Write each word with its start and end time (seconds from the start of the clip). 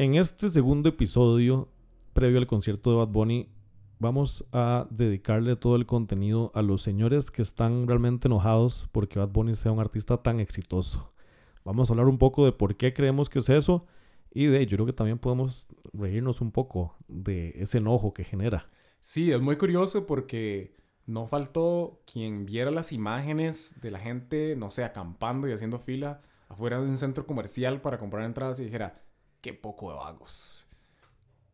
En 0.00 0.14
este 0.14 0.48
segundo 0.48 0.88
episodio, 0.88 1.68
previo 2.14 2.38
al 2.38 2.46
concierto 2.46 2.90
de 2.90 2.96
Bad 2.96 3.08
Bunny, 3.08 3.50
vamos 3.98 4.46
a 4.50 4.86
dedicarle 4.88 5.56
todo 5.56 5.76
el 5.76 5.84
contenido 5.84 6.50
a 6.54 6.62
los 6.62 6.80
señores 6.80 7.30
que 7.30 7.42
están 7.42 7.86
realmente 7.86 8.26
enojados 8.26 8.88
porque 8.92 9.18
Bad 9.18 9.28
Bunny 9.28 9.54
sea 9.56 9.72
un 9.72 9.78
artista 9.78 10.16
tan 10.16 10.40
exitoso. 10.40 11.12
Vamos 11.66 11.90
a 11.90 11.92
hablar 11.92 12.06
un 12.06 12.16
poco 12.16 12.46
de 12.46 12.52
por 12.52 12.78
qué 12.78 12.94
creemos 12.94 13.28
que 13.28 13.40
es 13.40 13.50
eso 13.50 13.86
y 14.32 14.46
de 14.46 14.64
yo 14.64 14.78
creo 14.78 14.86
que 14.86 14.94
también 14.94 15.18
podemos 15.18 15.66
reírnos 15.92 16.40
un 16.40 16.50
poco 16.50 16.96
de 17.06 17.52
ese 17.56 17.76
enojo 17.76 18.14
que 18.14 18.24
genera. 18.24 18.70
Sí, 19.00 19.30
es 19.30 19.40
muy 19.42 19.56
curioso 19.56 20.06
porque 20.06 20.76
no 21.04 21.26
faltó 21.26 22.00
quien 22.10 22.46
viera 22.46 22.70
las 22.70 22.92
imágenes 22.92 23.78
de 23.82 23.90
la 23.90 23.98
gente, 23.98 24.56
no 24.56 24.70
sé, 24.70 24.82
acampando 24.82 25.46
y 25.46 25.52
haciendo 25.52 25.78
fila 25.78 26.22
afuera 26.48 26.80
de 26.80 26.88
un 26.88 26.96
centro 26.96 27.26
comercial 27.26 27.82
para 27.82 27.98
comprar 27.98 28.24
entradas 28.24 28.60
y 28.60 28.64
dijera, 28.64 29.02
qué 29.40 29.54
poco 29.54 29.90
de 29.90 29.96
vagos. 29.96 30.66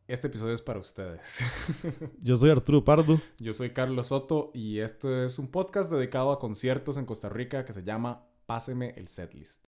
Este 0.09 0.29
episodio 0.29 0.55
es 0.55 0.62
para 0.62 0.79
ustedes. 0.79 1.41
Yo 2.23 2.37
soy 2.37 2.51
Arturo 2.51 2.84
Pardo. 2.84 3.20
Yo 3.38 3.52
soy 3.52 3.70
Carlos 3.70 4.09
Soto 4.09 4.51
y 4.55 4.78
este 4.78 5.27
es 5.27 5.38
un 5.38 5.48
podcast 5.48 5.91
dedicado 5.91 6.30
a 6.30 6.38
conciertos 6.38 6.97
en 6.97 7.06
Costa 7.06 7.28
Rica 7.28 7.64
que 7.64 7.73
se 7.73 7.83
llama 7.83 8.25
Páseme 8.47 8.95
el 8.97 9.09
Setlist. 9.09 9.64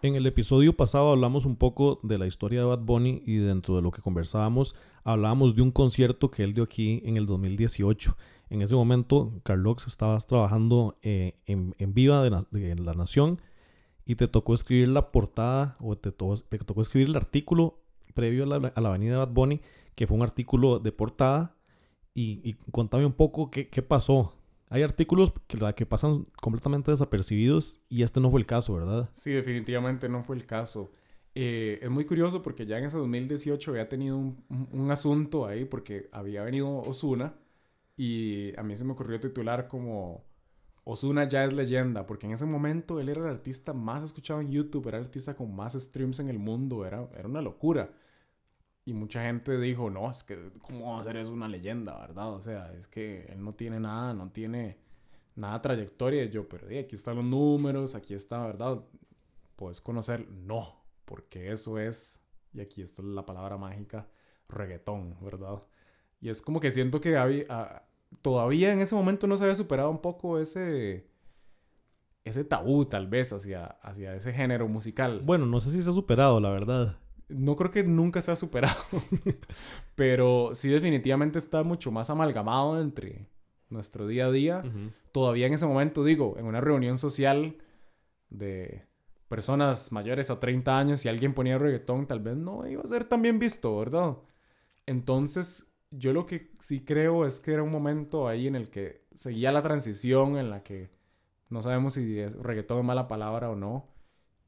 En 0.00 0.14
el 0.14 0.26
episodio 0.28 0.76
pasado 0.76 1.10
hablamos 1.10 1.44
un 1.44 1.56
poco 1.56 1.98
de 2.04 2.18
la 2.18 2.26
historia 2.28 2.60
de 2.60 2.66
Bad 2.66 2.82
Bunny 2.82 3.20
y 3.26 3.38
dentro 3.38 3.74
de 3.74 3.82
lo 3.82 3.90
que 3.90 4.00
conversábamos 4.00 4.76
hablábamos 5.02 5.56
de 5.56 5.62
un 5.62 5.70
concierto 5.70 6.30
que 6.30 6.44
él 6.44 6.52
dio 6.52 6.64
aquí 6.64 7.02
en 7.04 7.16
el 7.16 7.26
2018. 7.26 8.16
En 8.50 8.62
ese 8.62 8.74
momento, 8.74 9.40
Carlos, 9.42 9.86
estabas 9.86 10.26
trabajando 10.26 10.98
eh, 11.02 11.34
en, 11.46 11.74
Viva 11.94 12.22
de 12.22 12.30
la, 12.30 12.94
Nación 12.94 13.40
y 14.04 14.14
te 14.14 14.28
tocó 14.28 14.54
escribir 14.54 14.88
la 14.88 15.10
portada 15.10 15.76
o 15.80 15.96
te, 15.96 16.12
tocó 16.12 16.80
escribir 16.80 17.08
el 17.08 17.16
artículo 17.16 17.82
previo 18.14 18.44
a 18.44 18.46
la, 18.46 18.68
a 18.68 18.80
la, 18.80 18.88
avenida 18.88 19.12
de 19.12 19.18
Bad 19.18 19.32
Bunny, 19.32 19.60
que 19.94 20.06
fue 20.06 20.16
un 20.16 20.22
artículo 20.22 20.78
de 20.78 20.92
portada. 20.92 21.56
Y, 22.14 22.40
y 22.42 22.54
contame 22.72 23.06
un 23.06 23.12
poco 23.12 23.50
qué, 23.50 23.68
qué 23.68 23.82
pasó 23.82 24.34
hay 24.70 24.82
artículos 24.82 25.32
que, 25.46 25.58
que 25.74 25.86
pasan 25.86 26.24
completamente 26.40 26.90
desapercibidos 26.90 27.80
y 27.88 28.02
este 28.02 28.20
no 28.20 28.30
fue 28.30 28.40
el 28.40 28.46
caso, 28.46 28.74
¿verdad? 28.74 29.08
Sí, 29.12 29.32
definitivamente 29.32 30.08
no 30.08 30.22
fue 30.22 30.36
el 30.36 30.46
caso. 30.46 30.92
Eh, 31.34 31.78
es 31.80 31.90
muy 31.90 32.04
curioso 32.04 32.42
porque 32.42 32.66
ya 32.66 32.78
en 32.78 32.84
ese 32.84 32.98
2018 32.98 33.70
había 33.70 33.88
tenido 33.88 34.16
un, 34.16 34.44
un, 34.72 34.90
asunto 34.90 35.46
ahí 35.46 35.64
porque 35.64 36.08
había 36.12 36.42
venido 36.42 36.80
Osuna 36.80 37.34
y 37.98 38.56
a 38.56 38.62
mí 38.62 38.76
se 38.76 38.84
me 38.84 38.92
ocurrió 38.92 39.18
titular 39.18 39.66
como 39.66 40.24
Osuna 40.84 41.28
ya 41.28 41.44
es 41.44 41.52
leyenda 41.52 42.06
porque 42.06 42.26
en 42.26 42.32
ese 42.32 42.46
momento 42.46 43.00
él 43.00 43.08
era 43.08 43.22
el 43.22 43.28
artista 43.28 43.72
más 43.74 44.04
escuchado 44.04 44.40
en 44.40 44.52
YouTube, 44.52 44.86
era 44.86 44.98
el 44.98 45.04
artista 45.04 45.34
con 45.34 45.54
más 45.54 45.74
streams 45.74 46.20
en 46.20 46.28
el 46.28 46.38
mundo, 46.38 46.86
era, 46.86 47.08
era 47.14 47.26
una 47.28 47.42
locura. 47.42 47.90
Y 48.84 48.94
mucha 48.94 49.22
gente 49.24 49.58
dijo, 49.58 49.90
no, 49.90 50.10
es 50.10 50.22
que, 50.22 50.52
¿cómo 50.62 50.94
va 50.94 51.00
a 51.00 51.04
ser 51.04 51.16
eso 51.16 51.32
una 51.32 51.48
leyenda, 51.48 51.98
verdad? 51.98 52.32
O 52.32 52.40
sea, 52.40 52.72
es 52.72 52.86
que 52.86 53.24
él 53.24 53.42
no 53.42 53.54
tiene 53.54 53.80
nada, 53.80 54.14
no 54.14 54.30
tiene 54.30 54.78
nada 55.34 55.60
trayectoria. 55.60 56.24
Yo, 56.26 56.48
pero 56.48 56.66
aquí 56.66 56.94
están 56.94 57.16
los 57.16 57.24
números, 57.24 57.96
aquí 57.96 58.14
está, 58.14 58.46
¿verdad? 58.46 58.82
Puedes 59.56 59.80
conocer, 59.80 60.26
no, 60.30 60.84
porque 61.04 61.50
eso 61.50 61.78
es, 61.78 62.22
y 62.54 62.60
aquí 62.60 62.80
está 62.80 63.02
la 63.02 63.26
palabra 63.26 63.58
mágica, 63.58 64.08
reggaetón, 64.48 65.16
¿verdad? 65.20 65.62
Y 66.20 66.30
es 66.30 66.40
como 66.40 66.60
que 66.60 66.70
siento 66.70 67.00
que 67.00 67.16
había, 67.16 67.87
todavía 68.22 68.72
en 68.72 68.80
ese 68.80 68.94
momento 68.94 69.26
no 69.26 69.36
se 69.36 69.44
había 69.44 69.56
superado 69.56 69.90
un 69.90 70.00
poco 70.00 70.38
ese, 70.38 71.08
ese 72.24 72.44
tabú, 72.44 72.84
tal 72.86 73.06
vez, 73.06 73.32
hacia, 73.32 73.66
hacia 73.82 74.14
ese 74.14 74.32
género 74.32 74.68
musical. 74.68 75.22
Bueno, 75.24 75.46
no 75.46 75.60
sé 75.60 75.70
si 75.70 75.82
se 75.82 75.90
ha 75.90 75.94
superado, 75.94 76.40
la 76.40 76.50
verdad 76.50 76.98
no 77.28 77.56
creo 77.56 77.70
que 77.70 77.84
nunca 77.84 78.20
se 78.20 78.30
ha 78.30 78.36
superado, 78.36 78.76
pero 79.94 80.50
sí 80.54 80.68
definitivamente 80.68 81.38
está 81.38 81.62
mucho 81.62 81.90
más 81.90 82.10
amalgamado 82.10 82.80
entre 82.80 83.28
nuestro 83.68 84.06
día 84.06 84.26
a 84.26 84.30
día. 84.30 84.64
Todavía 85.12 85.46
en 85.46 85.52
ese 85.52 85.66
momento, 85.66 86.04
digo, 86.04 86.36
en 86.38 86.46
una 86.46 86.60
reunión 86.60 86.96
social 86.98 87.58
de 88.30 88.86
personas 89.28 89.92
mayores 89.92 90.30
a 90.30 90.40
30 90.40 90.78
años, 90.78 91.00
si 91.00 91.08
alguien 91.08 91.34
ponía 91.34 91.58
reggaetón, 91.58 92.06
tal 92.06 92.20
vez 92.20 92.36
no 92.36 92.66
iba 92.66 92.82
a 92.82 92.86
ser 92.86 93.04
tan 93.04 93.20
bien 93.20 93.38
visto, 93.38 93.76
¿verdad? 93.76 94.16
Entonces, 94.86 95.67
yo 95.90 96.12
lo 96.12 96.26
que 96.26 96.52
sí 96.58 96.84
creo 96.84 97.26
es 97.26 97.40
que 97.40 97.52
era 97.52 97.62
un 97.62 97.70
momento 97.70 98.28
ahí 98.28 98.46
en 98.46 98.56
el 98.56 98.70
que 98.70 99.06
seguía 99.14 99.52
la 99.52 99.62
transición, 99.62 100.36
en 100.36 100.50
la 100.50 100.62
que 100.62 100.90
no 101.48 101.62
sabemos 101.62 101.94
si 101.94 102.24
reggaetón 102.26 102.78
es 102.80 102.84
mala 102.84 103.08
palabra 103.08 103.50
o 103.50 103.56
no. 103.56 103.88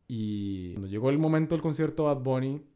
Y 0.07 0.73
cuando 0.75 0.89
llegó 0.89 1.11
el 1.11 1.19
momento 1.19 1.55
del 1.55 1.63
concierto 1.63 2.05
Bad 2.05 2.21
Bunny, 2.23 2.67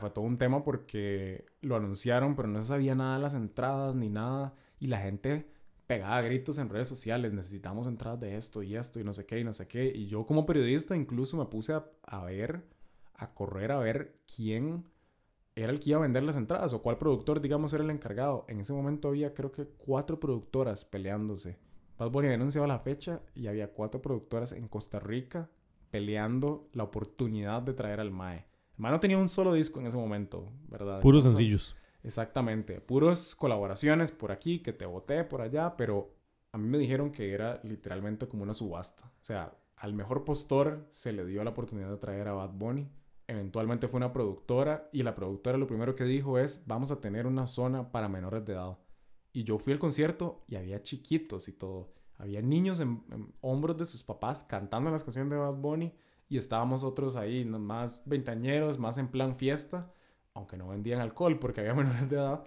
fue 0.00 0.10
todo 0.10 0.24
un 0.24 0.38
tema 0.38 0.64
porque 0.64 1.46
lo 1.60 1.76
anunciaron, 1.76 2.34
pero 2.34 2.48
no 2.48 2.60
se 2.60 2.68
sabía 2.68 2.94
nada 2.94 3.16
de 3.16 3.22
las 3.22 3.34
entradas 3.34 3.94
ni 3.94 4.08
nada. 4.08 4.54
Y 4.80 4.88
la 4.88 4.98
gente 4.98 5.50
pegaba 5.86 6.20
gritos 6.22 6.58
en 6.58 6.68
redes 6.68 6.88
sociales, 6.88 7.32
necesitamos 7.32 7.86
entradas 7.86 8.20
de 8.20 8.36
esto 8.36 8.62
y 8.62 8.76
esto 8.76 9.00
y 9.00 9.04
no 9.04 9.12
sé 9.12 9.26
qué 9.26 9.40
y 9.40 9.44
no 9.44 9.52
sé 9.52 9.68
qué. 9.68 9.92
Y 9.94 10.06
yo 10.06 10.26
como 10.26 10.46
periodista 10.46 10.96
incluso 10.96 11.36
me 11.36 11.46
puse 11.46 11.72
a 11.74 12.24
ver, 12.24 12.64
a 13.14 13.34
correr 13.34 13.72
a 13.72 13.78
ver 13.78 14.20
quién 14.34 14.84
era 15.62 15.72
el 15.72 15.80
que 15.80 15.90
iba 15.90 15.98
a 15.98 16.02
vender 16.02 16.22
las 16.22 16.36
entradas 16.36 16.72
o 16.72 16.82
cuál 16.82 16.98
productor, 16.98 17.40
digamos, 17.40 17.72
era 17.72 17.82
el 17.82 17.90
encargado. 17.90 18.44
En 18.48 18.60
ese 18.60 18.72
momento 18.72 19.08
había 19.08 19.34
creo 19.34 19.50
que 19.50 19.66
cuatro 19.66 20.20
productoras 20.20 20.84
peleándose. 20.84 21.58
Bad 21.98 22.10
Bunny 22.10 22.28
había 22.28 22.36
anunciado 22.36 22.66
la 22.66 22.78
fecha 22.78 23.22
y 23.34 23.48
había 23.48 23.72
cuatro 23.72 24.00
productoras 24.00 24.52
en 24.52 24.68
Costa 24.68 25.00
Rica 25.00 25.50
peleando 25.90 26.68
la 26.72 26.84
oportunidad 26.84 27.62
de 27.62 27.74
traer 27.74 27.98
al 27.98 28.12
Mae. 28.12 28.46
El 28.76 28.82
Mae 28.82 28.92
no 28.92 29.00
tenía 29.00 29.18
un 29.18 29.28
solo 29.28 29.52
disco 29.52 29.80
en 29.80 29.86
ese 29.86 29.96
momento, 29.96 30.52
¿verdad? 30.68 31.00
Puros 31.00 31.24
sencillos. 31.24 31.74
Exactamente, 32.04 32.80
puros 32.80 33.34
colaboraciones 33.34 34.12
por 34.12 34.30
aquí, 34.30 34.60
que 34.60 34.72
te 34.72 34.86
voté 34.86 35.24
por 35.24 35.40
allá, 35.40 35.76
pero 35.76 36.14
a 36.52 36.58
mí 36.58 36.68
me 36.68 36.78
dijeron 36.78 37.10
que 37.10 37.32
era 37.32 37.60
literalmente 37.64 38.28
como 38.28 38.44
una 38.44 38.54
subasta. 38.54 39.06
O 39.06 39.24
sea, 39.24 39.56
al 39.76 39.92
mejor 39.92 40.24
postor 40.24 40.86
se 40.90 41.12
le 41.12 41.26
dio 41.26 41.42
la 41.42 41.50
oportunidad 41.50 41.90
de 41.90 41.96
traer 41.96 42.28
a 42.28 42.32
Bad 42.32 42.52
Bunny. 42.52 42.88
Eventualmente 43.28 43.88
fue 43.88 43.98
una 43.98 44.12
productora 44.12 44.88
y 44.90 45.02
la 45.02 45.14
productora 45.14 45.58
lo 45.58 45.66
primero 45.66 45.94
que 45.94 46.04
dijo 46.04 46.38
es, 46.38 46.64
vamos 46.66 46.90
a 46.90 47.00
tener 47.00 47.26
una 47.26 47.46
zona 47.46 47.92
para 47.92 48.08
menores 48.08 48.44
de 48.46 48.54
edad. 48.54 48.78
Y 49.32 49.44
yo 49.44 49.58
fui 49.58 49.74
al 49.74 49.78
concierto 49.78 50.44
y 50.48 50.56
había 50.56 50.82
chiquitos 50.82 51.46
y 51.48 51.52
todo. 51.52 51.92
Había 52.16 52.42
niños 52.42 52.80
en, 52.80 53.04
hombros 53.42 53.76
de 53.76 53.86
sus 53.86 54.02
papás 54.02 54.44
cantando 54.44 54.90
las 54.90 55.04
canciones 55.04 55.30
de 55.30 55.36
Bad 55.36 55.54
Bunny 55.54 55.94
y 56.28 56.38
estábamos 56.38 56.82
otros 56.82 57.16
ahí, 57.16 57.44
más 57.44 58.02
veintañeros, 58.06 58.78
más 58.78 58.96
en 58.98 59.08
plan 59.08 59.36
fiesta, 59.36 59.92
aunque 60.34 60.56
no 60.56 60.68
vendían 60.68 61.00
alcohol 61.00 61.38
porque 61.38 61.60
había 61.60 61.74
menores 61.82 62.08
de 62.08 62.16
edad, 62.16 62.44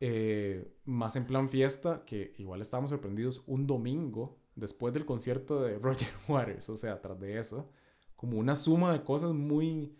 eh, 0.00 0.76
más 0.84 1.16
en 1.16 1.26
plan 1.26 1.48
fiesta, 1.48 2.04
que 2.04 2.32
igual 2.38 2.60
estábamos 2.60 2.90
sorprendidos 2.90 3.42
un 3.46 3.66
domingo 3.66 4.38
después 4.56 4.92
del 4.92 5.06
concierto 5.06 5.62
de 5.62 5.78
Roger 5.78 6.10
Waters, 6.28 6.68
o 6.70 6.76
sea, 6.76 7.00
tras 7.00 7.18
de 7.18 7.38
eso, 7.38 7.70
como 8.16 8.38
una 8.38 8.56
suma 8.56 8.92
de 8.92 9.02
cosas 9.04 9.32
muy, 9.32 9.96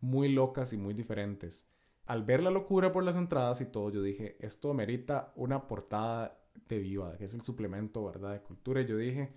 muy 0.00 0.28
locas 0.28 0.72
y 0.72 0.76
muy 0.76 0.94
diferentes. 0.94 1.66
Al 2.06 2.24
ver 2.24 2.42
la 2.42 2.50
locura 2.50 2.92
por 2.92 3.04
las 3.04 3.16
entradas 3.16 3.60
y 3.60 3.66
todo, 3.66 3.90
yo 3.90 4.02
dije, 4.02 4.36
esto 4.40 4.72
merita 4.74 5.32
una 5.36 5.66
portada 5.68 6.38
de 6.68 6.78
Viva, 6.78 7.16
que 7.16 7.24
es 7.26 7.34
el 7.34 7.42
suplemento, 7.42 8.04
¿verdad? 8.04 8.32
De 8.32 8.40
cultura. 8.40 8.80
Y 8.80 8.86
yo 8.86 8.96
dije, 8.96 9.32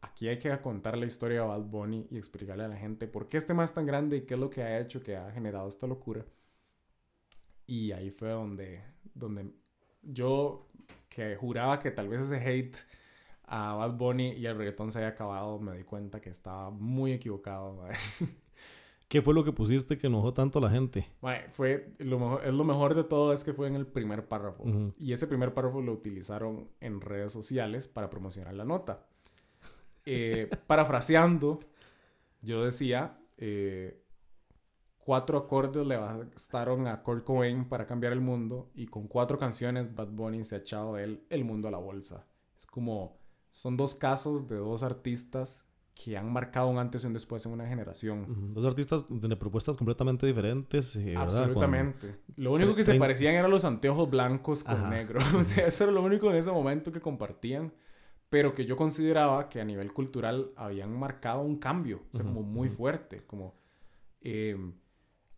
aquí 0.00 0.28
hay 0.28 0.38
que 0.38 0.56
contar 0.60 0.96
la 0.96 1.06
historia 1.06 1.42
de 1.42 1.46
Bad 1.48 1.62
Bunny 1.62 2.06
y 2.10 2.16
explicarle 2.18 2.64
a 2.64 2.68
la 2.68 2.76
gente 2.76 3.06
por 3.08 3.28
qué 3.28 3.36
este 3.38 3.54
más 3.54 3.74
tan 3.74 3.86
grande 3.86 4.18
y 4.18 4.20
qué 4.22 4.34
es 4.34 4.40
lo 4.40 4.50
que 4.50 4.62
ha 4.62 4.78
hecho 4.80 5.02
que 5.02 5.16
ha 5.16 5.30
generado 5.32 5.68
esta 5.68 5.86
locura. 5.86 6.24
Y 7.66 7.92
ahí 7.92 8.10
fue 8.10 8.30
donde, 8.30 8.82
donde 9.14 9.52
yo, 10.02 10.68
que 11.08 11.36
juraba 11.36 11.80
que 11.80 11.90
tal 11.90 12.08
vez 12.08 12.22
ese 12.22 12.36
hate 12.36 12.76
a 13.44 13.74
Bad 13.74 13.96
Bunny 13.96 14.32
y 14.32 14.46
el 14.46 14.56
reggaetón 14.56 14.92
se 14.92 14.98
había 14.98 15.10
acabado, 15.10 15.58
me 15.58 15.76
di 15.76 15.84
cuenta 15.84 16.20
que 16.20 16.30
estaba 16.30 16.70
muy 16.70 17.12
equivocado. 17.12 17.84
¿Qué 19.08 19.22
fue 19.22 19.34
lo 19.34 19.44
que 19.44 19.52
pusiste 19.52 19.98
que 19.98 20.08
enojó 20.08 20.34
tanto 20.34 20.58
a 20.58 20.62
la 20.62 20.70
gente? 20.70 21.08
fue 21.52 21.94
lo 21.98 22.18
mejor, 22.18 22.44
es 22.44 22.52
lo 22.52 22.64
mejor 22.64 22.94
de 22.94 23.04
todo 23.04 23.32
es 23.32 23.44
que 23.44 23.52
fue 23.52 23.68
en 23.68 23.76
el 23.76 23.86
primer 23.86 24.26
párrafo. 24.26 24.64
Y 24.98 25.12
ese 25.12 25.28
primer 25.28 25.54
párrafo 25.54 25.80
lo 25.80 25.92
utilizaron 25.92 26.68
en 26.80 27.00
redes 27.00 27.32
sociales 27.32 27.86
para 27.86 28.10
promocionar 28.10 28.54
la 28.54 28.64
nota. 28.64 29.06
Eh, 30.04 30.50
parafraseando, 30.66 31.60
yo 32.42 32.64
decía, 32.64 33.20
eh, 33.36 34.02
cuatro 34.98 35.38
acordes 35.38 35.86
le 35.86 35.96
bastaron 35.96 36.88
a 36.88 37.04
Kurt 37.04 37.24
Cobain 37.24 37.68
para 37.68 37.86
cambiar 37.86 38.12
el 38.12 38.20
mundo 38.20 38.70
y 38.74 38.88
con 38.88 39.06
cuatro 39.06 39.38
canciones 39.38 39.94
Bad 39.94 40.08
Bunny 40.08 40.42
se 40.42 40.56
ha 40.56 40.58
echado 40.58 40.98
él 40.98 41.24
el 41.30 41.44
mundo 41.44 41.68
a 41.68 41.70
la 41.70 41.78
bolsa. 41.78 42.26
Es 42.58 42.66
como, 42.66 43.20
son 43.52 43.76
dos 43.76 43.94
casos 43.94 44.48
de 44.48 44.56
dos 44.56 44.82
artistas 44.82 45.65
que 45.96 46.14
han 46.16 46.30
marcado 46.30 46.68
un 46.68 46.78
antes 46.78 47.02
y 47.02 47.06
un 47.06 47.14
después 47.14 47.46
en 47.46 47.52
una 47.52 47.66
generación. 47.66 48.52
Dos 48.52 48.66
artistas 48.66 49.06
de 49.08 49.34
propuestas 49.36 49.78
completamente 49.78 50.26
diferentes. 50.26 50.94
eh, 50.96 51.04
¿verdad? 51.06 51.22
Absolutamente. 51.22 52.16
Lo 52.36 52.52
único 52.52 52.74
que 52.74 52.84
se 52.84 52.94
parecían 52.96 53.34
eran 53.34 53.50
los 53.50 53.64
anteojos 53.64 54.10
blancos 54.10 54.62
con 54.62 54.76
Ajá. 54.76 54.90
negro. 54.90 55.20
O 55.38 55.42
sea, 55.42 55.66
eso 55.66 55.84
era 55.84 55.92
lo 55.94 56.02
único 56.02 56.30
en 56.30 56.36
ese 56.36 56.52
momento 56.52 56.92
que 56.92 57.00
compartían. 57.00 57.72
Pero 58.28 58.54
que 58.54 58.66
yo 58.66 58.76
consideraba 58.76 59.48
que 59.48 59.60
a 59.60 59.64
nivel 59.64 59.92
cultural 59.92 60.50
habían 60.56 60.92
marcado 60.98 61.40
un 61.42 61.56
cambio. 61.56 62.02
O 62.12 62.16
sea, 62.16 62.26
como 62.26 62.42
muy 62.42 62.68
fuerte. 62.68 63.24
Como 63.24 63.54
eh, 64.20 64.56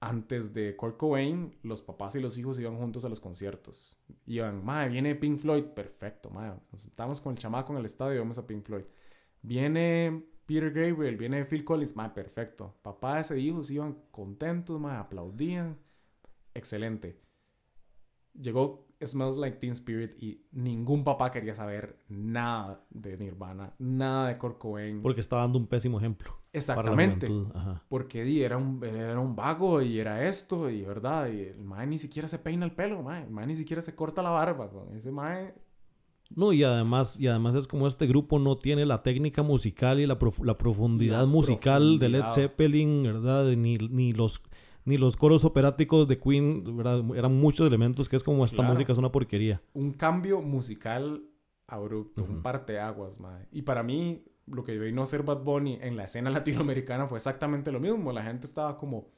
antes 0.00 0.52
de 0.55 0.75
Kurt 0.75 0.96
Cobain, 0.96 1.55
los 1.62 1.82
papás 1.82 2.16
y 2.16 2.20
los 2.20 2.37
hijos 2.37 2.58
iban 2.58 2.76
juntos 2.78 3.05
a 3.05 3.08
los 3.08 3.20
conciertos. 3.20 4.00
Iban, 4.26 4.64
madre, 4.64 4.88
viene 4.88 5.14
Pink 5.14 5.38
Floyd. 5.38 5.64
Perfecto, 5.66 6.31
madre. 6.31 6.58
Nos 6.72 6.82
sentamos 6.82 7.20
con 7.20 7.32
el 7.34 7.38
chamaco 7.38 7.72
en 7.75 7.78
el 7.78 7.84
estadio 7.84 8.16
y 8.16 8.19
vamos 8.19 8.38
a 8.38 8.46
Pink 8.46 8.64
Floyd. 8.64 8.84
Viene 9.43 10.25
Peter 10.49 10.73
Gabriel, 10.73 11.19
viene 11.19 11.45
Phil 11.45 11.62
Collins. 11.62 11.95
Madre, 11.95 12.15
perfecto. 12.15 12.75
Papá 12.81 13.21
e 13.21 13.39
hijos 13.39 13.71
iban 13.71 13.99
contentos, 14.11 14.81
madre, 14.81 14.97
aplaudían. 14.97 15.77
Excelente. 16.55 17.21
Llegó 18.33 18.87
Smells 19.05 19.37
Like 19.37 19.59
Teen 19.59 19.73
Spirit 19.75 20.23
y 20.23 20.47
ningún 20.53 21.05
papá 21.05 21.31
quería 21.31 21.55
saber 21.55 21.99
nada 22.09 22.83
de 22.89 23.19
Nirvana, 23.19 23.75
nada 23.79 24.29
de 24.29 24.39
Kurt 24.39 24.56
Cobain. 24.56 25.03
Porque 25.03 25.21
está 25.21 25.37
dando 25.37 25.59
un 25.59 25.67
pésimo 25.67 25.99
ejemplo. 25.99 26.35
Exactamente. 26.51 27.29
Ajá. 27.55 27.85
Porque 27.91 28.25
di, 28.25 28.43
era, 28.43 28.56
un, 28.56 28.83
era 28.83 29.21
un 29.21 29.37
vago 29.37 29.83
y 29.83 30.01
era 30.01 30.25
esto, 30.25 30.71
y 30.71 30.83
verdad, 30.83 31.29
y 31.29 31.43
el 31.43 31.62
mae 31.62 31.87
ni 31.87 31.99
siquiera 31.99 32.27
se 32.27 32.39
peina 32.39 32.65
el 32.65 32.73
pelo, 32.73 33.03
mae. 33.03 33.25
El 33.25 33.31
mae 33.31 33.47
ni 33.47 33.55
siquiera 33.55 33.83
se 33.83 33.94
corta 33.94 34.23
la 34.23 34.31
barba. 34.31 34.71
con 34.71 34.97
Ese 34.97 35.11
mae, 35.11 35.53
No, 36.35 36.53
y 36.53 36.63
además, 36.63 37.19
y 37.19 37.27
además 37.27 37.55
es 37.55 37.67
como 37.67 37.87
este 37.87 38.07
grupo 38.07 38.39
no 38.39 38.57
tiene 38.59 38.85
la 38.87 39.03
técnica 39.03 39.43
musical 39.43 39.99
y 39.99 40.07
la, 40.07 40.19
prof- 40.19 40.45
la 40.45 40.59
profundidad 40.59 41.21
La 41.21 41.27
musical 41.27 41.99
de 41.99 42.09
Led. 42.11 42.25
Zeppelin, 42.33 43.03
¿verdad? 43.03 43.47
Ni, 43.57 43.77
ni 43.79 44.13
los 44.13 44.43
ni 44.85 44.97
los 44.97 45.17
coros 45.17 45.45
operáticos 45.45 46.09
de 46.09 46.19
Queen, 46.19 46.77
¿verdad? 46.77 47.03
Eran 47.15 47.39
muchos 47.39 47.67
elementos 47.67 48.09
que 48.09 48.17
es 48.17 48.23
como 48.23 48.45
esta 48.47 48.57
Claro. 48.59 48.73
música 48.73 48.93
es 48.93 48.99
una 48.99 49.13
porquería. 49.13 49.61
un 49.75 49.93
cambio 49.93 50.41
musical 50.41 51.23
abrupto, 51.67 52.25
un 52.25 52.31
Ujú. 52.35 52.43
parteaguas, 52.43 53.21
mae. 53.21 53.47
Y 53.53 53.63
para 53.63 53.83
mí, 53.83 54.25
lo 54.47 54.65
que 54.65 54.79
vino 54.79 55.03
a 55.03 55.07
ser 55.07 55.25
Bad 55.25 55.43
Bunny 55.45 55.79
en 55.83 55.97
la 55.97 56.05
escena 56.05 56.31
latinoamericana 56.65 57.07
fue 57.07 57.19
exactamente 57.19 57.71
lo 57.71 57.81
mismo. 57.81 58.13
La 58.13 58.23
gente 58.23 58.47
estaba 58.47 58.79
como, 58.79 59.09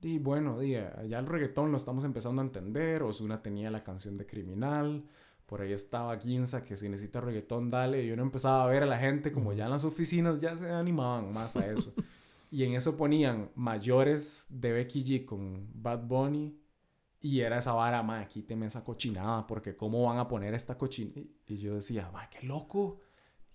di, 0.00 0.18
bueno, 0.18 0.62
ya 0.62 1.18
el 1.18 1.26
reggaetón 1.26 1.70
lo 1.72 1.76
estamos 1.76 2.04
empezando 2.04 2.40
a 2.40 2.46
entender. 2.46 3.02
Ozuna 3.02 3.42
tenía 3.42 3.70
la 3.70 3.84
canción 3.84 4.16
de 4.16 4.24
Criminal. 4.24 5.04
Por 5.52 5.60
ahí 5.60 5.74
estaba 5.74 6.18
Ginza, 6.18 6.64
que 6.64 6.78
si 6.78 6.88
necesita 6.88 7.20
reggaetón, 7.20 7.70
dale. 7.70 8.02
Y 8.02 8.10
uno 8.10 8.22
empezaba 8.22 8.64
a 8.64 8.66
ver 8.68 8.84
a 8.84 8.86
la 8.86 8.96
gente 8.96 9.32
como 9.32 9.52
ya 9.52 9.66
en 9.66 9.72
las 9.72 9.84
oficinas 9.84 10.40
ya 10.40 10.56
se 10.56 10.70
animaban 10.70 11.30
más 11.30 11.56
a 11.56 11.70
eso. 11.70 11.92
y 12.50 12.64
en 12.64 12.72
eso 12.72 12.96
ponían 12.96 13.50
mayores 13.54 14.46
de 14.48 14.72
Becky 14.72 15.04
G 15.04 15.24
con 15.26 15.68
Bad 15.74 16.06
Bunny. 16.06 16.58
Y 17.20 17.40
era 17.40 17.58
esa 17.58 17.72
vara, 17.74 18.02
ma, 18.02 18.26
quíteme 18.28 18.64
esa 18.64 18.82
cochinada, 18.82 19.46
porque 19.46 19.76
cómo 19.76 20.02
van 20.04 20.16
a 20.16 20.26
poner 20.26 20.54
esta 20.54 20.78
cochinada. 20.78 21.20
Y 21.46 21.58
yo 21.58 21.74
decía, 21.74 22.10
ma, 22.10 22.30
qué 22.30 22.46
loco, 22.46 23.00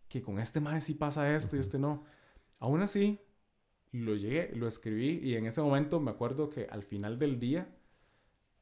que 0.07 0.21
con 0.21 0.37
este 0.37 0.59
ma 0.59 0.79
sí 0.79 0.93
pasa 0.93 1.35
esto 1.35 1.55
y 1.55 1.61
este 1.61 1.79
no. 1.79 2.03
Aún 2.59 2.83
así, 2.83 3.19
lo 3.91 4.15
llegué, 4.15 4.51
lo 4.55 4.67
escribí 4.67 5.19
y 5.23 5.33
en 5.33 5.47
ese 5.47 5.63
momento 5.63 5.99
me 5.99 6.11
acuerdo 6.11 6.51
que 6.51 6.67
al 6.69 6.83
final 6.83 7.17
del 7.17 7.39
día, 7.39 7.75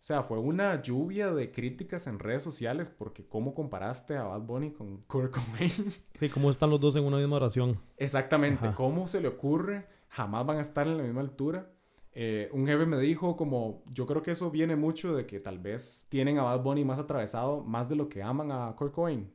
o 0.06 0.08
sea, 0.08 0.22
fue 0.22 0.38
una 0.38 0.84
lluvia 0.84 1.34
de 1.34 1.50
críticas 1.50 2.06
en 2.06 2.20
redes 2.20 2.44
sociales 2.44 2.92
porque 2.92 3.26
cómo 3.28 3.56
comparaste 3.56 4.16
a 4.16 4.26
Bad 4.26 4.42
Bunny 4.42 4.70
con 4.70 4.98
Kurt 5.08 5.34
Cobain. 5.34 5.72
Sí, 6.20 6.30
cómo 6.30 6.52
están 6.52 6.70
los 6.70 6.80
dos 6.80 6.96
en 6.96 7.06
una 7.06 7.18
misma 7.18 7.38
oración. 7.38 7.80
Exactamente, 7.98 8.68
Ajá. 8.68 8.76
¿cómo 8.76 9.08
se 9.08 9.20
le 9.20 9.28
ocurre? 9.30 9.88
Jamás 10.10 10.46
van 10.46 10.60
a 10.60 10.62
estar 10.62 10.86
en 10.86 10.98
la 10.98 11.04
misma 11.04 11.22
altura. 11.22 11.72
Eh, 12.12 12.50
un 12.54 12.68
jefe 12.68 12.86
me 12.86 13.00
dijo 13.00 13.36
como, 13.36 13.84
yo 13.92 14.06
creo 14.06 14.22
que 14.22 14.30
eso 14.30 14.52
viene 14.52 14.76
mucho 14.76 15.16
de 15.16 15.26
que 15.26 15.40
tal 15.40 15.58
vez 15.58 16.06
tienen 16.10 16.38
a 16.38 16.44
Bad 16.44 16.62
Bunny 16.62 16.86
más 16.86 17.00
atravesado, 17.00 17.64
más 17.64 17.90
de 17.90 17.96
lo 17.96 18.08
que 18.08 18.22
aman 18.22 18.52
a 18.52 18.76
Kurt 18.78 18.94
Cobain. 18.94 19.34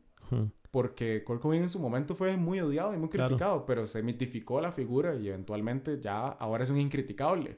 Porque 0.71 1.25
Kurt 1.25 1.43
Cobain 1.43 1.63
en 1.63 1.69
su 1.69 1.81
momento 1.81 2.15
fue 2.15 2.37
muy 2.37 2.61
odiado 2.61 2.95
y 2.95 2.97
muy 2.97 3.09
Claro. 3.09 3.27
criticado, 3.31 3.67
pero 3.67 3.87
se 3.89 4.05
mitificó 4.05 4.61
la 4.61 4.71
figura 4.71 5.17
y 5.17 5.27
eventualmente 5.27 5.99
ya 6.01 6.29
ahora 6.29 6.63
es 6.63 6.71
un 6.71 6.79
incriticable. 6.79 7.57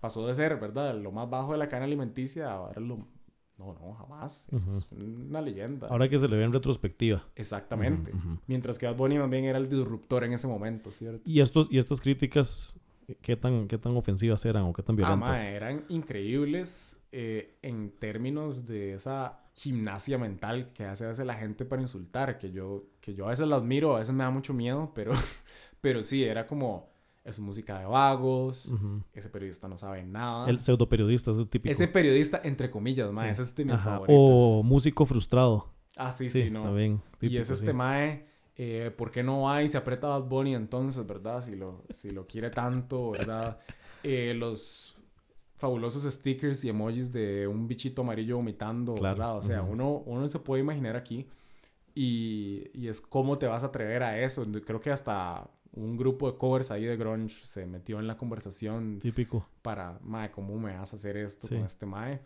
Pasó 0.00 0.26
de 0.26 0.34
ser, 0.34 0.58
¿verdad? 0.60 0.94
Lo 0.96 1.10
más 1.12 1.28
bajo 1.28 1.52
de 1.52 1.58
la 1.58 1.68
cadena 1.68 1.86
alimenticia 1.86 2.48
a 2.50 2.54
ahora 2.54 2.80
lo... 2.80 3.06
No, 3.58 3.74
no, 3.74 3.92
jamás. 3.94 4.48
Es 4.52 4.86
Ujú. 4.92 4.94
una 5.26 5.40
leyenda. 5.40 5.88
Ahora 5.88 6.08
que 6.08 6.16
se 6.16 6.28
le 6.28 6.36
ve 6.36 6.44
en 6.44 6.52
retrospectiva. 6.52 7.24
Exactamente. 7.34 8.12
Ujú, 8.12 8.28
ujú. 8.28 8.38
Mientras 8.46 8.78
que 8.78 8.86
Bad 8.86 8.94
Bunny 8.96 9.18
más 9.18 9.28
bien 9.28 9.44
era 9.46 9.58
el 9.58 9.68
disruptor 9.68 10.22
en 10.22 10.32
ese 10.32 10.46
momento, 10.46 10.92
¿cierto? 10.92 11.22
Y, 11.24 11.40
estos, 11.40 11.66
y 11.68 11.78
estas 11.78 12.00
críticas, 12.00 12.78
¿qué 13.20 13.36
tan, 13.36 13.66
¿qué 13.66 13.76
tan 13.76 13.96
ofensivas 13.96 14.44
eran 14.44 14.62
o 14.62 14.72
qué 14.72 14.84
tan 14.84 14.94
Ah, 14.94 14.98
violentas? 14.98 15.40
mae, 15.40 15.56
eran 15.56 15.84
increíbles 15.88 17.04
eh, 17.10 17.58
en 17.62 17.90
términos 17.98 18.64
de 18.66 18.92
esa 18.94 19.40
gimnasia 19.54 20.18
mental 20.18 20.68
que 20.72 20.84
hace 20.84 21.04
a 21.04 21.08
veces 21.08 21.26
la 21.26 21.34
gente 21.34 21.64
para 21.64 21.82
insultar, 21.82 22.38
que 22.38 22.52
yo, 22.52 22.84
que 23.00 23.14
yo 23.14 23.26
a 23.26 23.30
veces 23.30 23.48
la 23.48 23.56
admiro, 23.56 23.96
a 23.96 23.98
veces 23.98 24.14
me 24.14 24.22
da 24.22 24.30
mucho 24.30 24.54
miedo, 24.54 24.92
pero, 24.94 25.12
pero 25.80 26.04
sí, 26.04 26.22
era 26.22 26.46
como, 26.46 26.90
es 27.28 27.38
música 27.40 27.78
de 27.78 27.84
vagos, 27.86 28.66
Ujú. 28.66 29.02
ese 29.12 29.28
periodista 29.28 29.68
no 29.68 29.76
sabe 29.76 30.02
nada. 30.04 30.48
El 30.48 30.60
pseudo 30.60 30.88
periodista, 30.88 31.30
es 31.30 31.38
el 31.38 31.48
típico. 31.48 31.70
Ese 31.70 31.88
periodista, 31.88 32.40
entre 32.44 32.70
comillas, 32.70 33.12
mae, 33.12 33.26
Sí. 33.26 33.32
ese 33.32 33.42
es 33.42 33.54
de 33.54 33.64
mis 33.66 33.74
Ajá. 33.74 34.00
O 34.08 34.62
músico 34.62 35.04
frustrado. 35.04 35.68
Ah, 35.96 36.12
sí, 36.12 36.30
sí, 36.30 36.50
no. 36.50 36.62
también, 36.64 37.02
y 37.16 37.18
típico, 37.18 37.42
es 37.42 37.50
este 37.50 37.66
sí. 37.68 37.72
mae, 37.72 38.26
eh, 38.56 38.92
¿por 38.96 39.10
qué 39.10 39.22
no 39.22 39.42
va 39.42 39.62
y 39.62 39.68
se 39.68 39.76
aprieta 39.76 40.06
a 40.08 40.18
Bad 40.18 40.28
Bunny 40.28 40.54
entonces, 40.54 41.06
verdad? 41.06 41.42
Si 41.42 41.54
lo, 41.56 41.84
si 41.90 42.10
lo 42.10 42.26
quiere 42.26 42.50
tanto, 42.50 43.10
¿verdad? 43.12 43.58
Eh, 44.04 44.32
los 44.32 44.96
fabulosos 45.56 46.04
stickers 46.04 46.62
y 46.64 46.68
emojis 46.68 47.10
de 47.10 47.48
un 47.48 47.66
bichito 47.66 48.02
amarillo 48.02 48.36
vomitando, 48.36 48.94
Claro, 48.94 49.16
¿verdad? 49.18 49.36
O 49.36 49.42
sea, 49.42 49.62
ujú. 49.62 49.72
uno, 49.72 49.90
uno 50.06 50.28
se 50.28 50.38
puede 50.38 50.62
imaginar 50.62 50.94
aquí 50.94 51.26
y, 51.96 52.70
y 52.74 52.86
es 52.86 53.00
cómo 53.00 53.38
te 53.38 53.46
vas 53.48 53.64
a 53.64 53.66
atrever 53.66 54.04
a 54.04 54.20
eso. 54.22 54.46
Creo 54.64 54.80
que 54.80 54.92
hasta 54.92 55.50
un 55.72 55.96
grupo 55.96 56.30
de 56.30 56.38
covers 56.38 56.70
ahí 56.70 56.84
de 56.84 56.96
grunge 56.96 57.44
se 57.44 57.66
metió 57.66 57.98
en 58.00 58.06
la 58.06 58.16
conversación 58.16 58.98
Típico. 59.00 59.46
para, 59.62 59.98
mae, 60.02 60.30
¿cómo 60.30 60.58
me 60.58 60.76
vas 60.76 60.92
a 60.92 60.96
hacer 60.96 61.16
esto 61.16 61.46
Sí. 61.46 61.54
con 61.56 61.64
este 61.64 61.86
mae? 61.86 62.20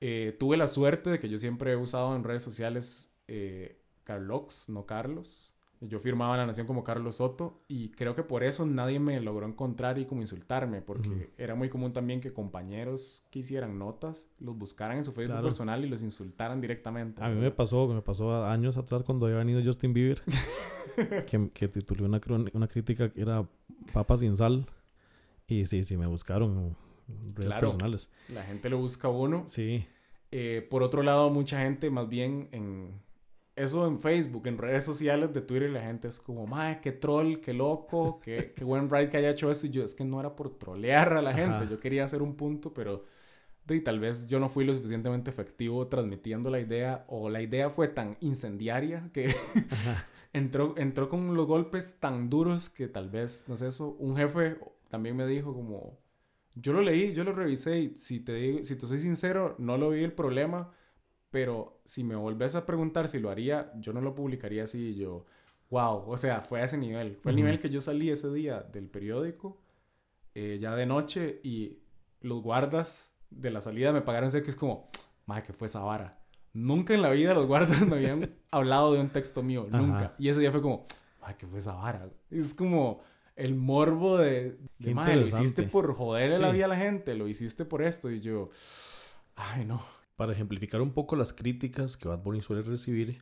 Eh, 0.00 0.36
tuve 0.38 0.56
la 0.56 0.66
suerte 0.68 1.10
de 1.10 1.18
que 1.18 1.28
yo 1.28 1.38
siempre 1.38 1.72
he 1.72 1.76
usado 1.76 2.14
en 2.16 2.24
redes 2.24 2.42
sociales 2.42 3.12
eh, 3.26 3.82
Carlox, 4.04 4.68
no 4.68 4.86
Carlos. 4.86 5.54
Yo 5.80 6.00
firmaba 6.00 6.34
en 6.34 6.40
La 6.40 6.46
Nación 6.46 6.66
como 6.66 6.82
Carlos 6.82 7.16
Soto 7.16 7.62
y 7.68 7.90
creo 7.90 8.16
que 8.16 8.24
por 8.24 8.42
eso 8.42 8.66
nadie 8.66 8.98
me 8.98 9.20
logró 9.20 9.46
encontrar 9.46 9.96
y 9.98 10.06
como 10.06 10.22
insultarme, 10.22 10.82
porque 10.82 11.30
era 11.38 11.54
muy 11.54 11.68
común 11.68 11.92
también 11.92 12.20
que 12.20 12.32
compañeros 12.32 13.26
que 13.30 13.38
hicieran 13.38 13.78
notas 13.78 14.28
los 14.40 14.58
buscaran 14.58 14.96
en 14.98 15.04
su 15.04 15.12
Facebook 15.12 15.34
Claro. 15.34 15.44
personal 15.46 15.84
y 15.84 15.88
los 15.88 16.02
insultaran 16.02 16.60
directamente. 16.60 17.22
A 17.22 17.28
mí 17.28 17.36
me 17.40 17.52
pasó, 17.52 17.86
me 17.86 18.02
pasó 18.02 18.44
años 18.46 18.76
atrás 18.76 19.02
cuando 19.04 19.26
había 19.26 19.38
venido 19.38 19.60
Justin 19.64 19.92
Bieber, 19.92 20.20
que, 21.26 21.50
que 21.54 21.68
titulé 21.68 22.02
una, 22.04 22.20
una 22.54 22.66
crítica 22.68 23.10
que 23.12 23.20
era 23.20 23.48
Papa 23.92 24.16
sin 24.16 24.36
sal. 24.36 24.66
Y 25.46 25.64
sí, 25.66 25.84
sí, 25.84 25.96
me 25.96 26.06
buscaron 26.06 26.76
redes 27.34 27.46
Claro. 27.50 27.68
personales. 27.68 28.10
La 28.28 28.42
gente 28.42 28.68
lo 28.68 28.78
busca 28.78 29.08
a 29.08 29.10
uno. 29.10 29.44
Sí, 29.46 29.86
Eh, 30.30 30.66
por 30.68 30.82
otro 30.82 31.02
lado, 31.02 31.30
mucha 31.30 31.60
gente 31.62 31.88
más 31.90 32.08
bien 32.08 32.48
en... 32.52 33.00
Eso 33.58 33.86
en 33.86 33.98
Facebook, 33.98 34.46
en 34.46 34.58
redes 34.58 34.84
sociales 34.84 35.32
de 35.34 35.40
Twitter, 35.40 35.70
la 35.70 35.82
gente 35.82 36.08
es 36.08 36.20
como, 36.20 36.46
mae, 36.46 36.80
qué 36.80 36.92
troll, 36.92 37.40
qué 37.40 37.52
loco, 37.52 38.20
qué, 38.24 38.52
qué 38.56 38.64
buen 38.64 38.88
ride 38.90 39.10
que 39.10 39.18
haya 39.18 39.30
hecho 39.30 39.50
eso. 39.50 39.66
Y 39.66 39.70
yo, 39.70 39.84
es 39.84 39.94
que 39.94 40.04
no 40.04 40.20
era 40.20 40.34
por 40.36 40.58
trolear 40.58 41.14
a 41.14 41.22
la 41.22 41.32
gente. 41.32 41.56
Ajá. 41.56 41.68
Yo 41.68 41.80
quería 41.80 42.04
hacer 42.04 42.22
un 42.22 42.36
punto, 42.36 42.72
pero 42.72 43.04
y 43.74 43.80
tal 43.80 44.00
vez 44.00 44.26
yo 44.26 44.40
no 44.40 44.48
fui 44.48 44.64
lo 44.64 44.74
suficientemente 44.74 45.30
efectivo 45.30 45.86
transmitiendo 45.88 46.50
la 46.50 46.60
idea, 46.60 47.04
o 47.08 47.28
la 47.28 47.42
idea 47.42 47.70
fue 47.70 47.88
tan 47.88 48.16
incendiaria 48.20 49.10
que 49.12 49.34
entró, 50.32 50.74
entró 50.76 51.08
con 51.08 51.34
los 51.34 51.46
golpes 51.46 51.98
tan 52.00 52.30
duros 52.30 52.70
que 52.70 52.88
tal 52.88 53.10
vez, 53.10 53.44
no 53.48 53.56
sé, 53.56 53.68
eso. 53.68 53.96
Un 53.98 54.16
jefe 54.16 54.58
también 54.88 55.16
me 55.16 55.26
dijo 55.26 55.54
como, 55.54 55.98
yo 56.54 56.72
lo 56.72 56.82
leí, 56.82 57.12
yo 57.12 57.24
lo 57.24 57.32
revisé 57.32 57.78
y 57.80 57.96
si 57.96 58.20
te 58.20 58.34
digo, 58.34 58.64
si 58.64 58.76
te 58.76 58.86
soy 58.86 59.00
sincero, 59.00 59.54
no 59.58 59.76
lo 59.78 59.90
vi 59.90 60.04
el 60.04 60.12
problema, 60.12 60.72
pero 61.30 61.80
si 61.84 62.04
me 62.04 62.16
volvés 62.16 62.54
a 62.54 62.64
preguntar 62.66 63.08
si 63.08 63.20
lo 63.20 63.30
haría, 63.30 63.72
yo 63.76 63.92
no 63.92 64.00
lo 64.00 64.14
publicaría 64.14 64.64
así 64.64 64.90
y 64.90 64.94
yo, 64.96 65.26
wow, 65.70 66.04
o 66.06 66.16
sea, 66.16 66.40
fue 66.40 66.60
a 66.60 66.64
ese 66.64 66.78
nivel. 66.78 67.16
Fue 67.22 67.32
el 67.32 67.36
Ujú. 67.36 67.44
nivel 67.44 67.58
que 67.60 67.70
yo 67.70 67.80
salí 67.80 68.10
ese 68.10 68.32
día 68.32 68.60
del 68.62 68.88
periódico, 68.88 69.60
eh, 70.34 70.58
ya 70.60 70.74
de 70.74 70.86
noche, 70.86 71.40
y 71.42 71.78
los 72.20 72.42
guardas 72.42 73.14
de 73.30 73.50
la 73.50 73.60
salida 73.60 73.92
me 73.92 74.00
pagaron 74.02 74.30
sé 74.30 74.42
que 74.42 74.50
es 74.50 74.56
como, 74.56 74.88
madre, 75.26 75.42
¿qué 75.44 75.52
fue 75.52 75.66
esa 75.66 75.80
vara? 75.80 76.18
Nunca 76.54 76.94
en 76.94 77.02
la 77.02 77.10
vida 77.10 77.34
los 77.34 77.46
guardas 77.46 77.86
me 77.86 77.96
habían 77.96 78.30
hablado 78.50 78.94
de 78.94 79.00
un 79.00 79.10
texto 79.10 79.42
mío, 79.42 79.66
Ajá. 79.70 79.78
nunca. 79.78 80.14
Y 80.18 80.28
ese 80.30 80.40
día 80.40 80.50
fue 80.50 80.62
como, 80.62 80.86
madre, 81.20 81.36
¿qué 81.38 81.46
fue 81.46 81.58
esa 81.58 81.74
vara? 81.74 82.08
Es 82.30 82.54
como 82.54 83.00
el 83.36 83.54
morbo 83.54 84.16
de, 84.16 84.58
de 84.78 84.94
madre, 84.94 85.16
lo 85.16 85.28
hiciste 85.28 85.62
por 85.64 85.92
joderle 85.94 86.38
la 86.38 86.48
Sí. 86.48 86.54
vida 86.54 86.64
a 86.64 86.68
la 86.68 86.76
gente, 86.76 87.14
lo 87.14 87.28
hiciste 87.28 87.64
por 87.66 87.82
esto. 87.82 88.10
Y 88.10 88.20
yo, 88.20 88.50
ay, 89.36 89.64
no. 89.66 89.80
Para 90.18 90.32
ejemplificar 90.32 90.82
un 90.82 90.90
poco 90.90 91.14
las 91.14 91.32
críticas 91.32 91.96
que 91.96 92.08
Bad 92.08 92.24
Bunny 92.24 92.42
suele 92.42 92.62
recibir, 92.62 93.18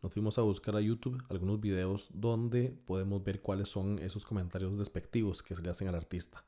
nos 0.00 0.12
fuimos 0.12 0.38
a 0.38 0.42
buscar 0.42 0.76
a 0.76 0.80
YouTube 0.80 1.20
algunos 1.28 1.60
videos 1.60 2.06
donde 2.14 2.68
podemos 2.86 3.24
ver 3.24 3.42
cuáles 3.42 3.68
son 3.68 3.98
esos 3.98 4.24
comentarios 4.24 4.78
despectivos 4.78 5.42
que 5.42 5.56
se 5.56 5.62
le 5.62 5.70
hacen 5.70 5.88
al 5.88 5.96
artista. 5.96 6.44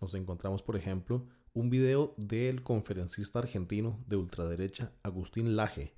Nos 0.00 0.14
encontramos, 0.14 0.64
por 0.64 0.74
ejemplo, 0.74 1.28
un 1.54 1.70
video 1.70 2.12
del 2.16 2.64
conferencista 2.64 3.38
argentino 3.38 4.02
de 4.08 4.16
ultraderecha 4.16 4.90
Agustín 5.04 5.54
Laje, 5.54 5.94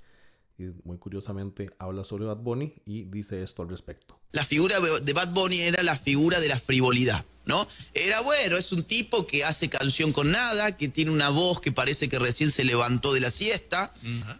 y 0.58 0.64
muy 0.84 0.98
curiosamente 0.98 1.70
habla 1.78 2.04
sobre 2.04 2.26
Bad 2.26 2.42
Bunny 2.42 2.74
y 2.84 3.04
dice 3.04 3.42
esto 3.42 3.62
al 3.62 3.70
respecto. 3.70 4.20
La 4.32 4.44
figura 4.44 4.76
de 4.78 5.12
Bad 5.14 5.32
Bunny 5.32 5.60
era 5.60 5.82
la 5.82 5.96
figura 5.96 6.38
de 6.38 6.48
la 6.48 6.58
frivolidad, 6.58 7.24
¿no? 7.48 7.66
Era 7.94 8.20
bueno, 8.20 8.56
es 8.56 8.70
un 8.72 8.84
tipo 8.84 9.26
que 9.26 9.42
hace 9.42 9.68
canción 9.68 10.12
con 10.12 10.30
nada, 10.30 10.76
que 10.76 10.88
tiene 10.88 11.10
una 11.10 11.30
voz 11.30 11.60
que 11.60 11.72
parece 11.72 12.08
que 12.08 12.18
recién 12.18 12.52
se 12.52 12.62
levantó 12.62 13.14
de 13.14 13.20
la 13.20 13.30
siesta. 13.30 13.92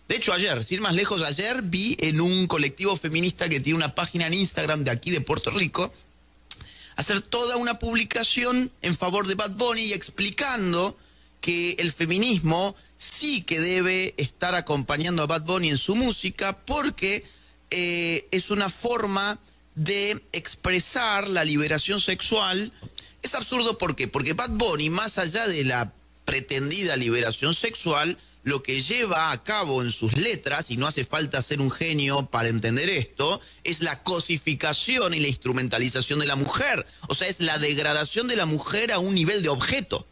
De 0.07 0.15
hecho, 0.15 0.33
ayer, 0.33 0.62
sin 0.62 0.81
más 0.81 0.95
lejos, 0.95 1.23
ayer 1.23 1.62
vi 1.62 1.97
en 2.00 2.21
un 2.21 2.47
colectivo 2.47 2.97
feminista 2.97 3.49
que 3.49 3.61
tiene 3.61 3.79
una 3.79 3.95
página 3.95 4.27
en 4.27 4.35
Instagram 4.35 4.85
de 4.85 4.91
aquí 4.91 5.11
de 5.11 5.23
Puerto 5.23 5.50
Rico, 5.50 5.93
hacer 6.97 7.23
toda 7.23 7.57
una 7.57 7.79
publicación 7.79 8.71
en 8.83 8.97
favor 8.97 9.27
de 9.27 9.35
Bad 9.35 9.53
Bunny 9.53 9.85
y 9.85 9.93
explicando 9.95 10.97
que 11.41 11.77
el 11.79 11.93
feminismo 11.93 12.77
sí 12.97 13.43
que 13.43 13.59
debe 13.59 14.15
estar 14.19 14.55
acompañando 14.55 15.23
a 15.23 15.27
Bad 15.27 15.43
Bunny 15.43 15.71
en 15.71 15.79
su 15.79 15.95
música 15.97 16.59
porque 16.67 17.25
eh, 17.71 18.29
es 18.33 18.50
una 18.50 18.69
forma 18.69 19.38
de 19.79 20.21
expresar 20.33 21.29
la 21.29 21.45
liberación 21.45 22.00
sexual. 22.00 22.73
Es 23.23 23.35
absurdo 23.35 23.79
¿por 23.79 23.97
qué? 23.97 24.09
porque 24.09 24.33
Bad 24.33 24.51
Bunny, 24.51 24.91
más 24.91 25.19
allá 25.19 25.47
de 25.49 25.65
la 25.65 25.93
pretendida 26.25 26.97
liberación 26.97 27.55
sexual, 27.55 28.19
lo 28.43 28.63
que 28.63 28.83
lleva 28.83 29.31
a 29.33 29.43
cabo 29.43 29.83
en 29.83 29.91
sus 29.91 30.17
letras, 30.17 30.71
y 30.71 30.77
no 30.77 30.87
hace 30.87 31.05
falta 31.05 31.43
ser 31.43 31.61
un 31.61 31.71
genio 31.71 32.27
para 32.27 32.49
entender 32.49 32.89
esto, 32.89 33.41
es 33.65 33.81
la 33.81 34.03
cosificación 34.03 35.15
y 35.15 35.21
la 35.21 35.29
instrumentalización 35.29 36.19
de 36.19 36.27
la 36.27 36.37
mujer. 36.37 36.87
O 37.09 37.15
sea, 37.15 37.29
es 37.29 37.41
la 37.41 37.59
degradación 37.59 38.27
de 38.29 38.37
la 38.37 38.47
mujer 38.47 38.93
a 38.93 38.99
un 38.99 39.15
nivel 39.15 39.43
de 39.43 39.49
objeto. 39.49 40.07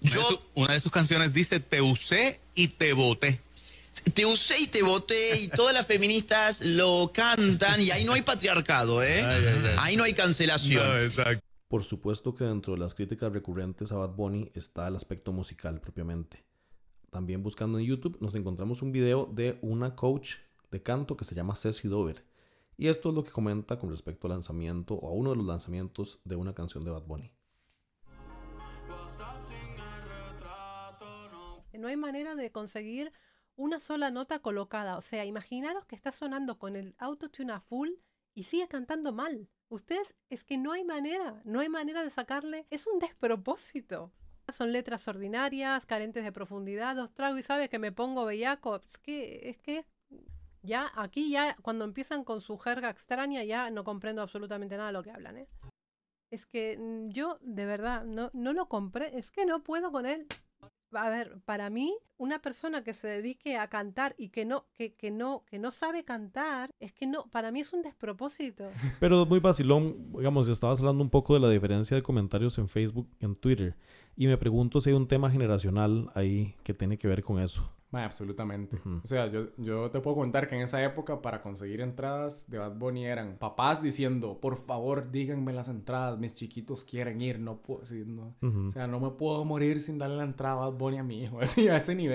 Yo, 0.00 0.42
una 0.54 0.72
de, 0.72 0.80
sus 0.80 0.90
canciones 0.90 1.32
dice, 1.32 1.60
te 1.60 1.80
usé 1.80 2.40
y 2.54 2.68
te 2.68 2.92
voté. 2.92 3.40
Te 4.14 4.26
usé 4.26 4.58
y 4.58 4.66
te 4.66 4.82
voté 4.82 5.40
y 5.40 5.48
todas 5.48 5.74
las 5.74 5.86
feministas 5.86 6.60
lo 6.62 7.12
cantan 7.14 7.80
y 7.80 7.90
ahí 7.90 8.04
no 8.04 8.14
hay 8.14 8.22
patriarcado, 8.22 9.02
¿eh? 9.02 9.22
Ahí 9.78 9.96
no 9.96 10.04
hay 10.04 10.14
cancelación. 10.14 10.82
Por 11.72 11.84
supuesto 11.84 12.34
que 12.34 12.44
dentro 12.44 12.74
de 12.74 12.80
las 12.80 12.94
críticas 12.94 13.32
recurrentes 13.32 13.92
a 13.92 13.96
Bad 13.96 14.14
Bunny 14.14 14.50
está 14.52 14.88
el 14.88 14.94
aspecto 14.94 15.32
musical 15.32 15.80
propiamente. 15.80 16.44
También 17.08 17.42
buscando 17.42 17.78
en 17.78 17.86
YouTube 17.86 18.18
nos 18.20 18.34
encontramos 18.34 18.82
un 18.82 18.92
video 18.92 19.24
de 19.24 19.58
una 19.62 19.96
coach 19.96 20.34
de 20.70 20.82
canto 20.82 21.16
que 21.16 21.24
se 21.24 21.34
llama 21.34 21.54
Ceci 21.54 21.88
Dover. 21.88 22.26
Y 22.76 22.88
esto 22.88 23.08
es 23.08 23.14
lo 23.14 23.24
que 23.24 23.30
comenta 23.30 23.78
con 23.78 23.88
respecto 23.88 24.26
al 24.26 24.34
lanzamiento 24.34 24.96
o 24.96 25.08
a 25.08 25.12
uno 25.12 25.30
de 25.30 25.36
los 25.36 25.46
lanzamientos 25.46 26.20
de 26.26 26.36
una 26.36 26.52
canción 26.52 26.84
de 26.84 26.90
Bad 26.90 27.06
Bunny. 27.06 27.32
no 31.78 31.88
hay 31.88 31.96
manera 31.96 32.34
de 32.34 32.52
conseguir 32.52 33.14
una 33.56 33.80
sola 33.80 34.10
nota 34.10 34.40
colocada. 34.40 34.98
O 34.98 35.00
sea, 35.00 35.24
imaginaros 35.24 35.86
que 35.86 35.96
está 35.96 36.12
sonando 36.12 36.58
con 36.58 36.76
el 36.76 36.94
autotune 36.98 37.54
a 37.54 37.60
full 37.60 37.88
y 38.34 38.42
sigue 38.42 38.68
cantando 38.68 39.14
mal. 39.14 39.48
Ustedes 39.72 40.14
es 40.28 40.44
que 40.44 40.58
no 40.58 40.72
hay 40.72 40.84
manera, 40.84 41.40
no 41.44 41.60
hay 41.60 41.70
manera 41.70 42.04
de 42.04 42.10
sacarle. 42.10 42.66
Es 42.68 42.86
un 42.86 42.98
despropósito. 42.98 44.12
Son 44.50 44.70
letras 44.70 45.08
ordinarias, 45.08 45.86
carentes 45.86 46.24
de 46.24 46.30
profundidad. 46.30 46.98
Os 46.98 47.14
trago 47.14 47.38
y 47.38 47.42
sabe 47.42 47.70
que 47.70 47.78
me 47.78 47.90
pongo 47.90 48.26
bellaco. 48.26 48.76
Es 48.76 48.98
que, 48.98 49.48
es 49.48 49.56
que 49.56 49.86
ya 50.60 50.92
aquí 50.94 51.30
ya 51.30 51.56
cuando 51.62 51.86
empiezan 51.86 52.22
con 52.22 52.42
su 52.42 52.58
jerga 52.58 52.90
extraña 52.90 53.44
ya 53.44 53.70
no 53.70 53.82
comprendo 53.82 54.20
absolutamente 54.20 54.76
nada 54.76 54.88
de 54.88 54.92
lo 54.92 55.02
que 55.02 55.10
hablan, 55.10 55.38
¿eh? 55.38 55.48
Es 56.30 56.44
que 56.44 56.76
mm, 56.76 57.08
yo 57.08 57.38
de 57.40 57.64
verdad 57.64 58.04
no, 58.04 58.28
no 58.34 58.52
lo 58.52 58.68
compré, 58.68 59.16
es 59.16 59.30
que 59.30 59.46
no 59.46 59.62
puedo 59.62 59.90
con 59.90 60.04
él 60.04 60.28
a 60.94 61.10
ver, 61.10 61.40
para 61.44 61.70
mí, 61.70 61.96
una 62.22 62.40
persona 62.40 62.84
que 62.84 62.94
se 62.94 63.08
dedique 63.08 63.56
a 63.56 63.66
cantar 63.66 64.14
y 64.16 64.28
que 64.28 64.44
no, 64.44 64.66
que, 64.74 64.94
que 64.94 65.10
no, 65.10 65.42
que 65.44 65.58
no 65.58 65.72
sabe 65.72 66.04
cantar, 66.04 66.70
es 66.78 66.92
que 66.92 67.04
no, 67.04 67.26
para 67.32 67.50
mí 67.50 67.58
es 67.58 67.72
un 67.72 67.82
despropósito. 67.82 68.70
Pero 69.00 69.26
muy 69.26 69.40
vacilón, 69.40 70.12
digamos, 70.12 70.46
estabas 70.46 70.78
hablando 70.78 71.02
un 71.02 71.10
poco 71.10 71.34
de 71.34 71.40
la 71.40 71.50
diferencia 71.50 71.96
de 71.96 72.02
comentarios 72.02 72.58
en 72.58 72.68
Facebook 72.68 73.08
y 73.18 73.24
en 73.24 73.34
Twitter. 73.34 73.76
Y 74.14 74.28
me 74.28 74.38
pregunto 74.38 74.80
si 74.80 74.90
hay 74.90 74.96
un 74.96 75.08
tema 75.08 75.32
generacional 75.32 76.10
ahí 76.14 76.54
que 76.62 76.72
tiene 76.72 76.96
que 76.96 77.08
ver 77.08 77.24
con 77.24 77.40
eso 77.40 77.72
absolutamente. 78.00 78.80
O 79.02 79.06
sea, 79.06 79.26
yo, 79.26 79.48
yo 79.58 79.90
te 79.90 80.00
puedo 80.00 80.16
contar 80.16 80.48
que 80.48 80.54
en 80.54 80.62
esa 80.62 80.82
época 80.82 81.20
para 81.20 81.42
conseguir 81.42 81.80
entradas 81.80 82.48
de 82.48 82.58
Bad 82.58 82.76
Bunny 82.76 83.04
eran 83.04 83.36
papás 83.38 83.82
diciendo, 83.82 84.38
por 84.40 84.56
favor, 84.56 85.10
díganme 85.10 85.52
las 85.52 85.68
entradas, 85.68 86.18
mis 86.18 86.34
chiquitos 86.34 86.84
quieren 86.84 87.20
ir, 87.20 87.38
no 87.38 87.58
puedo, 87.58 87.82
O 87.82 88.70
sea, 88.70 88.86
no 88.86 89.00
me 89.00 89.10
puedo 89.10 89.44
morir 89.44 89.80
sin 89.80 89.98
darle 89.98 90.16
la 90.16 90.24
entrada 90.24 90.54
a 90.54 90.70
Bad 90.70 90.78
Bunny 90.78 90.98
a 90.98 91.02
mi 91.02 91.22
hijo. 91.22 91.38
Así, 91.40 91.68
a 91.68 91.76
ese 91.76 91.94
nivel. 91.94 92.11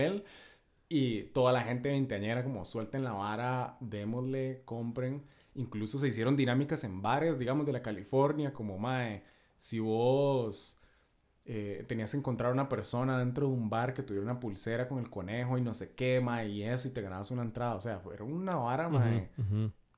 Y 0.90 1.24
toda 1.34 1.52
la 1.52 1.62
gente 1.62 1.90
veinteañera 1.90 2.44
como 2.44 2.64
suelten 2.64 3.04
la 3.04 3.12
vara, 3.12 3.78
démosle, 3.82 4.62
compren. 4.64 5.24
Incluso 5.56 5.98
se 5.98 6.08
hicieron 6.08 6.38
dinámicas 6.38 6.84
en 6.86 7.02
bares, 7.02 7.38
digamos, 7.38 7.66
de 7.66 7.74
la 7.74 7.82
California, 7.82 8.54
como, 8.54 8.78
mae, 8.78 9.24
si 9.58 9.80
vos 9.80 10.80
eh, 11.46 11.84
tenías 11.88 12.12
que 12.12 12.18
encontrar 12.18 12.54
una 12.54 12.70
persona 12.70 13.20
dentro 13.20 13.48
de 13.48 13.54
un 13.54 13.70
bar 13.70 13.94
que 13.94 14.04
tuviera 14.04 14.24
una 14.24 14.40
pulsera 14.40 14.88
con 14.88 15.00
el 15.00 15.10
conejo 15.10 15.58
y 15.58 15.62
no 15.62 15.74
sé 15.74 15.94
qué, 15.94 16.24
y 16.48 16.64
eso, 16.64 16.88
y 16.88 16.92
te 16.92 17.02
ganabas 17.02 17.32
una 17.32 17.42
entrada. 17.42 17.76
O 17.76 17.82
sea, 17.82 18.02
era 18.14 18.24
una 18.24 18.56
vara, 18.56 18.90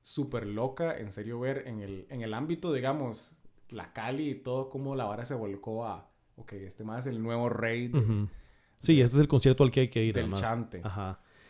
súper 0.02 0.46
loca, 0.46 0.98
en 0.98 1.12
serio, 1.12 1.38
ver 1.38 1.68
en 1.68 1.80
el, 1.80 2.06
en 2.08 2.22
el 2.22 2.34
ámbito, 2.34 2.72
digamos, 2.72 3.36
la 3.68 3.92
Cali 3.92 4.30
y 4.30 4.34
todo, 4.34 4.70
cómo 4.70 4.96
la 4.96 5.04
vara 5.04 5.24
se 5.24 5.34
volcó 5.34 5.86
a, 5.86 6.08
ok, 6.36 6.54
este 6.54 6.82
más 6.82 7.06
es 7.06 7.12
el 7.14 7.22
nuevo 7.22 7.48
rey. 7.48 7.92
Sí, 8.80 9.00
este 9.00 9.16
es 9.16 9.20
el 9.20 9.28
concierto 9.28 9.62
al 9.62 9.70
que 9.70 9.80
hay 9.80 9.88
que 9.88 10.02
ir. 10.02 10.14
Del 10.14 10.34
chante. 10.34 10.82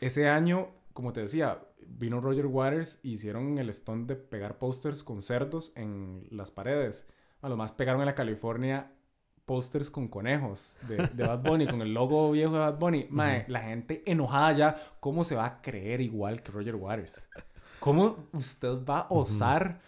Ese 0.03 0.29
año, 0.29 0.69
como 0.93 1.15
te 1.15 1.23
decía, 1.23 1.63
vino 1.87 2.21
Roger 2.21 2.47
Waters 2.47 3.01
y 3.03 3.13
hicieron 3.13 3.59
el 3.59 3.73
stunt 3.73 4.07
de 4.09 4.17
pegar 4.17 4.59
pósters 4.59 5.03
con 5.03 5.23
cerdos 5.23 5.73
en 5.77 6.27
las 6.31 6.51
paredes. 6.51 7.09
A 7.41 7.49
lo 7.49 7.57
más 7.57 7.73
pegaron 7.73 8.03
en 8.03 8.07
la 8.07 8.15
California 8.15 8.93
pósters 9.51 9.91
con 9.91 10.07
conejos 10.07 10.77
de, 10.87 11.25
Bad 11.25 11.43
Bunny, 11.43 11.67
con 11.67 11.83
el 11.83 11.93
logo 11.93 12.31
viejo 12.31 12.53
de 12.53 12.61
Bad 12.61 12.79
Bunny. 12.79 13.09
Mae, 13.11 13.45
la 13.49 13.61
gente 13.61 14.05
enojada 14.07 14.53
ya, 14.53 14.83
¿cómo 15.01 15.25
se 15.25 15.35
va 15.35 15.45
a 15.45 15.61
creer 15.61 16.01
igual 16.01 16.41
que 16.41 16.53
Roger 16.53 16.77
Waters? 16.77 17.29
¿Cómo 17.81 18.29
usted 18.33 18.85
va 18.85 19.01
a 19.01 19.07
osar 19.11 19.81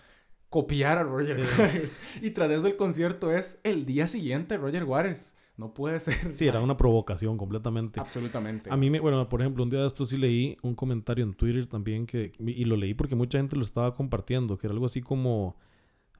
copiar 0.48 0.98
a 0.98 1.04
Roger 1.04 1.38
Waters? 1.38 2.00
Y 2.22 2.30
tras 2.30 2.50
eso 2.50 2.66
el 2.66 2.76
concierto 2.76 3.30
es 3.30 3.60
el 3.62 3.86
día 3.86 4.08
siguiente 4.08 4.56
Roger 4.56 4.82
Waters. 4.82 5.36
No 5.56 5.74
puede 5.74 6.00
ser. 6.00 6.14
Sí, 6.32 6.46
era 6.46 6.60
una 6.60 6.76
provocación 6.76 7.36
completamente. 7.36 8.00
Absolutamente. 8.00 8.70
A 8.70 8.76
mí, 8.76 8.90
me, 8.90 9.00
bueno, 9.00 9.28
por 9.28 9.40
ejemplo, 9.40 9.62
un 9.62 9.70
día 9.70 9.80
de 9.80 9.86
esto 9.86 10.04
sí 10.04 10.16
leí 10.16 10.56
un 10.62 10.74
comentario 10.74 11.24
en 11.24 11.34
Twitter 11.34 11.66
también 11.66 12.06
que, 12.06 12.32
y 12.38 12.64
lo 12.64 12.76
leí 12.76 12.94
porque 12.94 13.14
mucha 13.14 13.38
gente 13.38 13.56
lo 13.56 13.62
estaba 13.62 13.94
compartiendo, 13.94 14.56
que 14.56 14.66
era 14.66 14.72
algo 14.72 14.86
así 14.86 15.00
como, 15.02 15.56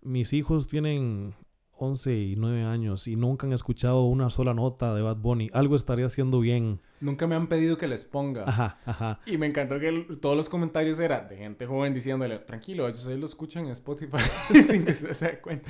mis 0.02 0.32
hijos 0.32 0.68
tienen 0.68 1.34
11 1.82 2.16
y 2.16 2.36
9 2.36 2.62
años 2.62 3.08
y 3.08 3.16
nunca 3.16 3.46
han 3.46 3.52
escuchado 3.52 4.04
una 4.04 4.30
sola 4.30 4.54
nota 4.54 4.94
de 4.94 5.02
Bad 5.02 5.16
Bunny, 5.16 5.50
algo 5.52 5.74
estaría 5.74 6.06
haciendo 6.06 6.38
bien. 6.38 6.80
Nunca 7.00 7.26
me 7.26 7.34
han 7.34 7.48
pedido 7.48 7.76
que 7.76 7.88
les 7.88 8.04
ponga. 8.04 8.44
Ajá, 8.46 8.78
ajá. 8.86 9.20
Y 9.26 9.36
me 9.36 9.46
encantó 9.46 9.80
que 9.80 10.06
todos 10.20 10.36
los 10.36 10.48
comentarios 10.48 11.00
eran 11.00 11.28
de 11.28 11.36
gente 11.36 11.66
joven 11.66 11.92
diciéndole, 11.92 12.38
tranquilo, 12.38 12.86
ellos 12.86 13.04
ahí 13.08 13.18
lo 13.18 13.26
escuchan 13.26 13.66
en 13.66 13.72
Spotify 13.72 14.18
sin 14.66 14.84
que 14.84 14.94
se 14.94 15.26
dé 15.26 15.40
cuenta, 15.40 15.68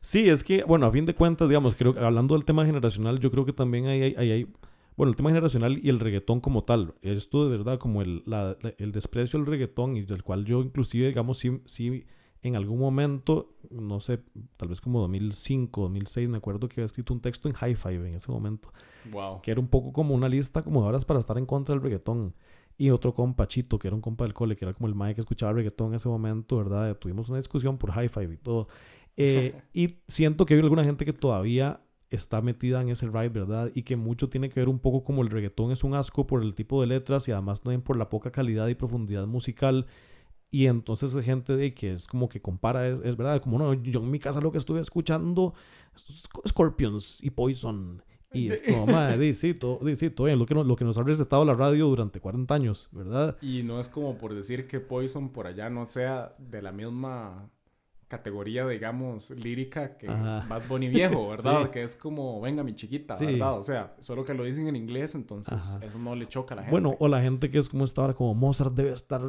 Sí, 0.00 0.28
es 0.28 0.44
que, 0.44 0.62
bueno, 0.62 0.86
a 0.86 0.92
fin 0.92 1.04
de 1.04 1.14
cuentas, 1.14 1.48
digamos, 1.48 1.74
creo 1.74 1.94
que 1.94 2.00
hablando 2.00 2.34
del 2.34 2.44
tema 2.44 2.64
generacional, 2.64 3.18
yo 3.18 3.30
creo 3.32 3.44
que 3.44 3.52
también 3.52 3.88
hay, 3.88 4.14
hay, 4.16 4.30
hay, 4.30 4.48
bueno, 4.96 5.10
el 5.10 5.16
tema 5.16 5.30
generacional 5.30 5.80
y 5.82 5.88
el 5.88 5.98
reggaetón 5.98 6.40
como 6.40 6.62
tal. 6.62 6.94
Esto 7.02 7.48
de 7.48 7.56
verdad, 7.56 7.78
como 7.78 8.02
el, 8.02 8.22
el 8.78 8.92
desprecio 8.92 9.40
al 9.40 9.46
reggaetón 9.46 9.96
y 9.96 10.02
del 10.02 10.22
cual 10.22 10.44
yo 10.44 10.60
inclusive, 10.60 11.08
digamos, 11.08 11.38
sí, 11.38 11.60
sí 11.64 12.04
en 12.42 12.56
algún 12.56 12.80
momento, 12.80 13.54
no 13.70 14.00
sé, 14.00 14.20
tal 14.56 14.68
vez 14.68 14.80
como 14.80 15.00
2005, 15.00 15.82
2006, 15.82 16.28
me 16.28 16.38
acuerdo 16.38 16.68
que 16.68 16.74
había 16.74 16.86
escrito 16.86 17.14
un 17.14 17.20
texto 17.20 17.48
en 17.48 17.54
High 17.54 17.76
Five 17.76 18.08
en 18.08 18.14
ese 18.16 18.32
momento. 18.32 18.72
Wow. 19.12 19.40
Que 19.42 19.52
era 19.52 19.60
un 19.60 19.68
poco 19.68 19.92
como 19.92 20.14
una 20.14 20.28
lista 20.28 20.62
como 20.62 20.82
de 20.82 20.88
horas 20.88 21.04
para 21.04 21.20
estar 21.20 21.38
en 21.38 21.46
contra 21.46 21.74
del 21.74 21.82
reggaetón. 21.82 22.34
Y 22.76 22.90
otro 22.90 23.14
compa, 23.14 23.46
Chito, 23.46 23.78
que 23.78 23.86
era 23.86 23.94
un 23.94 24.00
compa 24.00 24.24
del 24.24 24.34
cole, 24.34 24.56
que 24.56 24.64
era 24.64 24.74
como 24.74 24.88
el 24.88 24.94
mae 24.94 25.14
que 25.14 25.20
escuchaba 25.20 25.52
reggaetón 25.52 25.88
en 25.88 25.94
ese 25.94 26.08
momento, 26.08 26.56
¿verdad? 26.56 26.96
Tuvimos 26.96 27.28
una 27.28 27.38
discusión 27.38 27.78
por 27.78 27.92
High 27.92 28.08
Five 28.08 28.34
y 28.34 28.36
todo. 28.38 28.66
Eh, 29.16 29.54
y 29.72 29.98
siento 30.08 30.44
que 30.44 30.54
hay 30.54 30.60
alguna 30.60 30.82
gente 30.82 31.04
que 31.04 31.12
todavía 31.12 31.80
está 32.10 32.42
metida 32.42 32.82
en 32.82 32.88
ese 32.88 33.06
ride, 33.06 33.28
¿verdad? 33.28 33.70
Y 33.72 33.84
que 33.84 33.96
mucho 33.96 34.28
tiene 34.28 34.48
que 34.48 34.58
ver 34.58 34.68
un 34.68 34.80
poco 34.80 35.04
como 35.04 35.22
el 35.22 35.30
reggaetón 35.30 35.70
es 35.70 35.84
un 35.84 35.94
asco 35.94 36.26
por 36.26 36.42
el 36.42 36.56
tipo 36.56 36.80
de 36.80 36.88
letras 36.88 37.28
y 37.28 37.32
además 37.32 37.60
también 37.60 37.82
por 37.82 37.96
la 37.96 38.10
poca 38.10 38.32
calidad 38.32 38.66
y 38.66 38.74
profundidad 38.74 39.26
musical 39.26 39.86
y 40.52 40.66
entonces 40.66 41.16
hay 41.16 41.22
gente 41.22 41.56
de 41.56 41.72
que 41.72 41.92
es 41.92 42.06
como 42.06 42.28
que 42.28 42.42
compara, 42.42 42.86
es, 42.86 43.16
verdad, 43.16 43.40
como 43.40 43.58
no, 43.58 43.72
yo 43.72 44.00
en 44.00 44.10
mi 44.10 44.18
casa 44.18 44.38
lo 44.40 44.52
que 44.52 44.58
estuve 44.58 44.80
escuchando 44.80 45.54
Scorpions 46.46 47.24
y 47.24 47.30
Poison 47.30 48.02
Y 48.34 48.50
es 48.50 48.62
como, 48.62 48.86
madre, 48.92 49.16
di, 49.16 49.32
sí, 49.32 49.54
todo, 49.54 49.78
di, 49.82 49.96
sí, 49.96 50.10
todo 50.10 50.26
bien, 50.26 50.38
lo 50.38 50.44
que, 50.44 50.54
nos, 50.54 50.66
lo 50.66 50.76
que 50.76 50.84
nos 50.84 50.98
ha 50.98 51.04
recetado 51.04 51.46
la 51.46 51.54
radio 51.54 51.86
durante 51.86 52.20
40 52.20 52.54
años, 52.54 52.90
¿verdad? 52.92 53.38
Y 53.40 53.62
no 53.62 53.80
es 53.80 53.88
como 53.88 54.18
por 54.18 54.34
decir 54.34 54.68
que 54.68 54.78
Poison 54.78 55.30
por 55.30 55.46
allá 55.46 55.70
no 55.70 55.86
sea 55.86 56.34
de 56.38 56.60
la 56.60 56.70
misma 56.70 57.50
categoría, 58.08 58.68
digamos, 58.68 59.30
lírica 59.30 59.96
que 59.96 60.06
Ajá. 60.06 60.44
Bad 60.46 60.68
Bunny 60.68 60.88
viejo, 60.88 61.28
¿verdad? 61.30 61.62
Sí. 61.64 61.70
Que 61.70 61.82
es 61.82 61.96
como, 61.96 62.42
venga 62.42 62.62
mi 62.62 62.74
chiquita, 62.74 63.16
Sí. 63.16 63.24
¿verdad? 63.24 63.58
O 63.58 63.62
sea, 63.62 63.96
solo 64.00 64.22
que 64.22 64.34
lo 64.34 64.44
dicen 64.44 64.68
en 64.68 64.76
inglés, 64.76 65.14
entonces 65.14 65.76
Ajá. 65.76 65.86
eso 65.86 65.98
no 65.98 66.14
le 66.14 66.26
choca 66.28 66.52
a 66.52 66.56
la 66.56 66.62
gente. 66.64 66.72
Bueno, 66.72 66.94
o 66.98 67.08
la 67.08 67.22
gente 67.22 67.48
que 67.48 67.56
es 67.56 67.70
como 67.70 67.84
esta 67.84 68.02
ahora, 68.02 68.12
como 68.12 68.34
Mozart 68.34 68.74
debe 68.74 68.92
estar 68.92 69.22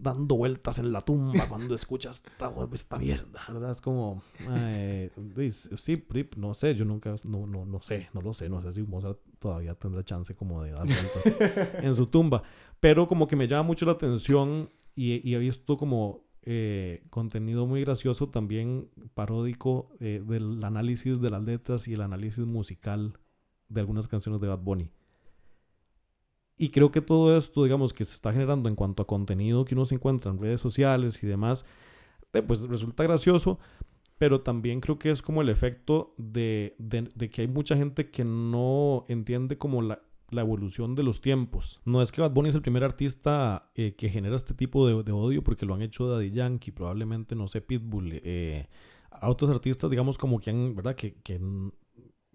dando 0.00 0.36
vueltas 0.36 0.78
en 0.78 0.92
la 0.92 1.00
tumba 1.02 1.46
cuando 1.48 1.74
escucha 1.74 2.10
esta, 2.10 2.52
esta 2.72 2.98
mierda, 2.98 3.40
¿verdad? 3.48 3.72
Es 3.72 3.80
como, 3.80 4.22
eh, 4.50 5.10
sí, 5.50 5.96
Prip, 5.96 6.36
no 6.36 6.54
sé, 6.54 6.74
yo 6.74 6.84
nunca, 6.84 7.14
no, 7.24 7.46
no, 7.46 7.64
no 7.64 7.82
sé, 7.82 8.08
no 8.14 8.20
lo 8.20 8.32
sé, 8.32 8.48
no 8.48 8.62
sé 8.62 8.72
si 8.72 8.82
Mozart 8.82 9.18
todavía 9.38 9.74
tendrá 9.74 10.04
chance 10.04 10.34
como 10.34 10.62
de 10.62 10.72
dar 10.72 10.86
vueltas 10.86 11.38
en 11.82 11.94
su 11.94 12.06
tumba, 12.06 12.42
pero 12.80 13.08
como 13.08 13.26
que 13.26 13.36
me 13.36 13.46
llama 13.46 13.64
mucho 13.64 13.86
la 13.86 13.92
atención 13.92 14.70
y, 14.94 15.28
y 15.28 15.34
he 15.34 15.38
visto 15.38 15.76
como 15.76 16.28
eh, 16.50 17.02
contenido 17.10 17.66
muy 17.66 17.82
gracioso 17.82 18.30
también 18.30 18.88
paródico 19.12 19.90
eh, 20.00 20.22
del 20.26 20.64
análisis 20.64 21.20
de 21.20 21.28
las 21.28 21.44
letras 21.44 21.88
y 21.88 21.92
el 21.92 22.00
análisis 22.00 22.46
musical 22.46 23.18
de 23.68 23.80
algunas 23.80 24.08
canciones 24.08 24.40
de 24.40 24.48
Bad 24.48 24.60
Bunny. 24.60 24.90
Y 26.58 26.70
creo 26.70 26.90
que 26.90 27.00
todo 27.00 27.36
esto, 27.36 27.62
digamos, 27.64 27.92
que 27.92 28.04
se 28.04 28.14
está 28.14 28.32
generando 28.32 28.68
en 28.68 28.74
cuanto 28.74 29.02
a 29.02 29.06
contenido 29.06 29.64
que 29.64 29.74
uno 29.74 29.84
se 29.84 29.94
encuentra 29.94 30.30
en 30.32 30.38
redes 30.40 30.60
sociales 30.60 31.22
y 31.22 31.26
demás, 31.28 31.64
eh, 32.32 32.42
pues 32.42 32.68
resulta 32.68 33.04
gracioso, 33.04 33.58
pero 34.18 34.40
también 34.40 34.80
creo 34.80 34.98
que 34.98 35.10
es 35.10 35.22
como 35.22 35.40
el 35.42 35.48
efecto 35.48 36.14
de, 36.18 36.74
de- 36.78 37.08
de 37.14 37.30
que 37.30 37.42
hay 37.42 37.48
mucha 37.48 37.76
gente 37.76 38.10
que 38.10 38.24
no 38.24 39.04
entiende 39.08 39.56
como 39.56 39.82
la, 39.82 40.02
la 40.30 40.40
evolución 40.40 40.96
de 40.96 41.04
los 41.04 41.20
tiempos. 41.20 41.80
No 41.84 42.02
es 42.02 42.10
que 42.10 42.20
Bad 42.20 42.32
Bunny 42.32 42.48
es 42.48 42.54
el 42.56 42.62
primer 42.62 42.82
artista 42.84 43.70
eh, 43.76 43.94
que 43.96 44.08
genera 44.10 44.34
este 44.36 44.54
tipo 44.54 44.86
de, 44.88 45.02
de 45.04 45.12
odio, 45.12 45.44
porque 45.44 45.64
lo 45.64 45.74
han 45.74 45.82
hecho 45.82 46.08
Daddy 46.08 46.30
Yankee, 46.32 46.72
probablemente, 46.72 47.36
no 47.36 47.46
sé, 47.46 47.60
Pitbull, 47.60 48.10
eh, 48.24 48.66
a 49.10 49.30
otros 49.30 49.50
artistas, 49.50 49.88
digamos, 49.90 50.18
como 50.18 50.40
que 50.40 50.50
han, 50.50 50.74
¿verdad? 50.74 50.96
Que, 50.96 51.14
que, 51.22 51.40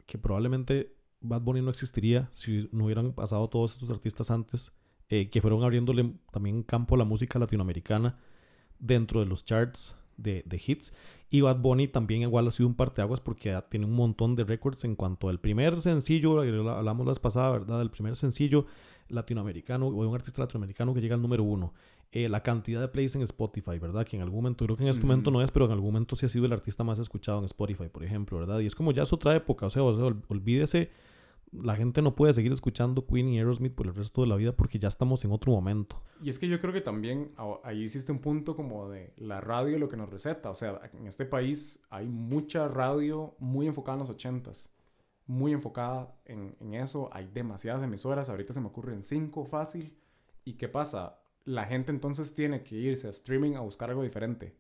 que 0.05 0.17
probablemente 0.17 0.95
Bad 1.23 1.41
Bunny 1.41 1.61
no 1.61 1.71
existiría 1.71 2.29
si 2.31 2.69
no 2.71 2.85
hubieran 2.85 3.13
pasado 3.13 3.47
todos 3.49 3.71
estos 3.73 3.89
artistas 3.89 4.29
antes, 4.29 4.73
eh, 5.09 5.29
que 5.29 5.41
fueron 5.41 5.63
abriéndole 5.63 6.13
también 6.31 6.63
campo 6.63 6.95
a 6.95 6.97
la 6.99 7.05
música 7.05 7.39
latinoamericana 7.39 8.17
dentro 8.79 9.19
de 9.21 9.25
los 9.25 9.43
charts 9.45 9.95
de, 10.17 10.43
de 10.45 10.61
hits. 10.65 10.93
Y 11.29 11.41
Bad 11.41 11.59
Bunny 11.59 11.87
también 11.87 12.21
igual 12.21 12.47
ha 12.47 12.51
sido 12.51 12.67
un 12.67 12.75
parteaguas 12.75 13.19
porque 13.19 13.59
tiene 13.69 13.85
un 13.87 13.93
montón 13.93 14.35
de 14.35 14.43
récords 14.43 14.83
en 14.83 14.95
cuanto 14.95 15.29
al 15.29 15.39
primer 15.39 15.81
sencillo, 15.81 16.41
hablamos 16.41 17.05
la 17.05 17.11
vez 17.11 17.19
pasada, 17.19 17.51
¿verdad? 17.51 17.81
El 17.81 17.89
primer 17.89 18.15
sencillo 18.15 18.65
latinoamericano 19.09 19.87
o 19.87 20.01
de 20.01 20.07
un 20.07 20.15
artista 20.15 20.41
latinoamericano 20.41 20.93
que 20.93 21.01
llega 21.01 21.15
al 21.15 21.21
número 21.21 21.43
uno. 21.43 21.73
Eh, 22.11 22.29
la 22.29 22.43
cantidad 22.43 22.79
de 22.79 22.87
plays 22.87 23.15
en 23.15 23.23
Spotify, 23.23 23.79
¿verdad? 23.79 24.05
Que 24.05 24.15
en 24.15 24.21
algún 24.21 24.39
momento, 24.39 24.65
creo 24.65 24.77
que 24.77 24.83
en 24.83 24.89
este 24.89 25.03
momento 25.03 25.31
no 25.31 25.41
es, 25.41 25.49
pero 25.49 25.65
en 25.65 25.71
algún 25.71 25.87
momento 25.93 26.15
sí 26.15 26.27
ha 26.27 26.29
sido 26.29 26.45
el 26.45 26.53
artista 26.53 26.83
más 26.83 26.99
escuchado 26.99 27.39
en 27.39 27.45
Spotify, 27.45 27.89
por 27.91 28.03
ejemplo, 28.03 28.37
¿verdad? 28.37 28.59
Y 28.59 28.67
es 28.67 28.75
como 28.75 28.91
ya 28.91 29.01
es 29.03 29.11
otra 29.13 29.35
época, 29.35 29.65
o 29.65 29.69
sea, 29.71 29.81
o 29.81 29.95
sea, 29.95 30.05
ol- 30.05 30.21
olvídese, 30.27 30.91
la 31.61 31.75
gente 31.75 32.01
no 32.01 32.15
puede 32.15 32.33
seguir 32.33 32.51
escuchando 32.51 33.05
Queen 33.05 33.29
y 33.29 33.37
Aerosmith 33.37 33.73
por 33.73 33.87
el 33.87 33.95
resto 33.95 34.21
de 34.21 34.27
la 34.27 34.35
vida 34.35 34.55
porque 34.55 34.79
ya 34.79 34.87
estamos 34.87 35.23
en 35.25 35.31
otro 35.31 35.51
momento. 35.51 36.01
Y 36.21 36.29
es 36.29 36.39
que 36.39 36.47
yo 36.47 36.59
creo 36.59 36.73
que 36.73 36.81
también 36.81 37.31
ahí 37.63 37.83
existe 37.83 38.11
un 38.11 38.19
punto 38.19 38.55
como 38.55 38.89
de 38.89 39.13
la 39.17 39.41
radio 39.41 39.77
lo 39.77 39.89
que 39.89 39.97
nos 39.97 40.09
receta. 40.09 40.49
O 40.49 40.55
sea, 40.55 40.79
en 40.93 41.07
este 41.07 41.25
país 41.25 41.83
hay 41.89 42.07
mucha 42.07 42.67
radio 42.67 43.35
muy 43.39 43.67
enfocada 43.67 43.95
en 43.95 43.99
los 43.99 44.09
ochentas. 44.09 44.73
Muy 45.25 45.51
enfocada 45.51 46.15
en, 46.25 46.55
en 46.59 46.73
eso. 46.73 47.09
Hay 47.13 47.27
demasiadas 47.27 47.83
emisoras. 47.83 48.29
Ahorita 48.29 48.53
se 48.53 48.61
me 48.61 48.67
ocurren 48.67 49.03
cinco 49.03 49.45
fácil. 49.45 49.97
¿Y 50.43 50.53
qué 50.53 50.67
pasa? 50.67 51.19
La 51.45 51.65
gente 51.65 51.91
entonces 51.91 52.33
tiene 52.35 52.63
que 52.63 52.75
irse 52.75 53.07
a 53.07 53.11
streaming 53.11 53.55
a 53.55 53.61
buscar 53.61 53.89
algo 53.89 54.03
diferente. 54.03 54.57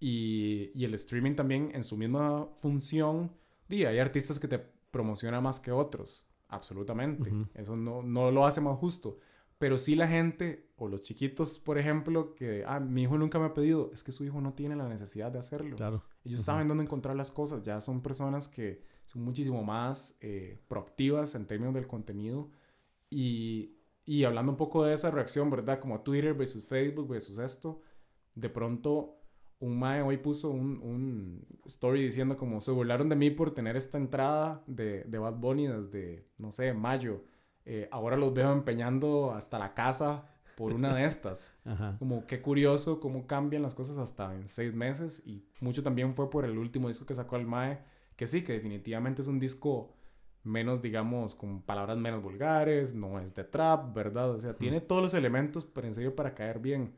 Y, 0.00 0.70
y 0.74 0.84
el 0.84 0.94
streaming 0.94 1.34
también 1.34 1.70
en 1.74 1.84
su 1.84 1.96
misma 1.96 2.48
función, 2.60 3.32
di, 3.68 3.84
hay 3.84 3.98
artistas 3.98 4.38
que 4.38 4.48
te 4.48 4.73
promocionan 4.94 5.42
más 5.42 5.58
que 5.58 5.72
otros, 5.72 6.24
absolutamente. 6.46 7.32
Eso 7.54 7.74
no, 7.76 8.02
no 8.02 8.30
lo 8.30 8.46
hace 8.46 8.60
más 8.60 8.78
justo. 8.78 9.18
Pero 9.58 9.76
sí 9.76 9.96
la 9.96 10.06
gente, 10.06 10.70
o 10.76 10.88
los 10.88 11.02
chiquitos, 11.02 11.58
por 11.58 11.78
ejemplo, 11.78 12.34
que, 12.34 12.64
ah, 12.64 12.78
mi 12.78 13.02
hijo 13.02 13.18
nunca 13.18 13.40
me 13.40 13.46
ha 13.46 13.54
pedido, 13.54 13.90
es 13.92 14.04
que 14.04 14.12
su 14.12 14.24
hijo 14.24 14.40
no 14.40 14.52
tiene 14.54 14.76
la 14.76 14.88
necesidad 14.88 15.32
de 15.32 15.40
hacerlo. 15.40 15.74
Claro. 15.76 16.04
Ellos 16.24 16.40
Ujú. 16.40 16.46
saben 16.46 16.68
dónde 16.68 16.84
encontrar 16.84 17.16
las 17.16 17.32
cosas, 17.32 17.62
ya 17.62 17.80
son 17.80 18.02
personas 18.02 18.46
que 18.46 18.82
son 19.06 19.22
muchísimo 19.22 19.64
más 19.64 20.16
eh, 20.20 20.62
proactivas 20.68 21.34
en 21.34 21.46
términos 21.46 21.74
del 21.74 21.88
contenido. 21.88 22.50
Y, 23.10 23.76
y 24.04 24.22
hablando 24.24 24.52
un 24.52 24.58
poco 24.58 24.84
de 24.84 24.94
esa 24.94 25.10
reacción, 25.10 25.50
¿verdad? 25.50 25.80
Como 25.80 26.02
Twitter 26.02 26.34
versus 26.34 26.64
Facebook 26.64 27.08
versus 27.08 27.38
esto, 27.38 27.80
de 28.34 28.48
pronto 28.48 29.23
un 29.60 29.78
mae 29.78 30.02
hoy 30.02 30.18
puso 30.18 30.50
un, 30.50 30.80
un 30.82 31.46
story 31.66 32.02
diciendo 32.02 32.36
como 32.36 32.60
se 32.60 32.70
burlaron 32.70 33.08
de 33.08 33.16
mí 33.16 33.30
por 33.30 33.52
tener 33.52 33.76
esta 33.76 33.98
entrada 33.98 34.62
de, 34.66 35.04
de 35.04 35.18
Bad 35.18 35.34
Bunny 35.34 35.66
desde, 35.66 36.26
no 36.38 36.52
sé, 36.52 36.72
mayo. 36.74 37.24
Eh, 37.64 37.88
ahora 37.90 38.16
los 38.16 38.34
veo 38.34 38.52
empeñando 38.52 39.32
hasta 39.32 39.58
la 39.58 39.74
casa 39.74 40.28
por 40.56 40.72
una 40.72 40.94
de 40.94 41.04
estas. 41.04 41.58
Ajá. 41.64 41.96
Como 41.98 42.26
qué 42.26 42.42
curioso 42.42 43.00
cómo 43.00 43.26
cambian 43.26 43.62
las 43.62 43.74
cosas 43.74 43.96
hasta 43.96 44.34
en 44.34 44.48
seis 44.48 44.74
meses. 44.74 45.22
Y 45.26 45.46
mucho 45.60 45.82
también 45.82 46.14
fue 46.14 46.30
por 46.30 46.44
el 46.44 46.58
último 46.58 46.88
disco 46.88 47.06
que 47.06 47.14
sacó 47.14 47.36
el 47.36 47.46
Mae. 47.46 47.78
Que 48.16 48.26
sí, 48.26 48.42
que 48.42 48.52
definitivamente 48.52 49.22
es 49.22 49.28
un 49.28 49.40
disco 49.40 49.96
menos, 50.44 50.82
digamos, 50.82 51.34
con 51.34 51.62
palabras 51.62 51.96
menos 51.96 52.22
vulgares. 52.22 52.94
No 52.94 53.18
es 53.18 53.34
de 53.34 53.44
trap, 53.44 53.94
¿verdad? 53.94 54.30
O 54.30 54.40
sea, 54.40 54.54
tiene 54.54 54.80
todos 54.80 55.02
los 55.02 55.14
elementos, 55.14 55.64
pero 55.64 55.86
en 55.86 55.94
serio 55.94 56.14
para 56.14 56.34
caer 56.34 56.58
bien. 56.60 56.94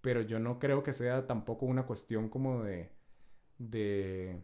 Pero 0.00 0.22
yo 0.22 0.38
no 0.38 0.58
creo 0.58 0.82
que 0.82 0.92
sea 0.92 1.26
tampoco 1.26 1.66
una 1.66 1.84
cuestión 1.86 2.28
como 2.28 2.62
de... 2.62 2.92
De, 3.58 4.40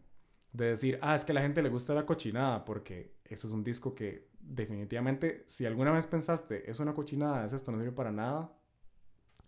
de 0.53 0.64
decir, 0.67 0.99
ah, 1.03 1.14
es 1.14 1.25
que 1.25 1.33
a 1.33 1.37
la 1.37 1.43
gente 1.43 1.62
le 1.62 1.69
gusta 1.69 1.95
la 1.95 2.05
cochinada. 2.07 2.64
Porque 2.64 3.14
ese 3.25 3.47
es 3.47 3.53
un 3.53 3.62
disco 3.64 3.95
que 3.95 4.29
definitivamente, 4.40 5.45
si 5.47 5.67
alguna 5.67 5.93
vez 5.93 6.07
pensaste, 6.07 6.69
es 6.71 6.81
una 6.81 6.95
cochinada, 6.95 7.45
es 7.47 7.53
esto, 7.53 7.71
no 7.73 7.79
sirve 7.79 7.93
para 7.93 8.11
nada 8.12 8.53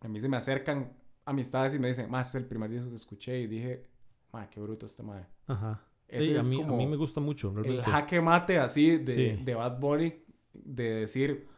a 0.01 0.09
mí 0.09 0.21
se 0.21 0.29
me 0.29 0.37
acercan 0.37 0.92
amistades 1.25 1.75
y 1.75 1.79
me 1.79 1.88
dicen, 1.88 2.11
más 2.11 2.29
es 2.31 2.35
el 2.37 2.45
primer 2.47 2.71
disco 2.71 2.88
que 2.88 2.97
escuché 2.97 3.40
y 3.40 3.47
dije, 3.47 3.87
ma, 4.33 4.49
qué 4.49 4.61
bruto 4.61 4.87
este 4.87 5.03
mae. 5.03 5.27
Ajá. 5.47 5.83
Ese 6.09 6.27
Sí, 6.27 6.37
a, 6.37 6.42
mí, 6.51 6.62
a 6.62 6.66
como 6.66 6.77
mí 6.77 6.87
me 6.87 6.97
gusta 6.97 7.21
mucho. 7.21 7.49
El 7.49 7.55
realmente. 7.64 7.90
jaque 7.90 8.21
mate 8.21 8.59
así 8.59 8.99
de, 8.99 9.12
Sí. 9.37 9.45
de 9.45 9.55
Bad 9.55 9.81
Bunny, 9.81 10.23
de 10.53 10.95
decir, 10.95 11.49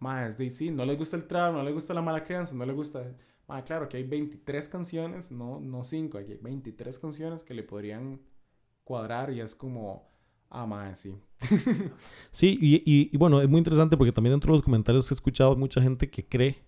ma, 0.00 0.26
es 0.26 0.36
de 0.36 0.50
sí, 0.50 0.70
no 0.70 0.84
les 0.84 0.98
gusta 0.98 1.16
el 1.16 1.24
trap, 1.26 1.52
no 1.54 1.62
les 1.62 1.72
gusta 1.72 1.94
la 1.94 2.02
mala 2.02 2.24
crianza, 2.24 2.54
no 2.54 2.66
les 2.66 2.74
gusta... 2.74 3.04
Ma, 3.52 3.62
claro, 3.64 3.86
que 3.86 3.98
hay 3.98 4.04
23 4.04 4.66
canciones, 4.70 5.30
no, 5.30 5.60
no 5.60 5.84
5, 5.84 6.16
aquí 6.16 6.32
hay 6.32 6.38
23 6.38 6.98
canciones 6.98 7.42
que 7.42 7.52
le 7.52 7.62
podrían 7.62 8.18
cuadrar 8.82 9.30
y 9.30 9.42
es 9.42 9.54
como, 9.54 10.08
ah, 10.48 10.64
ma, 10.64 10.94
sí. 10.94 11.14
Sí, 12.30 12.56
y, 12.58 13.14
bueno, 13.18 13.42
es 13.42 13.50
muy 13.50 13.58
interesante 13.58 13.98
porque 13.98 14.10
también 14.10 14.32
dentro 14.32 14.52
de 14.52 14.56
los 14.56 14.62
comentarios 14.62 15.10
he 15.10 15.14
escuchado 15.14 15.54
mucha 15.54 15.82
gente 15.82 16.08
que 16.08 16.26
cree 16.26 16.62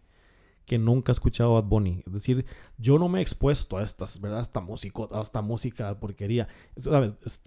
que 0.66 0.77
nunca 0.77 1.11
ha 1.11 1.14
escuchado 1.14 1.57
a 1.57 1.62
Bad 1.62 1.70
Bunny. 1.70 2.03
Es 2.07 2.12
decir, 2.12 2.44
yo 2.77 2.99
no 2.99 3.09
me 3.09 3.20
he 3.20 3.23
expuesto 3.23 3.79
a 3.79 3.83
estas, 3.83 4.20
¿verdad? 4.20 4.40
Esta 4.40 4.61
música, 4.61 5.05
esta 5.23 5.40
música 5.40 5.88
de 5.88 5.94
porquería. 5.94 6.49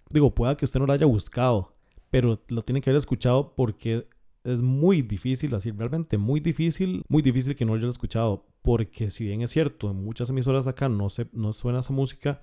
Digo, 0.10 0.34
pueda 0.34 0.56
que 0.56 0.66
usted 0.66 0.80
no 0.80 0.88
la 0.88 0.96
haya 0.96 1.06
buscado, 1.06 1.76
pero 2.10 2.42
lo 2.48 2.64
tiene 2.64 2.82
que 2.82 2.90
haber 2.90 2.98
escuchado 3.00 3.54
porque 3.56 4.08
es 4.48 4.62
muy 4.62 5.02
difícil, 5.02 5.54
así, 5.56 5.72
realmente 5.72 6.18
muy 6.18 6.40
difícil, 6.40 7.04
muy 7.10 7.22
difícil 7.22 7.56
que 7.56 7.66
no 7.66 7.74
lo 7.74 7.80
haya 7.80 7.90
escuchado. 7.90 8.46
Porque 8.62 9.10
si 9.10 9.26
bien 9.26 9.42
es 9.42 9.52
cierto, 9.52 9.92
en 9.92 10.04
muchas 10.04 10.30
emisoras 10.30 10.68
acá 10.68 10.90
no, 10.90 11.10
se, 11.10 11.28
no 11.34 11.54
suena 11.54 11.80
esa 11.80 11.94
música, 11.94 12.42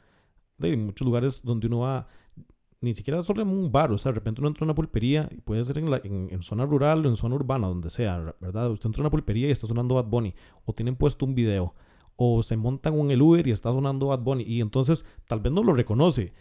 en 0.60 0.86
muchos 0.86 1.04
lugares 1.04 1.42
donde 1.42 1.66
uno 1.66 1.80
va, 1.80 2.06
ni 2.80 2.94
siquiera 2.94 3.22
solo 3.22 3.42
en 3.42 3.48
un 3.48 3.72
bar, 3.72 3.90
o 3.92 3.98
sea, 3.98 4.12
de 4.12 4.16
repente 4.16 4.40
uno 4.40 4.48
entra 4.48 4.64
a 4.64 4.66
una 4.66 4.74
pulpería 4.74 5.28
y 5.32 5.40
puede 5.40 5.64
ser 5.64 5.78
en, 5.78 5.90
la, 5.90 6.00
en, 6.04 6.42
zona 6.42 6.66
rural 6.66 7.04
o 7.04 7.08
en 7.08 7.16
zona 7.16 7.34
urbana, 7.34 7.66
donde 7.66 7.90
sea, 7.90 8.34
¿verdad? 8.40 8.70
Usted 8.70 8.86
entra 8.86 9.00
a 9.00 9.04
una 9.04 9.10
pulpería 9.10 9.48
y 9.48 9.50
está 9.50 9.66
sonando 9.66 9.94
Bad 9.94 10.06
Bunny, 10.06 10.34
o 10.64 10.72
tienen 10.72 10.96
puesto 10.96 11.24
un 11.24 11.34
video, 11.34 11.74
o 12.16 12.42
se 12.42 12.56
montan 12.56 12.98
en 12.98 13.10
el 13.10 13.22
y 13.44 13.50
está 13.50 13.72
sonando 13.72 14.08
Bad 14.08 14.20
Bunny, 14.20 14.44
y 14.44 14.60
entonces 14.60 15.06
tal 15.26 15.40
vez 15.40 15.52
no 15.52 15.62
lo 15.62 15.72
reconoce, 15.72 16.32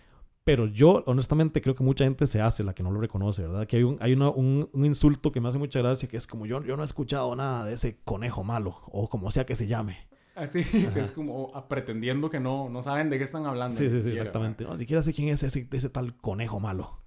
pero 0.44 0.68
yo 0.68 1.04
honestamente 1.08 1.62
creo 1.62 1.76
que 1.76 1.84
mucha 1.84 2.04
gente 2.04 2.28
se 2.28 2.42
hace 2.42 2.64
la 2.64 2.74
que 2.74 2.84
no 2.84 2.92
lo 2.92 3.00
reconoce, 3.00 3.44
¿verdad? 3.44 3.66
Que 3.68 3.78
hay 3.78 3.84
un, 3.84 3.98
hay 4.02 4.14
una- 4.14 4.30
un, 4.30 4.70
un 4.74 4.86
insulto 4.86 5.32
que 5.32 5.40
me 5.42 5.50
hace 5.50 5.58
mucha 5.58 5.80
gracia, 5.80 6.08
que 6.10 6.18
es 6.18 6.28
como 6.28 6.46
yo, 6.46 6.64
yo 6.64 6.76
no 6.78 6.84
he 6.84 6.86
escuchado 6.86 7.36
nada 7.36 7.66
de 7.66 7.74
ese 7.74 8.00
conejo 8.04 8.44
malo, 8.44 8.82
o 8.88 9.08
como 9.10 9.32
sea 9.32 9.46
que 9.46 9.56
se 9.56 9.68
llame. 9.68 10.08
Así, 10.36 10.64
que 10.94 11.00
es 11.00 11.12
como 11.12 11.52
ah, 11.54 11.68
pretendiendo 11.70 12.30
que 12.30 12.40
no, 12.40 12.70
no 12.70 12.82
saben 12.82 13.10
de 13.10 13.18
qué 13.20 13.24
están 13.24 13.46
hablando. 13.46 13.76
Sí, 13.76 13.90
sí, 13.90 13.98
sí, 13.98 14.04
siquiera, 14.04 14.16
ma. 14.16 14.22
exactamente. 14.30 14.64
No, 14.66 14.74
ni 14.74 14.80
siquiera 14.80 15.02
sé 15.04 15.14
quién 15.14 15.30
es 15.30 15.44
ese, 15.44 15.68
ese 15.72 15.90
tal 15.90 16.16
conejo 16.18 16.60
malo. 16.60 17.00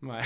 Ma, 0.00 0.20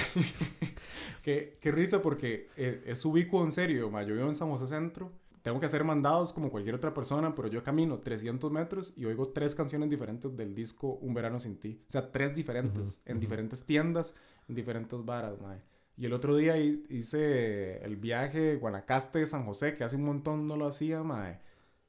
qué, 1.23 1.57
qué 1.61 1.71
risa 1.71 2.03
porque 2.03 2.49
eh, 2.57 2.83
es 2.87 3.05
ubicuo 3.05 3.45
en 3.45 3.53
serio. 3.53 3.91
ma. 3.91 4.03
Yo 4.03 4.15
vivo 4.15 4.29
en 4.29 4.35
San 4.37 4.51
José 4.51 4.67
Centro. 4.67 5.13
Tengo 5.49 5.61
que 5.61 5.67
hacer 5.67 5.83
mandados 5.83 6.35
como 6.35 6.51
cualquier 6.51 6.75
otra 6.75 6.93
persona, 6.93 7.35
pero 7.35 7.49
yo 7.49 7.63
camino 7.65 8.01
300 8.01 8.53
metros 8.53 8.93
y 8.99 9.07
oigo 9.07 9.29
tres 9.31 9.55
canciones 9.55 9.89
diferentes 9.89 10.37
del 10.37 10.55
disco 10.55 10.99
Un 11.01 11.15
Verano 11.15 11.39
Sin 11.39 11.59
Ti. 11.59 11.83
O 11.89 11.91
sea, 11.91 12.13
tres 12.13 12.35
diferentes, 12.35 13.01
Ujú, 13.01 13.03
en 13.07 13.19
ujú. 13.19 13.21
diferentes 13.21 13.65
tiendas, 13.65 14.15
en 14.47 14.55
diferentes 14.55 15.03
varas, 15.07 15.41
ma. 15.41 15.59
Y 15.97 16.05
el 16.05 16.13
otro 16.13 16.37
día 16.37 16.59
hi- 16.59 16.85
hice 16.91 17.83
el 17.83 17.97
viaje 17.97 18.57
Guanacaste, 18.57 19.25
San 19.25 19.47
José, 19.47 19.75
que 19.75 19.85
hace 19.85 19.97
un 19.97 20.05
montón 20.05 20.47
no 20.47 20.57
lo 20.57 20.67
hacía, 20.67 21.03
mae. 21.03 21.41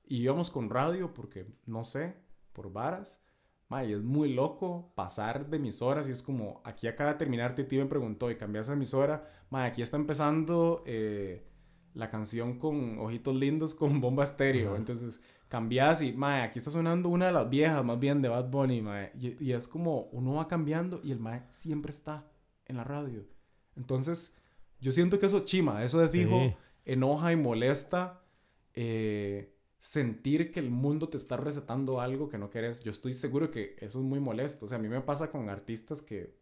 Y 0.05 0.21
íbamos 0.23 0.49
con 0.49 0.69
radio 0.69 1.13
porque, 1.13 1.45
no 1.65 1.83
sé, 1.83 2.15
por 2.53 2.71
varas. 2.71 3.21
Mae, 3.69 3.89
y 3.89 3.93
es 3.93 4.01
muy 4.01 4.33
loco 4.33 4.93
pasar 4.95 5.47
de 5.49 5.57
emisoras 5.57 6.07
y 6.09 6.11
es 6.13 6.23
como, 6.23 6.61
aquí 6.63 6.87
acaba 6.87 7.11
de 7.11 7.17
terminar, 7.19 7.53
Titi 7.55 7.77
me 7.77 7.85
preguntó, 7.85 8.31
¿y 8.31 8.37
cambiaste 8.37 8.71
de 8.71 8.77
emisora? 8.77 9.27
Mae, 9.51 9.67
aquí 9.67 9.81
está 9.83 9.97
empezando 9.97 10.83
eh, 10.87 11.45
la 11.93 12.09
canción 12.09 12.59
con 12.59 12.99
Ojitos 12.99 13.35
Lindos 13.35 13.75
con 13.75 13.99
Bomba 14.01 14.23
Estéreo. 14.23 14.75
Entonces, 14.75 15.21
cambias 15.47 16.01
y, 16.01 16.13
mae, 16.13 16.43
aquí 16.43 16.59
está 16.59 16.71
sonando 16.71 17.09
una 17.09 17.27
de 17.27 17.31
las 17.33 17.49
viejas, 17.49 17.83
más 17.83 17.99
bien, 17.99 18.21
de 18.21 18.29
Bad 18.29 18.49
Bunny, 18.49 18.81
mae. 18.81 19.11
Y, 19.19 19.43
y 19.43 19.53
es 19.53 19.67
como, 19.67 20.03
uno 20.11 20.35
va 20.35 20.47
cambiando 20.47 21.01
y 21.03 21.11
el 21.11 21.19
mae 21.19 21.43
siempre 21.51 21.91
está 21.91 22.31
en 22.65 22.77
la 22.77 22.83
radio. 22.83 23.25
Entonces, 23.75 24.37
yo 24.79 24.91
siento 24.91 25.19
que 25.19 25.25
eso 25.27 25.41
chima, 25.41 25.83
eso 25.83 25.99
de 25.99 26.09
fijo 26.09 26.39
Sí. 26.39 26.55
enoja 26.85 27.31
y 27.31 27.35
molesta 27.35 28.23
eh, 28.73 29.55
sentir 29.77 30.51
que 30.51 30.59
el 30.59 30.69
mundo 30.71 31.09
te 31.09 31.17
está 31.17 31.37
recetando 31.37 32.01
algo 32.01 32.29
que 32.29 32.37
no 32.37 32.49
querés. 32.49 32.81
Yo 32.81 32.91
estoy 32.91 33.13
seguro 33.13 33.51
que 33.51 33.75
eso 33.79 33.99
es 33.99 34.05
muy 34.05 34.19
molesto. 34.19 34.65
O 34.65 34.69
sea, 34.69 34.77
a 34.77 34.81
mí 34.81 34.89
me 34.89 35.01
pasa 35.01 35.31
con 35.31 35.49
artistas 35.49 36.01
que 36.01 36.38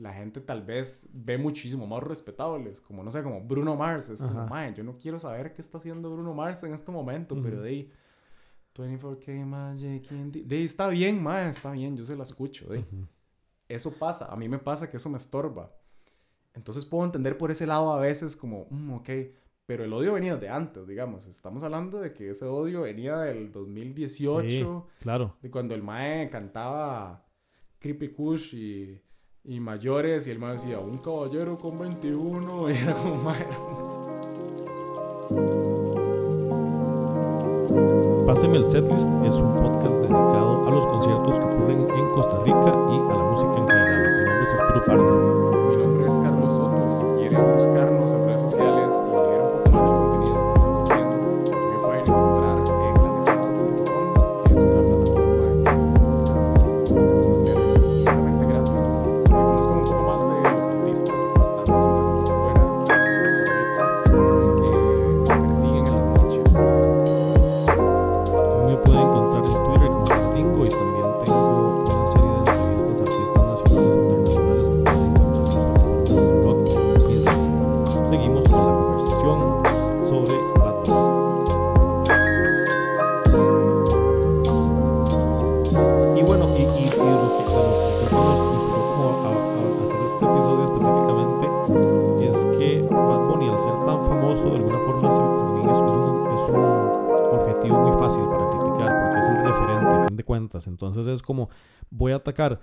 la 0.00 0.12
gente 0.14 0.40
tal 0.40 0.62
vez 0.62 1.08
ve 1.12 1.36
muchísimo 1.38 1.86
más 1.86 2.02
respetables, 2.02 2.80
como 2.80 3.02
no 3.04 3.10
sé, 3.10 3.22
como 3.22 3.40
Bruno 3.42 3.76
Mars. 3.76 4.08
Es 4.10 4.22
como, 4.22 4.40
Ajá. 4.40 4.48
"Mae, 4.50 4.74
yo 4.74 4.82
no 4.82 4.96
quiero 4.98 5.18
saber 5.18 5.52
qué 5.52 5.60
está 5.62 5.78
haciendo 5.78 6.10
Bruno 6.12 6.32
Mars 6.34 6.62
en 6.64 6.72
este 6.74 6.90
momento, 6.90 7.36
pero 7.42 7.60
de 7.62 7.68
ahí, 7.68 7.92
24K 8.74 9.44
Magic, 9.44 10.10
Indie- 10.12 10.44
de 10.44 10.56
ahí 10.56 10.64
está 10.64 10.88
bien, 10.88 11.22
mae, 11.22 11.48
está 11.48 11.72
bien, 11.72 11.96
yo 11.96 12.04
se 12.04 12.16
la 12.16 12.22
escucho, 12.22 12.66
de 12.68 12.78
ahí. 12.78 12.86
Eso 13.68 13.92
pasa, 13.92 14.26
a 14.26 14.36
mí 14.36 14.48
me 14.48 14.58
pasa 14.58 14.88
que 14.90 14.96
eso 14.96 15.08
me 15.10 15.16
estorba. 15.18 15.72
Entonces 16.54 16.84
puedo 16.84 17.04
entender 17.04 17.36
por 17.38 17.50
ese 17.50 17.66
lado 17.66 17.92
a 17.92 18.00
veces 18.00 18.34
como, 18.36 18.66
"Mm, 18.70 18.92
ok, 18.94 19.08
pero 19.66 19.84
el 19.84 19.92
odio 19.92 20.14
venía 20.14 20.36
de 20.36 20.48
antes, 20.48 20.86
digamos. 20.86 21.26
Estamos 21.26 21.62
hablando 21.62 22.00
de 22.00 22.12
que 22.12 22.30
ese 22.30 22.44
odio 22.46 22.82
venía 22.82 23.18
del 23.18 23.52
2018, 23.52 24.88
Claro. 25.00 25.36
de 25.42 25.50
cuando 25.50 25.74
el 25.74 25.82
Mae 25.82 26.28
cantaba 26.30 27.24
Creepy 27.78 28.08
Kush 28.08 28.54
y, 28.54 29.00
y 29.44 29.60
mayores, 29.60 30.26
y 30.26 30.30
el 30.30 30.38
Mae 30.38 30.52
decía, 30.52 30.78
un 30.78 30.98
caballero 30.98 31.58
con 31.58 31.78
21, 31.78 32.70
y 32.72 32.76
era 32.76 32.94
como, 32.94 33.16
Mae, 33.16 33.46
Páseme 38.26 38.58
el 38.58 38.66
setlist 38.66 39.10
es 39.24 39.34
un 39.40 39.52
podcast 39.54 39.96
dedicado 39.96 40.66
a 40.66 40.70
los 40.70 40.86
conciertos 40.86 41.40
que 41.40 41.46
ocurren 41.46 41.90
en 41.90 42.10
Costa 42.10 42.36
Rica 42.44 42.76
y 42.90 43.12
a 43.12 43.16
la 43.16 43.24
música 43.24 43.56
en 43.56 43.66
general. 43.66 44.14
Mi 44.18 44.24
nombre 44.24 44.42
es 44.42 44.54
Arturo 44.54 44.84
Pardo. 44.84 45.68
mi 45.68 45.76
nombre 45.76 46.06
es 46.06 46.14
Carlos 46.14 46.52
Soto. 46.52 46.90
Si 46.90 47.18
quieren 47.18 47.54
buscarnos 47.54 48.12
Entonces 100.66 101.06
es 101.06 101.22
como, 101.22 101.48
voy 101.90 102.12
a 102.12 102.16
atacar, 102.16 102.60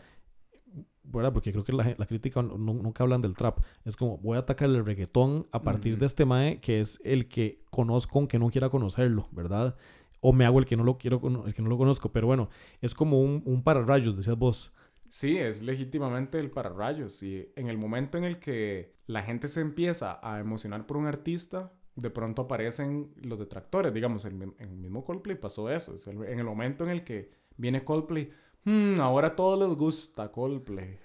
¿verdad? 1.03 1.31
Porque 1.33 1.51
creo 1.51 1.63
que 1.63 1.71
la, 1.73 1.93
la 1.97 2.05
crítica 2.05 2.41
no- 2.41 2.57
nunca 2.57 3.03
hablan 3.03 3.21
del 3.21 3.33
trap. 3.35 3.59
Es 3.85 3.95
como, 3.95 4.17
voy 4.17 4.35
a 4.37 4.41
atacar 4.41 4.69
el 4.69 4.85
reggaetón 4.85 5.47
a 5.51 5.61
partir 5.61 5.97
de 5.97 6.05
este 6.05 6.25
mae 6.25 6.59
que 6.59 6.79
es 6.81 6.99
el 7.03 7.27
que 7.27 7.63
conozco 7.69 8.19
aunque 8.19 8.39
no 8.39 8.49
quiera 8.49 8.69
conocerlo, 8.69 9.29
¿verdad? 9.31 9.75
O 10.19 10.33
me 10.33 10.45
hago 10.45 10.59
el 10.59 10.65
que 10.65 10.75
no 10.75 10.83
lo 10.83 10.97
quiero, 10.97 11.21
el 11.45 11.53
que 11.53 11.61
no 11.61 11.69
lo 11.69 11.77
conozco. 11.77 12.11
Pero 12.11 12.27
bueno, 12.27 12.49
es 12.81 12.93
como 12.95 13.21
un, 13.21 13.41
un 13.45 13.63
pararrayos, 13.63 14.17
decías 14.17 14.37
vos. 14.37 14.73
Sí, 15.09 15.37
es 15.37 15.61
legítimamente 15.63 16.39
el 16.39 16.51
pararrayos. 16.51 17.23
Y 17.23 17.49
en 17.55 17.69
el 17.69 17.77
momento 17.77 18.17
en 18.17 18.25
el 18.25 18.39
que 18.39 18.95
la 19.05 19.21
gente 19.23 19.47
se 19.47 19.61
empieza 19.61 20.19
a 20.21 20.39
emocionar 20.39 20.85
por 20.85 20.97
un 20.97 21.05
artista, 21.05 21.71
de 21.95 22.09
pronto 22.09 22.41
aparecen 22.41 23.13
los 23.21 23.39
detractores. 23.39 23.93
Digamos, 23.93 24.25
en 24.25 24.41
el, 24.41 24.53
el 24.59 24.75
mismo 24.75 25.05
Coldplay 25.05 25.39
pasó 25.39 25.69
eso. 25.71 25.95
Es 25.95 26.07
el- 26.07 26.23
en 26.25 26.39
el 26.39 26.45
momento 26.45 26.83
en 26.83 26.89
el 26.89 27.03
que 27.05 27.31
viene 27.57 27.83
Coldplay, 27.83 28.31
"Hmm, 28.65 28.99
ahora 28.99 29.29
a 29.29 29.35
todos 29.35 29.59
les 29.67 29.77
gusta 29.77 30.31
Coldplay. 30.31 30.99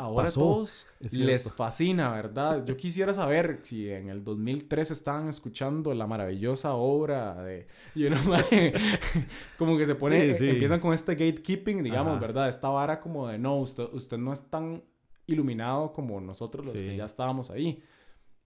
Ahora 0.00 0.26
Pasó, 0.26 0.40
a 0.40 0.44
todos 0.44 0.86
es 1.00 1.12
les 1.12 1.52
fascina, 1.52 2.10
¿verdad? 2.12 2.64
Yo 2.64 2.76
quisiera 2.76 3.12
saber 3.12 3.58
si 3.64 3.90
en 3.90 4.08
el 4.08 4.22
2003 4.22 4.92
estaban 4.92 5.28
escuchando 5.28 5.92
la 5.92 6.06
maravillosa 6.06 6.74
obra 6.74 7.34
de... 7.42 7.66
y 7.96 8.04
uno, 8.04 8.16
mae, 8.28 8.72
como 9.58 9.76
que 9.76 9.84
se 9.86 9.96
pone... 9.96 10.34
Sí, 10.34 10.38
sí. 10.38 10.48
Empiezan 10.50 10.78
con 10.78 10.94
este 10.94 11.16
gatekeeping, 11.16 11.82
digamos, 11.82 12.12
Ajá. 12.12 12.20
¿verdad? 12.20 12.48
Esta 12.48 12.68
vara 12.68 13.00
como 13.00 13.26
de, 13.26 13.38
no, 13.38 13.56
usted, 13.56 13.88
usted 13.92 14.18
no 14.18 14.32
es 14.32 14.48
tan 14.48 14.84
iluminado 15.26 15.92
como 15.92 16.20
nosotros 16.20 16.64
los 16.66 16.74
que 16.74 16.90
Sí. 16.90 16.96
ya 16.96 17.04
estábamos 17.04 17.50
ahí. 17.50 17.82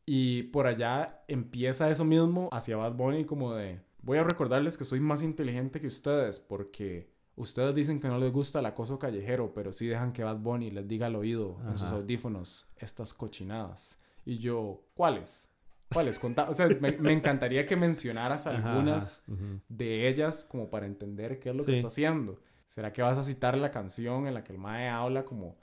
Y 0.07 0.45
por 0.45 0.67
allá 0.67 1.23
empieza 1.29 1.91
eso 1.91 2.05
mismo 2.07 2.49
hacia 2.51 2.79
Bad 2.79 2.95
Bunny 2.95 3.25
como 3.27 3.53
de, 3.55 3.79
voy 4.03 4.19
a 4.19 4.25
recordarles 4.25 4.77
que 4.77 4.85
soy 4.85 5.01
más 5.01 5.23
inteligente 5.23 5.81
que 5.81 5.87
ustedes 5.87 6.39
porque 6.39 7.11
ustedes 7.37 7.75
dicen 7.75 8.01
que 8.01 8.09
no 8.09 8.19
les 8.19 8.33
gusta 8.33 8.59
el 8.59 8.67
acoso 8.67 8.99
callejero, 8.99 9.53
pero 9.55 9.73
sí 9.73 9.87
dejan 9.87 10.13
que 10.13 10.23
Bad 10.25 10.39
Bunny 10.39 10.71
les 10.71 10.87
diga 10.87 11.07
al 11.07 11.17
oído 11.17 11.59
en 11.67 11.79
sus 11.79 11.89
Ajá. 11.89 11.97
audífonos 11.97 12.69
estas 12.77 13.15
cochinadas. 13.15 14.01
Y 14.25 14.39
yo, 14.39 14.83
¿cuáles? 14.95 15.49
¿Cuáles? 15.93 16.19
Conta 16.19 16.49
o 16.49 16.55
sea, 16.55 16.69
me, 16.81 16.93
me 16.99 17.13
encantaría 17.13 17.67
que 17.67 17.77
mencionaras 17.77 18.47
Ajá, 18.47 18.59
ajá, 18.59 18.71
algunas 18.71 19.25
ujú. 19.29 19.61
de 19.69 20.09
ellas 20.09 20.43
como 20.49 20.71
para 20.71 20.87
entender 20.87 21.39
qué 21.39 21.51
es 21.51 21.57
lo 21.57 21.65
que 21.65 21.73
Sí. 21.73 21.79
está 21.79 21.89
haciendo. 21.89 22.39
¿Será 22.67 22.93
que 22.93 23.03
vas 23.03 23.19
a 23.19 23.23
citar 23.25 23.57
la 23.59 23.71
canción 23.71 24.27
en 24.27 24.35
la 24.35 24.43
que 24.45 24.53
el 24.53 24.59
Mae 24.59 24.89
habla 24.89 25.25
como 25.25 25.57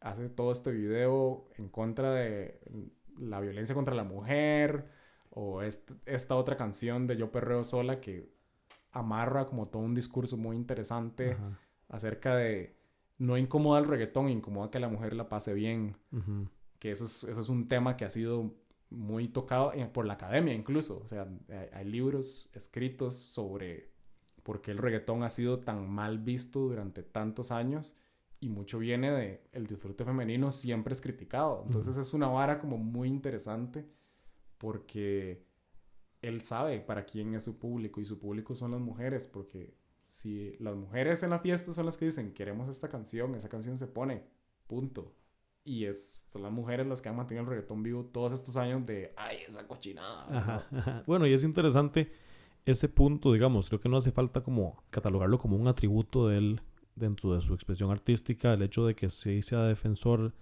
hace 0.00 0.28
todo 0.28 0.52
este 0.52 0.70
video 0.70 1.48
en 1.58 1.68
contra 1.68 2.12
de 2.12 2.60
la 3.18 3.40
violencia 3.40 3.74
contra 3.74 3.94
la 3.94 4.04
mujer? 4.04 4.86
O 5.34 5.62
est- 5.62 5.92
esta 6.06 6.36
otra 6.36 6.56
canción 6.56 7.06
de 7.06 7.16
Yo 7.16 7.30
Perreo 7.32 7.64
Sola 7.64 8.00
que 8.00 8.30
amarra 8.92 9.46
como 9.46 9.68
todo 9.68 9.82
un 9.82 9.94
discurso 9.94 10.36
muy 10.36 10.56
interesante 10.56 11.32
Ajá, 11.32 11.58
acerca 11.88 12.36
de 12.36 12.76
no 13.18 13.38
incomoda 13.38 13.80
el 13.80 13.86
reggaetón, 13.86 14.28
incomoda 14.28 14.70
que 14.70 14.78
la 14.80 14.88
mujer 14.88 15.14
la 15.14 15.28
pase 15.28 15.54
bien. 15.54 15.96
Que 16.78 16.90
eso 16.90 17.04
es, 17.04 17.24
eso 17.24 17.40
es 17.40 17.48
un 17.48 17.68
tema 17.68 17.96
que 17.96 18.04
ha 18.04 18.10
sido 18.10 18.54
muy 18.90 19.28
tocado 19.28 19.72
por 19.92 20.04
la 20.04 20.14
academia 20.14 20.52
incluso. 20.52 21.00
O 21.02 21.08
sea, 21.08 21.26
hay, 21.48 21.68
hay 21.72 21.84
libros 21.86 22.50
escritos 22.52 23.14
sobre 23.14 23.90
por 24.42 24.60
qué 24.60 24.72
el 24.72 24.78
reggaetón 24.78 25.22
ha 25.22 25.28
sido 25.28 25.60
tan 25.60 25.88
mal 25.88 26.18
visto 26.18 26.58
durante 26.60 27.02
tantos 27.02 27.52
años 27.52 27.96
y 28.40 28.48
mucho 28.48 28.78
viene 28.80 29.10
de 29.12 29.48
el 29.52 29.66
disfrute 29.68 30.04
femenino 30.04 30.50
siempre 30.50 30.92
es 30.92 31.00
criticado. 31.00 31.62
Entonces 31.64 31.96
es 31.96 32.12
una 32.12 32.26
vara 32.26 32.58
como 32.58 32.76
muy 32.76 33.08
interesante 33.08 33.86
porque 34.62 35.44
él 36.22 36.40
sabe 36.42 36.78
para 36.78 37.04
quién 37.04 37.34
es 37.34 37.42
su 37.42 37.58
público 37.58 38.00
y 38.00 38.04
su 38.04 38.20
público 38.20 38.54
son 38.54 38.70
las 38.70 38.80
mujeres 38.80 39.26
porque 39.26 39.76
si 40.04 40.56
las 40.60 40.76
mujeres 40.76 41.24
en 41.24 41.30
la 41.30 41.40
fiesta 41.40 41.72
son 41.72 41.84
las 41.84 41.96
que 41.96 42.04
dicen 42.04 42.32
queremos 42.32 42.68
esta 42.68 42.88
canción, 42.88 43.34
esa 43.34 43.48
canción 43.48 43.76
se 43.76 43.88
pone, 43.88 44.22
punto. 44.68 45.16
Y 45.64 45.86
es, 45.86 46.24
son 46.28 46.42
las 46.42 46.52
mujeres 46.52 46.86
las 46.86 47.02
que 47.02 47.08
han 47.08 47.16
mantenido 47.16 47.42
el 47.42 47.50
reggaetón 47.50 47.82
vivo 47.82 48.04
todos 48.04 48.32
estos 48.32 48.56
años 48.56 48.86
de, 48.86 49.12
ay, 49.16 49.38
esa 49.48 49.66
cochinada. 49.66 51.04
Bueno, 51.08 51.26
y 51.26 51.32
es 51.32 51.42
interesante 51.42 52.12
ese 52.64 52.88
punto, 52.88 53.32
digamos, 53.32 53.68
creo 53.68 53.80
que 53.80 53.88
no 53.88 53.96
hace 53.96 54.12
falta 54.12 54.44
como 54.44 54.84
catalogarlo 54.90 55.38
como 55.38 55.56
un 55.56 55.66
atributo 55.66 56.28
de 56.28 56.38
él 56.38 56.62
dentro 56.94 57.34
de 57.34 57.40
su 57.40 57.52
expresión 57.52 57.90
artística, 57.90 58.52
el 58.52 58.62
hecho 58.62 58.86
de 58.86 58.94
que 58.94 59.10
sí 59.10 59.42
sea 59.42 59.64
defensor 59.64 60.34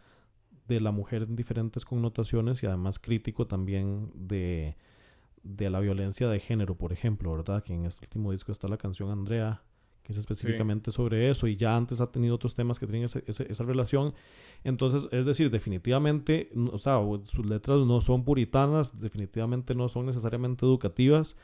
de 0.75 0.81
la 0.81 0.91
mujer 0.93 1.23
en 1.23 1.37
diferentes 1.37 1.85
connotaciones 1.85 2.63
y 2.63 2.67
además 2.67 2.99
crítico 2.99 3.47
también 3.47 4.11
de, 4.15 4.77
de 5.43 5.71
la 5.71 5.81
violencia 5.81 6.29
de 6.29 6.41
género, 6.41 6.77
por 6.77 6.93
ejemplo, 6.93 7.31
¿verdad? 7.33 7.63
Que 7.63 7.75
en 7.75 7.85
este 7.87 8.05
último 8.07 8.33
disco 8.33 8.53
está 8.53 8.69
la 8.69 8.77
canción 8.77 9.11
Andrea, 9.11 9.63
que 10.03 10.13
es 10.13 10.19
específicamente 10.19 10.91
sobre 10.91 11.29
eso, 11.31 11.47
y 11.47 11.57
ya 11.57 11.77
antes 11.77 12.01
ha 12.01 12.11
tenido 12.11 12.35
otros 12.35 12.55
temas 12.55 12.79
que 12.79 12.87
tienen 12.87 13.05
ese- 13.05 13.23
ese- 13.27 13.51
esa 13.51 13.65
relación. 13.65 14.15
Entonces, 14.65 15.07
es 15.13 15.25
decir, 15.27 15.51
definitivamente, 15.51 16.49
o 16.73 16.79
sea, 16.79 16.99
sus 17.25 17.47
letras 17.47 17.81
no 17.87 18.01
son 18.01 18.25
puritanas, 18.25 18.99
definitivamente 19.01 19.75
no 19.75 19.89
son 19.89 20.07
necesariamente 20.07 20.65
educativas, 20.67 21.37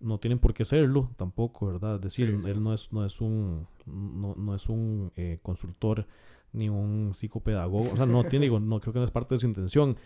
no 0.00 0.18
tienen 0.18 0.38
por 0.38 0.54
qué 0.54 0.64
serlo 0.64 1.10
tampoco, 1.16 1.66
¿verdad? 1.66 1.96
Es 1.96 2.00
decir, 2.00 2.26
Sí, 2.28 2.38
sí. 2.44 2.48
él 2.50 2.62
no 2.62 2.72
es, 2.72 2.92
no 2.92 3.04
es 3.04 3.20
un, 3.20 3.66
no, 3.86 4.34
no 4.36 4.54
es 4.54 4.68
un 4.68 5.12
eh, 5.16 5.38
consultor 5.42 6.06
ni 6.52 6.68
un 6.68 7.12
psicopedagogo, 7.14 7.92
o 7.92 7.96
sea, 7.96 8.06
no 8.06 8.24
tiene, 8.28 8.46
digo, 8.46 8.60
no 8.60 8.80
creo 8.80 8.92
que 8.92 8.98
no 8.98 9.04
es 9.04 9.10
parte 9.10 9.34
de 9.34 9.40
su 9.40 9.46
intención. 9.46 9.96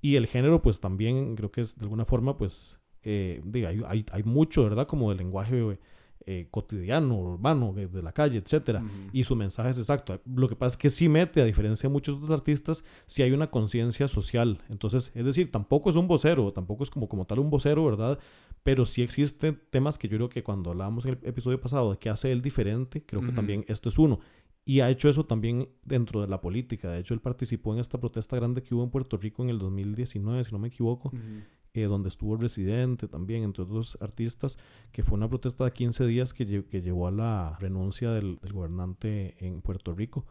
Y 0.00 0.16
el 0.16 0.26
género, 0.26 0.62
pues 0.62 0.80
también 0.80 1.34
creo 1.36 1.50
que 1.50 1.62
es 1.62 1.76
de 1.76 1.84
alguna 1.84 2.04
forma, 2.04 2.36
pues, 2.36 2.80
eh, 3.02 3.40
diga, 3.44 3.70
hay, 3.70 3.82
hay, 3.86 4.06
hay 4.12 4.22
mucho, 4.22 4.64
¿verdad? 4.64 4.86
Como 4.86 5.08
del 5.08 5.18
lenguaje 5.18 5.78
eh, 6.28 6.48
cotidiano, 6.50 7.14
urbano, 7.14 7.72
de 7.72 8.02
la 8.02 8.10
calle, 8.10 8.38
etcétera. 8.38 8.82
Y 9.12 9.22
su 9.22 9.36
mensaje 9.36 9.70
es 9.70 9.78
exacto. 9.78 10.20
Lo 10.24 10.48
que 10.48 10.56
pasa 10.56 10.74
es 10.74 10.76
que 10.76 10.90
sí 10.90 11.08
mete, 11.08 11.40
a 11.40 11.44
diferencia 11.44 11.88
de 11.88 11.92
muchos 11.92 12.16
otros 12.16 12.32
artistas, 12.32 12.84
sí 13.06 13.22
hay 13.22 13.30
una 13.30 13.48
conciencia 13.48 14.08
social. 14.08 14.60
Entonces, 14.68 15.12
es 15.14 15.24
decir, 15.24 15.52
tampoco 15.52 15.88
es 15.88 15.94
un 15.94 16.08
vocero, 16.08 16.52
tampoco 16.52 16.82
es 16.82 16.90
como, 16.90 17.08
como 17.08 17.26
tal 17.26 17.38
un 17.38 17.48
vocero, 17.48 17.84
¿verdad? 17.84 18.18
Pero 18.64 18.84
sí 18.84 19.02
existen 19.02 19.62
temas 19.70 19.98
que 19.98 20.08
yo 20.08 20.16
creo 20.16 20.28
que 20.28 20.42
cuando 20.42 20.70
hablábamos 20.72 21.06
en 21.06 21.12
el 21.12 21.28
episodio 21.28 21.60
pasado 21.60 21.92
de 21.92 21.98
qué 21.98 22.10
hace 22.10 22.32
él 22.32 22.42
diferente, 22.42 23.04
creo 23.06 23.22
que 23.22 23.30
también 23.30 23.64
esto 23.68 23.88
es 23.88 23.96
uno. 23.96 24.18
Y 24.68 24.80
ha 24.80 24.90
hecho 24.90 25.08
eso 25.08 25.24
también 25.24 25.68
dentro 25.84 26.20
de 26.20 26.26
la 26.26 26.40
política. 26.40 26.90
De 26.90 26.98
hecho, 26.98 27.14
él 27.14 27.20
participó 27.20 27.72
en 27.72 27.78
esta 27.78 27.98
protesta 28.00 28.34
grande 28.36 28.62
que 28.62 28.74
hubo 28.74 28.82
en 28.84 28.90
Puerto 28.90 29.16
Rico 29.16 29.42
en 29.44 29.48
el 29.48 29.58
2019, 29.60 30.42
si 30.44 30.50
no 30.52 30.58
me 30.58 30.66
equivoco, 30.68 31.12
eh, 31.72 31.84
donde 31.84 32.08
estuvo 32.08 32.34
el 32.34 32.40
Residente 32.40 33.06
también, 33.06 33.44
entre 33.44 33.62
otros 33.62 33.96
artistas, 34.00 34.58
que 34.90 35.04
fue 35.04 35.16
una 35.16 35.28
protesta 35.28 35.64
de 35.64 35.72
15 35.72 36.04
días 36.06 36.34
que, 36.34 36.44
lle- 36.44 36.66
que 36.66 36.82
llevó 36.82 37.06
a 37.06 37.12
la 37.12 37.56
renuncia 37.60 38.10
del, 38.10 38.38
del 38.42 38.52
gobernante 38.52 39.36
en 39.38 39.62
Puerto 39.62 39.94
Rico. 39.94 40.26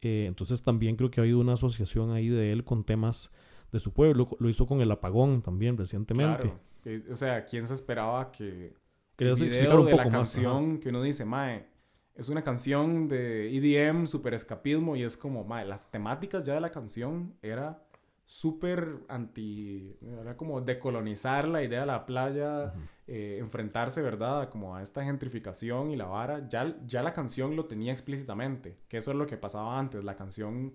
Eh, 0.00 0.24
entonces 0.28 0.62
también 0.62 0.96
creo 0.96 1.10
que 1.10 1.20
ha 1.20 1.24
habido 1.24 1.40
una 1.40 1.52
asociación 1.54 2.10
ahí 2.12 2.28
de 2.28 2.52
él 2.52 2.64
con 2.64 2.84
temas 2.84 3.30
de 3.70 3.80
su 3.80 3.92
pueblo. 3.92 4.26
Lo 4.38 4.48
hizo 4.48 4.66
con 4.66 4.80
el 4.80 4.90
apagón 4.90 5.42
también 5.42 5.76
recientemente. 5.76 6.42
Claro. 6.42 6.60
Eh, 6.86 7.04
O 7.12 7.16
sea, 7.16 7.44
¿quién 7.44 7.66
se 7.66 7.74
esperaba 7.74 8.30
que 8.32 8.44
el 8.68 8.74
¿Querías 9.16 9.38
video 9.40 9.52
explicar 9.52 9.78
un 9.78 9.86
de 9.86 9.90
poco 9.92 10.04
la 10.04 10.10
más? 10.10 10.36
Ajá. 10.36 10.42
canción 10.44 10.78
que 10.78 10.88
uno 10.90 11.02
dice, 11.02 11.24
mae, 11.24 11.66
es 12.14 12.28
una 12.28 12.42
canción 12.42 13.08
de 13.08 13.48
EDM, 13.56 14.06
super 14.06 14.34
escapismo, 14.34 14.96
y 14.96 15.02
es 15.02 15.16
como, 15.16 15.44
las 15.64 15.90
temáticas 15.90 16.44
ya 16.44 16.54
de 16.54 16.60
la 16.60 16.70
canción 16.70 17.34
era 17.42 17.82
súper 18.26 19.00
anti, 19.08 19.96
era 20.20 20.36
como 20.36 20.60
decolonizar 20.60 21.46
la 21.46 21.62
idea 21.62 21.80
de 21.80 21.86
la 21.86 22.06
playa, 22.06 22.72
eh, 23.06 23.38
enfrentarse, 23.40 24.00
¿verdad? 24.00 24.48
Como 24.48 24.76
a 24.76 24.82
esta 24.82 25.04
gentrificación 25.04 25.90
y 25.90 25.96
la 25.96 26.06
vara, 26.06 26.48
ya, 26.48 26.76
ya 26.86 27.02
la 27.02 27.12
canción 27.12 27.56
lo 27.56 27.66
tenía 27.66 27.92
explícitamente, 27.92 28.78
que 28.88 28.98
eso 28.98 29.10
es 29.10 29.16
lo 29.16 29.26
que 29.26 29.36
pasaba 29.36 29.78
antes, 29.78 30.04
la 30.04 30.16
canción 30.16 30.74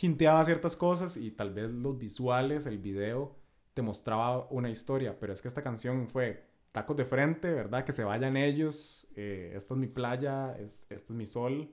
hinteaba 0.00 0.44
ciertas 0.44 0.76
cosas 0.76 1.16
y 1.16 1.30
tal 1.32 1.52
vez 1.52 1.70
los 1.70 1.98
visuales, 1.98 2.66
el 2.66 2.78
video, 2.78 3.36
te 3.74 3.82
mostraba 3.82 4.46
una 4.50 4.70
historia, 4.70 5.18
pero 5.18 5.32
es 5.32 5.42
que 5.42 5.48
esta 5.48 5.62
canción 5.62 6.08
fue 6.08 6.53
tacos 6.74 6.96
de 6.96 7.04
frente, 7.04 7.52
¿verdad? 7.52 7.84
Que 7.84 7.92
se 7.92 8.02
vayan 8.02 8.36
ellos, 8.36 9.06
eh, 9.14 9.52
esta 9.54 9.74
es 9.74 9.78
mi 9.80 9.86
playa, 9.86 10.56
es, 10.58 10.82
este 10.90 11.12
es 11.12 11.16
mi 11.16 11.24
sol. 11.24 11.70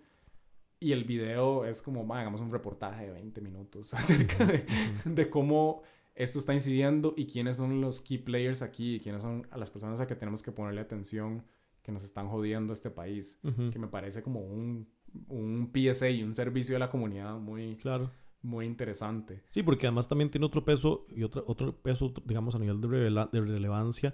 Y 0.79 0.91
el 0.91 1.03
video 1.05 1.65
es 1.65 1.81
como, 1.81 2.05
"Ma, 2.05 2.21
hagamos 2.21 2.39
un 2.39 2.51
reportaje 2.51 3.07
de 3.07 3.11
20 3.11 3.41
minutos 3.41 3.93
acerca 3.95 4.45
de, 4.45 4.63
de 5.05 5.29
cómo 5.29 5.81
esto 6.13 6.37
está 6.37 6.53
incidiendo 6.53 7.13
y 7.17 7.25
quiénes 7.25 7.57
son 7.57 7.81
los 7.81 7.99
key 8.01 8.19
players 8.19 8.61
aquí 8.61 8.95
y 8.95 8.99
quiénes 8.99 9.23
son 9.23 9.47
a 9.49 9.57
las 9.57 9.71
personas 9.71 9.99
a 10.01 10.05
que 10.07 10.15
tenemos 10.15 10.43
que 10.43 10.51
ponerle 10.51 10.81
atención 10.81 11.43
que 11.81 11.91
nos 11.91 12.03
están 12.03 12.27
jodiendo 12.27 12.71
este 12.73 12.91
país. 12.91 13.39
Ujú, 13.43 13.71
Que 13.71 13.79
me 13.79 13.87
parece 13.87 14.21
como 14.21 14.41
un, 14.41 14.87
un 15.29 15.71
PSA 15.73 16.09
y 16.11 16.21
un 16.23 16.35
servicio 16.35 16.75
de 16.75 16.79
la 16.79 16.89
comunidad 16.91 17.39
muy, 17.39 17.75
Claro. 17.77 18.11
muy 18.43 18.65
interesante. 18.67 19.41
Sí, 19.49 19.63
porque 19.63 19.87
además 19.87 20.07
también 20.07 20.29
tiene 20.29 20.45
otro 20.45 20.63
peso 20.63 21.07
y 21.09 21.23
otro, 21.23 21.43
otro 21.47 21.75
peso, 21.81 22.13
digamos, 22.25 22.53
a 22.53 22.59
nivel 22.59 22.79
de, 22.81 22.87
de 23.31 23.41
relevancia, 23.41 24.13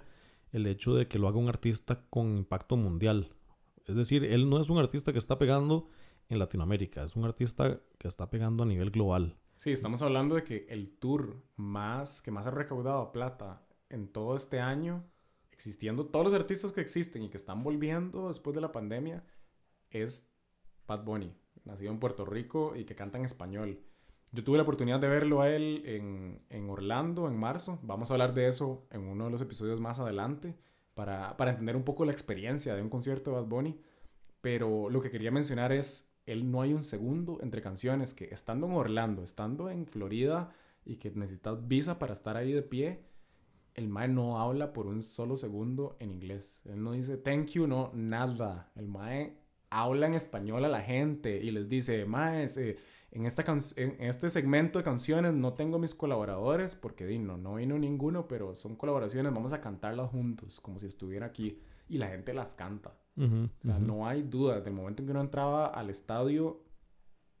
el 0.52 0.66
hecho 0.66 0.94
de 0.94 1.08
que 1.08 1.18
lo 1.18 1.28
haga 1.28 1.38
un 1.38 1.48
artista 1.48 2.04
con 2.10 2.36
impacto 2.36 2.76
mundial. 2.76 3.30
Es 3.86 3.96
decir, 3.96 4.24
él 4.24 4.48
no 4.48 4.60
es 4.60 4.70
un 4.70 4.78
artista 4.78 5.12
que 5.12 5.18
está 5.18 5.38
pegando 5.38 5.88
en 6.28 6.38
Latinoamérica, 6.38 7.04
es 7.04 7.16
un 7.16 7.24
artista 7.24 7.80
que 7.98 8.08
está 8.08 8.30
pegando 8.30 8.62
a 8.62 8.66
nivel 8.66 8.90
global. 8.90 9.36
Sí, 9.56 9.72
estamos 9.72 10.02
hablando 10.02 10.34
de 10.34 10.44
que 10.44 10.66
el 10.68 10.98
tour 10.98 11.42
más 11.56 12.22
que 12.22 12.30
más 12.30 12.46
ha 12.46 12.50
recaudado 12.50 13.10
plata 13.12 13.66
en 13.88 14.08
todo 14.08 14.36
este 14.36 14.60
año, 14.60 15.04
existiendo 15.50 16.06
todos 16.06 16.26
los 16.26 16.34
artistas 16.34 16.72
que 16.72 16.80
existen 16.80 17.22
y 17.24 17.30
que 17.30 17.38
están 17.38 17.64
volviendo 17.64 18.28
después 18.28 18.54
de 18.54 18.60
la 18.60 18.72
pandemia, 18.72 19.24
es 19.90 20.30
Bad 20.86 21.04
Bunny, 21.04 21.34
nacido 21.64 21.90
en 21.90 21.98
Puerto 21.98 22.24
Rico 22.24 22.76
y 22.76 22.84
que 22.84 22.94
canta 22.94 23.18
en 23.18 23.24
español. 23.24 23.80
Yo 24.32 24.44
tuve 24.44 24.58
la 24.58 24.62
oportunidad 24.62 25.00
de 25.00 25.08
verlo 25.08 25.40
a 25.40 25.50
él 25.50 25.82
en, 25.86 26.42
en 26.50 26.68
Orlando 26.68 27.28
en 27.28 27.36
marzo. 27.36 27.78
Vamos 27.82 28.10
a 28.10 28.14
hablar 28.14 28.34
de 28.34 28.48
eso 28.48 28.86
en 28.90 29.02
uno 29.02 29.24
de 29.24 29.30
los 29.30 29.40
episodios 29.40 29.80
más 29.80 29.98
adelante 29.98 30.54
para, 30.94 31.36
para 31.36 31.52
entender 31.52 31.76
un 31.76 31.84
poco 31.84 32.04
la 32.04 32.12
experiencia 32.12 32.74
de 32.74 32.82
un 32.82 32.90
concierto 32.90 33.30
de 33.30 33.36
Bad 33.36 33.46
Bunny. 33.46 33.80
Pero 34.40 34.90
lo 34.90 35.00
que 35.00 35.10
quería 35.10 35.30
mencionar 35.30 35.72
es, 35.72 36.14
él 36.26 36.50
no 36.50 36.60
hay 36.60 36.74
un 36.74 36.84
segundo 36.84 37.38
entre 37.40 37.62
canciones 37.62 38.12
que 38.12 38.26
estando 38.26 38.66
en 38.66 38.74
Orlando, 38.74 39.22
estando 39.22 39.70
en 39.70 39.86
Florida 39.86 40.52
y 40.84 40.96
que 40.96 41.10
necesitas 41.10 41.66
visa 41.66 41.98
para 41.98 42.12
estar 42.12 42.36
ahí 42.36 42.52
de 42.52 42.62
pie, 42.62 43.00
el 43.74 43.88
Mae 43.88 44.08
no 44.08 44.40
habla 44.40 44.72
por 44.72 44.86
un 44.86 45.02
solo 45.02 45.36
segundo 45.36 45.96
en 46.00 46.10
inglés. 46.10 46.62
Él 46.66 46.82
no 46.82 46.92
dice 46.92 47.16
thank 47.16 47.50
you, 47.50 47.66
no, 47.66 47.92
nada. 47.94 48.72
El 48.74 48.88
Mae 48.88 49.38
habla 49.70 50.06
en 50.06 50.14
español 50.14 50.64
a 50.64 50.68
la 50.68 50.82
gente 50.82 51.40
y 51.42 51.50
les 51.50 51.68
dice, 51.68 52.04
Mae, 52.04 52.46
eh, 52.56 52.76
en, 53.10 53.26
esta 53.26 53.44
can- 53.44 53.60
en 53.76 53.96
este 54.00 54.30
segmento 54.30 54.78
de 54.78 54.84
canciones 54.84 55.32
no 55.34 55.54
tengo 55.54 55.78
mis 55.78 55.94
colaboradores 55.94 56.74
porque 56.76 57.18
no, 57.18 57.36
no 57.38 57.54
vino 57.56 57.78
ninguno, 57.78 58.28
pero 58.28 58.54
son 58.56 58.76
colaboraciones, 58.76 59.32
vamos 59.32 59.52
a 59.52 59.60
cantarlas 59.60 60.10
juntos, 60.10 60.60
como 60.60 60.78
si 60.78 60.86
estuviera 60.86 61.26
aquí. 61.26 61.60
Y 61.88 61.98
la 61.98 62.08
gente 62.08 62.34
las 62.34 62.54
canta. 62.54 62.90
Ujú, 63.16 63.50
O 63.62 63.66
sea, 63.66 63.78
ujú. 63.78 63.80
no 63.80 64.06
hay 64.08 64.22
duda. 64.22 64.56
Desde 64.56 64.70
el 64.70 64.76
momento 64.76 65.02
en 65.02 65.06
que 65.06 65.12
uno 65.12 65.20
entraba 65.22 65.66
al 65.68 65.90
estadio, 65.90 66.64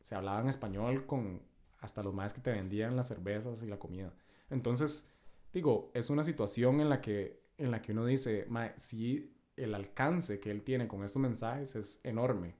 se 0.00 0.14
hablaba 0.14 0.40
en 0.40 0.48
español 0.48 1.06
con 1.06 1.42
hasta 1.80 2.02
los 2.02 2.14
más 2.14 2.32
que 2.34 2.40
te 2.40 2.52
vendían 2.52 2.96
las 2.96 3.08
cervezas 3.08 3.62
y 3.62 3.66
la 3.68 3.78
comida. 3.78 4.14
Entonces, 4.50 5.14
digo, 5.52 5.90
es 5.94 6.10
una 6.10 6.24
situación 6.24 6.80
en 6.80 6.88
la 6.88 7.00
que, 7.00 7.42
en 7.58 7.70
la 7.70 7.82
que 7.82 7.92
uno 7.92 8.04
dice, 8.06 8.46
"Mae, 8.48 8.72
sí, 8.76 9.34
el 9.56 9.74
alcance 9.74 10.40
que 10.40 10.50
él 10.50 10.62
tiene 10.64 10.88
con 10.88 11.04
estos 11.04 11.22
mensajes 11.22 11.76
es 11.76 12.00
enorme. 12.04 12.56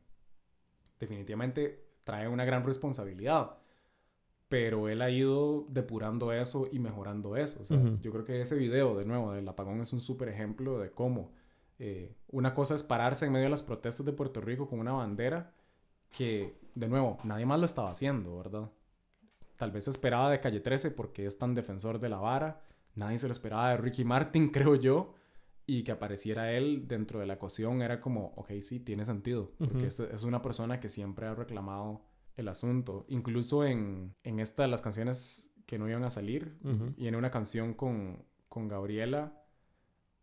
Definitivamente 0.99 1.88
trae 2.09 2.27
una 2.27 2.47
gran 2.47 2.65
responsabilidad. 2.65 3.59
Pero 4.49 4.89
él 4.89 5.03
ha 5.03 5.11
ido 5.11 5.67
depurando 5.69 6.33
eso 6.33 6.67
y 6.73 6.79
mejorando 6.79 7.37
eso. 7.37 7.61
O 7.61 7.65
sea, 7.65 7.77
Ujú. 7.77 7.99
yo 8.01 8.11
creo 8.13 8.25
que 8.25 8.41
ese 8.41 8.57
video, 8.57 8.97
de 8.97 9.05
nuevo, 9.05 9.33
del 9.33 9.47
apagón 9.47 9.83
es 9.83 9.93
un 9.93 10.01
súper 10.01 10.31
ejemplo 10.31 10.79
de 10.79 10.91
cómo 10.91 11.33
eh, 11.79 12.17
una 12.29 12.55
cosa 12.55 12.75
es 12.75 12.83
pararse 12.83 13.27
en 13.27 13.33
medio 13.33 13.45
de 13.45 13.51
las 13.51 13.63
protestas 13.63 14.07
de 14.07 14.15
Puerto 14.15 14.41
Rico 14.41 14.67
con 14.67 14.81
una 14.81 14.93
bandera 14.93 15.53
que, 16.11 16.59
de 16.75 16.89
nuevo, 16.89 17.19
nadie 17.25 17.45
más 17.45 17.61
lo 17.61 17.67
estaba 17.67 17.91
haciendo, 17.91 18.39
¿verdad? 18.39 18.71
Tal 19.57 19.71
vez 19.71 19.87
esperaba 19.87 20.31
de 20.31 20.41
Calle 20.41 20.61
13 20.61 20.93
porque 20.93 21.27
es 21.27 21.37
tan 21.37 21.55
defensor 21.55 22.01
de 22.01 22.09
la 22.09 22.17
vara. 22.17 22.63
Nadie 22.95 23.19
se 23.19 23.27
lo 23.29 23.33
esperaba 23.33 23.69
de 23.69 23.77
Ricky 23.77 24.05
Martin, 24.05 24.49
creo 24.57 24.77
yo. 24.77 25.13
Y 25.71 25.85
que 25.85 25.93
apareciera 25.93 26.51
él 26.53 26.89
dentro 26.89 27.21
de 27.21 27.27
la 27.27 27.35
ecuación 27.35 27.83
era 27.83 28.01
como, 28.01 28.33
ok, 28.37 28.53
sí, 28.63 28.81
tiene 28.81 29.05
sentido. 29.05 29.53
Porque 29.59 29.77
Ujú. 29.77 29.85
este 29.85 30.15
es 30.15 30.23
una 30.25 30.41
persona 30.41 30.81
que 30.81 30.89
siempre 30.89 31.27
ha 31.27 31.35
reclamado 31.35 32.07
el 32.37 32.49
asunto. 32.49 33.05
Incluso 33.09 33.67
en, 33.67 34.15
en 34.23 34.41
esta 34.41 34.67
las 34.67 34.81
canciones 34.81 35.53
que 35.67 35.79
no 35.79 35.87
iban 35.87 36.05
a 36.05 36.09
salir. 36.11 36.57
Ujú. 36.65 36.95
Y 36.97 37.07
en 37.07 37.17
una 37.17 37.31
canción 37.31 37.75
con, 37.75 38.25
con 38.49 38.67
Gabriela. 38.67 39.45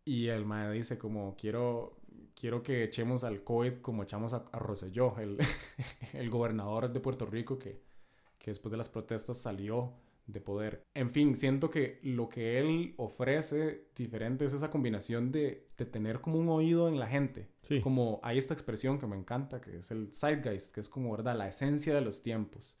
Y 0.04 0.26
el 0.26 0.44
mae 0.46 0.72
dice 0.72 0.98
como, 0.98 1.36
quiero, 1.36 2.00
quiero 2.34 2.64
que 2.64 2.82
echemos 2.82 3.22
al 3.22 3.44
COVID 3.44 3.78
como 3.78 4.02
echamos 4.02 4.32
a, 4.32 4.46
a 4.50 4.58
Rosselló, 4.58 5.16
el, 5.20 5.38
el 6.12 6.28
gobernador 6.28 6.92
de 6.92 6.98
Puerto 6.98 7.24
Rico 7.24 7.56
que, 7.56 7.84
que 8.38 8.50
después 8.50 8.72
de 8.72 8.78
las 8.78 8.88
protestas 8.88 9.38
salió 9.38 9.92
de 10.26 10.40
poder. 10.40 10.84
En 10.94 11.10
fin, 11.10 11.36
siento 11.36 11.70
que 11.70 12.00
lo 12.02 12.28
que 12.28 12.58
él 12.58 12.94
ofrece 12.96 13.88
diferente 13.94 14.44
es 14.44 14.52
esa 14.52 14.70
combinación 14.70 15.30
de, 15.30 15.68
de 15.76 15.86
tener 15.86 16.20
como 16.20 16.38
un 16.38 16.48
oído 16.48 16.88
en 16.88 16.98
la 16.98 17.06
gente. 17.06 17.48
Sí. 17.62 17.80
Como 17.80 18.20
hay 18.22 18.38
esta 18.38 18.54
expresión 18.54 18.98
que 18.98 19.06
me 19.06 19.16
encanta, 19.16 19.60
que 19.60 19.78
es 19.78 19.90
el 19.90 20.12
zeitgeist, 20.12 20.72
que 20.72 20.80
es 20.80 20.88
como, 20.88 21.12
¿verdad? 21.12 21.36
La 21.36 21.48
esencia 21.48 21.94
de 21.94 22.00
los 22.00 22.22
tiempos. 22.22 22.78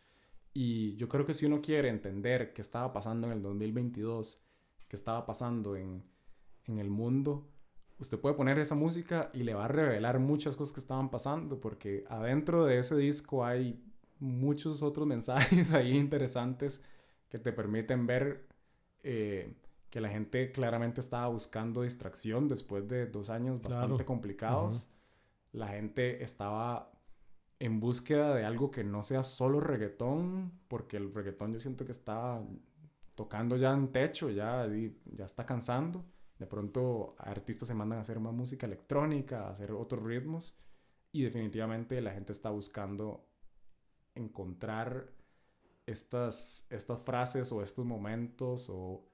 Y 0.52 0.96
yo 0.96 1.08
creo 1.08 1.24
que 1.24 1.34
si 1.34 1.46
uno 1.46 1.60
quiere 1.60 1.88
entender 1.88 2.52
qué 2.52 2.62
estaba 2.62 2.92
pasando 2.92 3.26
en 3.26 3.34
el 3.34 3.42
2022, 3.42 4.42
qué 4.88 4.96
estaba 4.96 5.24
pasando 5.24 5.76
en, 5.76 6.02
en 6.64 6.78
el 6.78 6.90
mundo, 6.90 7.48
usted 7.98 8.18
puede 8.18 8.34
poner 8.34 8.58
esa 8.58 8.74
música 8.74 9.30
y 9.34 9.42
le 9.44 9.54
va 9.54 9.66
a 9.66 9.68
revelar 9.68 10.18
muchas 10.18 10.56
cosas 10.56 10.72
que 10.72 10.80
estaban 10.80 11.10
pasando, 11.10 11.60
porque 11.60 12.04
adentro 12.08 12.64
de 12.64 12.78
ese 12.78 12.96
disco 12.96 13.44
hay 13.44 13.84
muchos 14.18 14.82
otros 14.82 15.06
mensajes 15.06 15.72
ahí 15.74 15.96
interesantes 15.96 16.80
que 17.28 17.38
te 17.38 17.52
permiten 17.52 18.06
ver 18.06 18.46
eh, 19.02 19.54
que 19.90 20.00
la 20.00 20.08
gente 20.08 20.52
claramente 20.52 21.00
estaba 21.00 21.28
buscando 21.28 21.82
distracción 21.82 22.48
después 22.48 22.86
de 22.88 23.06
dos 23.06 23.30
años 23.30 23.60
Claro. 23.60 23.76
bastante 23.76 24.04
complicados. 24.04 24.88
la 25.52 25.68
gente 25.68 26.22
estaba 26.22 26.92
en 27.58 27.80
búsqueda 27.80 28.34
de 28.34 28.44
algo 28.44 28.70
que 28.70 28.84
no 28.84 29.02
sea 29.02 29.22
solo 29.22 29.60
reggaetón, 29.60 30.52
porque 30.68 30.98
el 30.98 31.14
reggaetón 31.14 31.54
yo 31.54 31.60
siento 31.60 31.86
que 31.86 31.92
está 31.92 32.42
tocando 33.14 33.56
ya 33.56 33.72
en 33.72 33.90
techo, 33.92 34.28
ya, 34.28 34.66
ya 35.06 35.24
está 35.24 35.46
cansando. 35.46 36.04
De 36.38 36.46
pronto 36.46 37.14
artistas 37.18 37.68
se 37.68 37.74
mandan 37.74 37.98
a 37.98 38.02
hacer 38.02 38.20
más 38.20 38.34
música 38.34 38.66
electrónica, 38.66 39.46
a 39.46 39.50
hacer 39.52 39.72
otros 39.72 40.02
ritmos, 40.04 40.58
y 41.12 41.22
definitivamente 41.22 42.02
la 42.02 42.10
gente 42.10 42.32
está 42.32 42.50
buscando 42.50 43.26
encontrar 44.14 45.12
estas, 45.86 46.66
estas 46.70 47.00
frases 47.02 47.50
o 47.52 47.62
estos 47.62 47.86
momentos 47.86 48.68
o, 48.68 49.08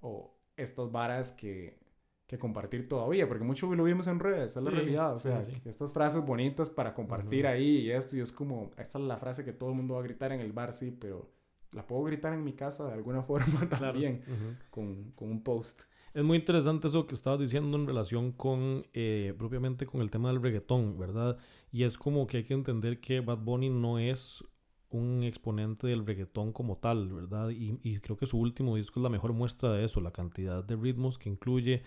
o 0.00 0.38
estas 0.56 0.90
varas 0.90 1.32
que, 1.32 1.82
que 2.26 2.38
compartir 2.38 2.88
todavía, 2.88 3.28
porque 3.28 3.44
mucho 3.44 3.74
lo 3.74 3.84
vimos 3.84 4.06
en 4.06 4.18
redes, 4.18 4.56
es 4.56 4.62
la 4.62 4.70
realidad, 4.70 5.14
o 5.14 5.18
sea, 5.18 5.40
estas 5.66 5.92
frases 5.92 6.24
bonitas 6.24 6.70
para 6.70 6.94
compartir 6.94 7.46
ahí 7.46 7.80
y 7.80 7.90
esto, 7.90 8.16
y 8.16 8.20
es 8.20 8.32
como, 8.32 8.70
esta 8.78 8.98
es 8.98 9.04
la 9.04 9.18
frase 9.18 9.44
que 9.44 9.52
todo 9.52 9.70
el 9.70 9.76
mundo 9.76 9.94
va 9.94 10.00
a 10.00 10.04
gritar 10.04 10.32
en 10.32 10.40
el 10.40 10.52
bar, 10.52 10.72
sí, 10.72 10.96
pero 10.98 11.30
la 11.72 11.86
puedo 11.86 12.04
gritar 12.04 12.32
en 12.32 12.44
mi 12.44 12.52
casa 12.52 12.86
de 12.86 12.94
alguna 12.94 13.22
forma 13.22 13.68
también, 13.68 14.24
con, 14.70 15.12
con, 15.12 15.30
un 15.30 15.42
post. 15.42 15.82
Es 16.14 16.22
muy 16.22 16.38
interesante 16.38 16.88
eso 16.88 17.06
que 17.06 17.14
estabas 17.14 17.40
diciendo 17.40 17.76
en 17.76 17.86
relación 17.86 18.32
con, 18.32 18.86
eh, 18.92 19.34
propiamente 19.36 19.86
con 19.86 20.00
el 20.02 20.10
tema 20.10 20.30
del 20.30 20.42
reggaetón, 20.42 20.98
¿verdad? 20.98 21.38
Y 21.70 21.84
es 21.84 21.98
como 21.98 22.26
que 22.26 22.38
hay 22.38 22.44
que 22.44 22.54
entender 22.54 23.00
que 23.00 23.20
Bad 23.20 23.38
Bunny 23.38 23.70
no 23.70 23.98
es 23.98 24.44
un 24.92 25.22
exponente 25.22 25.86
del 25.86 26.06
reggaetón 26.06 26.52
como 26.52 26.76
tal, 26.78 27.12
¿verdad? 27.12 27.50
Y, 27.50 27.78
y 27.82 27.98
creo 27.98 28.16
que 28.16 28.26
su 28.26 28.38
último 28.38 28.76
disco 28.76 29.00
es 29.00 29.04
la 29.04 29.08
mejor 29.08 29.32
muestra 29.32 29.72
de 29.72 29.84
eso, 29.84 30.00
la 30.00 30.12
cantidad 30.12 30.62
de 30.62 30.76
ritmos 30.76 31.18
que 31.18 31.28
incluye, 31.28 31.82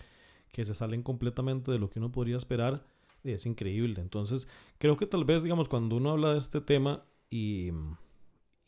que 0.50 0.64
se 0.64 0.74
salen 0.74 1.02
completamente 1.02 1.70
de 1.72 1.78
lo 1.78 1.90
que 1.90 1.98
uno 1.98 2.12
podría 2.12 2.36
esperar, 2.36 2.84
es 3.24 3.46
increíble. 3.46 4.00
Entonces, 4.00 4.48
creo 4.78 4.96
que 4.96 5.06
tal 5.06 5.24
vez, 5.24 5.42
digamos, 5.42 5.68
cuando 5.68 5.96
uno 5.96 6.10
habla 6.10 6.32
de 6.32 6.38
este 6.38 6.60
tema 6.60 7.04
y, 7.30 7.70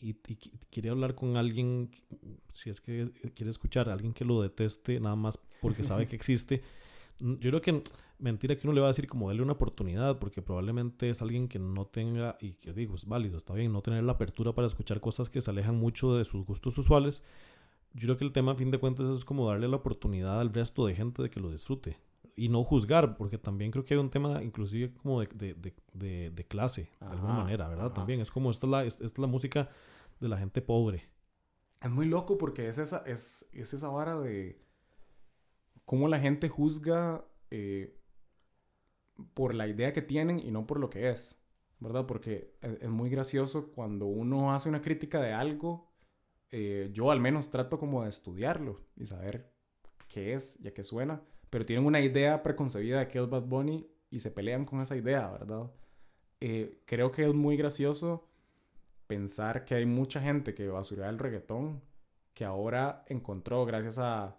y, 0.01 0.15
quiere 0.71 0.91
hablar 0.91 1.15
con 1.15 1.37
alguien, 1.37 1.91
si 2.53 2.71
es 2.71 2.81
que 2.81 3.13
quiere 3.35 3.51
escuchar 3.51 3.89
a 3.89 3.93
alguien 3.93 4.13
que 4.13 4.25
lo 4.25 4.43
deteste, 4.43 5.01
nada 5.01 5.17
más 5.17 5.39
porque 5.61 5.85
sabe 5.85 6.07
que 6.07 6.17
existe, 6.17 6.63
yo 7.21 7.51
creo 7.51 7.61
que 7.61 7.83
mentira 8.19 8.57
que 8.57 8.67
uno 8.67 8.75
le 8.75 8.81
va 8.81 8.89
a 8.89 8.91
decir 8.91 9.07
como 9.07 9.29
darle 9.29 9.43
una 9.43 9.53
oportunidad, 9.53 10.19
porque 10.19 10.43
probablemente 10.43 11.11
es 11.11 11.23
alguien 11.23 11.49
que 11.49 11.59
no 11.59 11.87
tenga, 11.87 12.37
y 12.41 12.55
que 12.55 12.73
digo, 12.73 12.95
es 12.95 13.05
válido, 13.05 13.37
está 13.37 13.55
bien, 13.55 13.73
no 13.73 13.83
tener 13.83 14.05
la 14.05 14.13
apertura 14.13 14.55
para 14.55 14.67
escuchar 14.67 15.01
cosas 15.01 15.29
que 15.31 15.41
se 15.41 15.51
alejan 15.51 15.77
mucho 15.77 16.15
de 16.15 16.25
sus 16.25 16.45
gustos 16.45 16.77
usuales, 16.79 17.23
yo 17.95 18.07
creo 18.07 18.17
que 18.17 18.25
el 18.25 18.33
tema 18.33 18.53
a 18.53 18.55
fin 18.55 18.71
de 18.71 18.79
cuentas 18.79 19.07
es 19.07 19.25
como 19.25 19.49
darle 19.49 19.69
la 19.69 19.77
oportunidad 19.77 20.41
al 20.41 20.53
resto 20.53 20.87
de 20.87 20.95
gente 20.95 21.23
de 21.23 21.31
que 21.31 21.41
lo 21.41 21.51
disfrute 21.51 21.97
y 22.37 22.49
no 22.49 22.63
juzgar, 22.63 23.17
porque 23.17 23.37
también 23.37 23.71
creo 23.71 23.85
que 23.85 23.95
hay 23.95 24.01
un 24.01 24.11
tema 24.11 24.43
inclusive 24.43 24.93
como 24.95 25.21
de, 25.21 25.27
de, 25.35 25.75
de, 25.93 26.31
de 26.31 26.45
clase, 26.45 26.91
de 27.01 27.07
alguna 27.07 27.35
manera, 27.35 27.69
¿verdad? 27.69 27.93
También 27.93 28.21
es 28.21 28.31
como 28.31 28.51
esta 28.51 28.67
es, 28.67 28.71
la, 28.71 28.85
esta 28.85 29.05
es 29.05 29.19
la 29.19 29.27
música 29.27 29.69
de 30.21 30.29
la 30.29 30.39
gente 30.39 30.63
pobre. 30.63 31.09
Es 31.81 31.91
muy 31.91 32.07
loco 32.07 32.39
porque 32.39 32.69
es 32.69 32.79
esa, 32.79 32.99
es, 33.07 33.49
es 33.53 33.75
esa 33.75 33.89
vara 33.89 34.19
de 34.21 34.61
cómo 35.89 36.07
la 36.07 36.21
gente 36.21 36.51
juzga 36.51 37.25
eh, 37.51 37.99
por 39.33 39.55
la 39.55 39.67
idea 39.67 39.95
que 39.95 40.03
tienen 40.03 40.39
y 40.39 40.51
no 40.51 40.67
por 40.67 40.79
lo 40.79 40.91
que 40.91 41.09
es, 41.09 41.43
¿verdad? 41.81 42.05
Porque 42.05 42.55
es, 42.61 42.83
es 42.83 42.91
muy 42.91 43.09
gracioso 43.09 43.73
cuando 43.73 44.05
uno 44.05 44.53
hace 44.53 44.69
una 44.69 44.83
crítica 44.83 45.19
de 45.23 45.33
algo 45.33 45.89
eh, 46.51 46.91
yo 46.93 47.11
al 47.11 47.21
menos 47.21 47.51
trato 47.51 47.79
como 47.79 48.03
de 48.03 48.11
estudiarlo 48.11 48.83
y 48.97 49.07
saber 49.07 49.51
qué 50.09 50.35
es 50.35 50.59
y 50.63 50.69
a 50.69 50.75
qué 50.75 50.83
suena, 50.83 51.23
pero 51.49 51.65
tienen 51.65 51.87
una 51.87 52.01
idea 52.01 52.43
preconcebida 52.43 52.99
de 52.99 53.09
qué 53.09 53.19
es 53.19 53.29
Bad 53.31 53.45
Bunny 53.45 53.91
y 54.11 54.19
se 54.19 54.31
pelean 54.31 54.67
con 54.67 54.83
esa 54.83 54.95
idea, 54.95 55.31
¿verdad? 55.31 55.71
Eh, 56.41 56.83
creo 56.85 57.13
que 57.13 57.27
es 57.27 57.35
muy 57.35 57.57
gracioso 57.57 58.29
pensar 59.07 59.65
que 59.65 59.75
hay 59.75 59.87
mucha 59.87 60.21
gente 60.21 60.55
que 60.55 60.69
basurea 60.69 61.09
el 61.09 61.19
reggaetón 61.19 61.83
que 62.35 62.45
ahora 62.45 63.05
encontró 63.09 63.65
gracias 63.65 63.97
a 63.99 64.37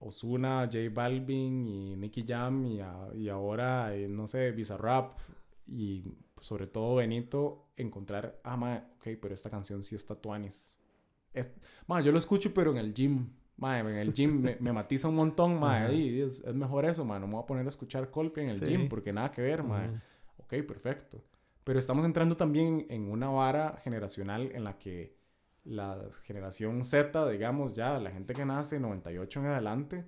Osuna, 0.00 0.68
J 0.70 0.78
Balvin 0.92 1.68
y 1.68 1.96
Nicky 1.96 2.24
Jam 2.26 2.66
y, 2.66 2.80
y 3.14 3.28
ahora, 3.28 3.94
eh, 3.94 4.08
no 4.08 4.26
sé, 4.26 4.50
Bizarrap 4.50 5.18
y 5.66 6.04
sobre 6.40 6.66
todo 6.66 6.96
Benito 6.96 7.68
encontrar, 7.76 8.40
ah, 8.44 8.82
ok, 8.96 9.08
pero 9.20 9.32
esta 9.34 9.50
canción 9.50 9.84
sí 9.84 9.94
está 9.94 10.14
tuanis, 10.14 10.76
es, 11.32 11.50
yo 12.04 12.12
lo 12.12 12.18
escucho, 12.18 12.52
pero 12.52 12.70
en 12.72 12.78
el 12.78 12.94
gym. 12.94 13.28
en 13.62 13.86
el 13.86 14.12
gym 14.12 14.40
me, 14.40 14.56
me 14.60 14.72
matiza 14.72 15.08
un 15.08 15.16
montón, 15.16 15.60
y 15.92 16.20
es, 16.20 16.40
es, 16.40 16.54
mejor 16.54 16.84
eso, 16.84 17.04
man. 17.04 17.20
No 17.20 17.26
me 17.26 17.34
voy 17.34 17.42
a 17.42 17.46
poner 17.46 17.66
a 17.66 17.68
escuchar 17.68 18.10
Coldplay 18.10 18.46
en 18.46 18.52
el 18.52 18.60
gym 18.60 18.88
porque 18.88 19.12
nada 19.12 19.30
que 19.30 19.42
ver, 19.42 19.62
man. 19.62 20.02
Ok, 20.38 20.54
perfecto. 20.66 21.22
Pero 21.62 21.78
estamos 21.78 22.04
entrando 22.04 22.36
también 22.36 22.86
en 22.88 23.10
una 23.10 23.28
vara 23.28 23.80
generacional 23.84 24.50
en 24.54 24.64
la 24.64 24.78
que 24.78 25.19
la 25.64 26.08
generación 26.24 26.84
Z, 26.84 27.28
digamos, 27.30 27.74
ya 27.74 27.98
la 27.98 28.10
gente 28.10 28.34
que 28.34 28.44
nace 28.44 28.80
98 28.80 29.40
en 29.40 29.46
adelante, 29.46 30.04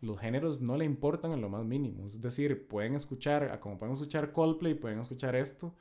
los 0.00 0.18
géneros 0.18 0.60
no 0.60 0.76
le 0.76 0.84
importan 0.84 1.32
en 1.32 1.40
lo 1.40 1.48
más 1.48 1.64
mínimo. 1.64 2.06
Es 2.06 2.20
decir, 2.20 2.66
pueden 2.66 2.94
escuchar, 2.94 3.58
como 3.60 3.78
pueden 3.78 3.94
escuchar 3.94 4.32
Coldplay, 4.32 4.74
pueden 4.74 5.00
escuchar 5.00 5.36
esto. 5.36 5.74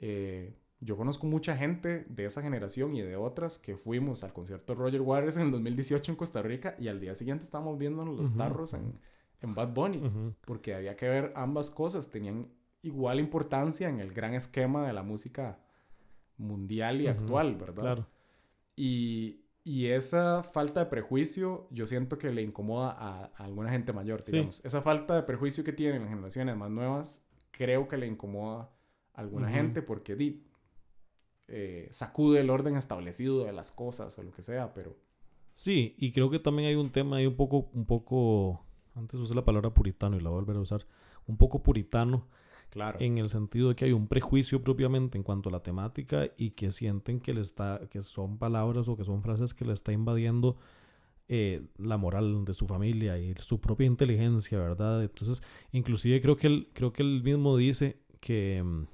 Eh, 0.00 0.56
yo 0.80 0.96
conozco 0.96 1.26
mucha 1.26 1.56
gente 1.56 2.06
de 2.08 2.24
esa 2.24 2.40
generación 2.40 2.94
y 2.94 3.02
de 3.02 3.16
otras 3.16 3.58
que 3.58 3.76
fuimos 3.76 4.22
al 4.22 4.32
concierto 4.32 4.76
Roger 4.76 5.00
Waters 5.00 5.36
en 5.36 5.46
el 5.46 5.50
2018 5.50 6.12
en 6.12 6.16
Costa 6.16 6.40
Rica 6.40 6.76
y 6.78 6.86
al 6.86 7.00
día 7.00 7.16
siguiente 7.16 7.44
estábamos 7.44 7.78
viendo 7.78 8.04
los 8.04 8.36
tarros 8.36 8.74
en, 8.74 8.96
en, 9.40 9.54
Bad 9.54 9.74
Bunny, 9.74 10.34
porque 10.46 10.74
había 10.74 10.96
que 10.96 11.08
ver 11.08 11.32
ambas 11.34 11.70
cosas, 11.70 12.10
tenían 12.10 12.46
igual 12.82 13.18
importancia 13.18 13.88
en 13.88 13.98
el 13.98 14.12
gran 14.12 14.34
esquema 14.34 14.86
de 14.86 14.92
la 14.92 15.02
música 15.02 15.58
mundial 16.36 17.00
y 17.00 17.08
actual, 17.08 17.56
¿verdad? 17.56 17.82
Claro. 17.82 18.06
Y, 18.78 19.44
y, 19.64 19.86
esa 19.86 20.42
falta 20.42 20.80
de 20.80 20.86
prejuicio 20.86 21.66
yo 21.70 21.86
siento 21.86 22.16
que 22.16 22.30
le 22.30 22.42
incomoda 22.42 22.94
a, 22.96 23.24
alguna 23.36 23.70
gente 23.70 23.92
mayor, 23.92 24.24
digamos. 24.24 24.64
Esa 24.64 24.82
falta 24.82 25.16
de 25.16 25.22
prejuicio 25.24 25.64
que 25.64 25.72
tienen 25.72 26.02
las 26.02 26.10
generaciones 26.10 26.56
más 26.56 26.70
nuevas 26.70 27.24
creo 27.50 27.88
que 27.88 27.96
le 27.96 28.06
incomoda 28.06 28.70
a 29.14 29.20
alguna 29.20 29.50
gente 29.50 29.82
porque 29.82 30.14
di, 30.14 30.44
eh, 31.48 31.88
sacude 31.90 32.40
el 32.40 32.50
orden 32.50 32.76
establecido 32.76 33.44
de 33.44 33.52
las 33.52 33.72
cosas 33.72 34.16
o 34.18 34.22
lo 34.22 34.32
que 34.32 34.42
sea, 34.42 34.72
pero... 34.74 34.96
Sí, 35.54 35.96
y 35.98 36.12
creo 36.12 36.30
que 36.30 36.38
también 36.38 36.68
hay 36.68 36.76
un 36.76 36.92
tema 36.92 37.16
ahí 37.16 37.26
un 37.26 37.34
poco, 37.34 37.68
un 37.72 37.84
poco, 37.84 38.64
antes 38.94 39.18
usé 39.18 39.34
la 39.34 39.44
palabra 39.44 39.74
puritano 39.74 40.16
y 40.16 40.20
la 40.20 40.30
voy 40.30 40.38
a 40.38 40.40
volver 40.42 40.56
a 40.56 40.60
usar, 40.60 40.86
un 41.26 41.36
poco 41.36 41.62
puritano. 41.62 42.28
En 43.00 43.18
el 43.18 43.28
sentido 43.28 43.70
de 43.70 43.76
que 43.76 43.86
hay 43.86 43.92
un 43.92 44.08
prejuicio 44.08 44.62
propiamente 44.62 45.16
en 45.16 45.24
cuanto 45.24 45.48
a 45.48 45.52
la 45.52 45.62
temática 45.62 46.30
y 46.36 46.50
que 46.50 46.70
sienten 46.70 47.20
que 47.20 47.34
le 47.34 47.40
está, 47.40 47.80
que 47.90 48.02
son 48.02 48.38
palabras 48.38 48.88
o 48.88 48.96
que 48.96 49.04
son 49.04 49.22
frases 49.22 49.54
que 49.54 49.64
le 49.64 49.72
está 49.72 49.92
invadiendo 49.92 50.56
eh, 51.28 51.62
la 51.76 51.96
moral 51.96 52.44
de 52.44 52.54
su 52.54 52.66
familia 52.66 53.18
y 53.18 53.34
su 53.36 53.60
propia 53.60 53.86
inteligencia, 53.86 54.58
¿verdad? 54.58 55.02
Entonces, 55.02 55.42
inclusive 55.72 56.20
creo 56.20 56.36
que 56.36 56.46
él, 56.46 56.68
creo 56.72 56.92
que 56.92 57.02
él 57.02 57.22
mismo 57.22 57.56
dice 57.56 57.98
que 58.20 58.62
mm, 58.62 58.86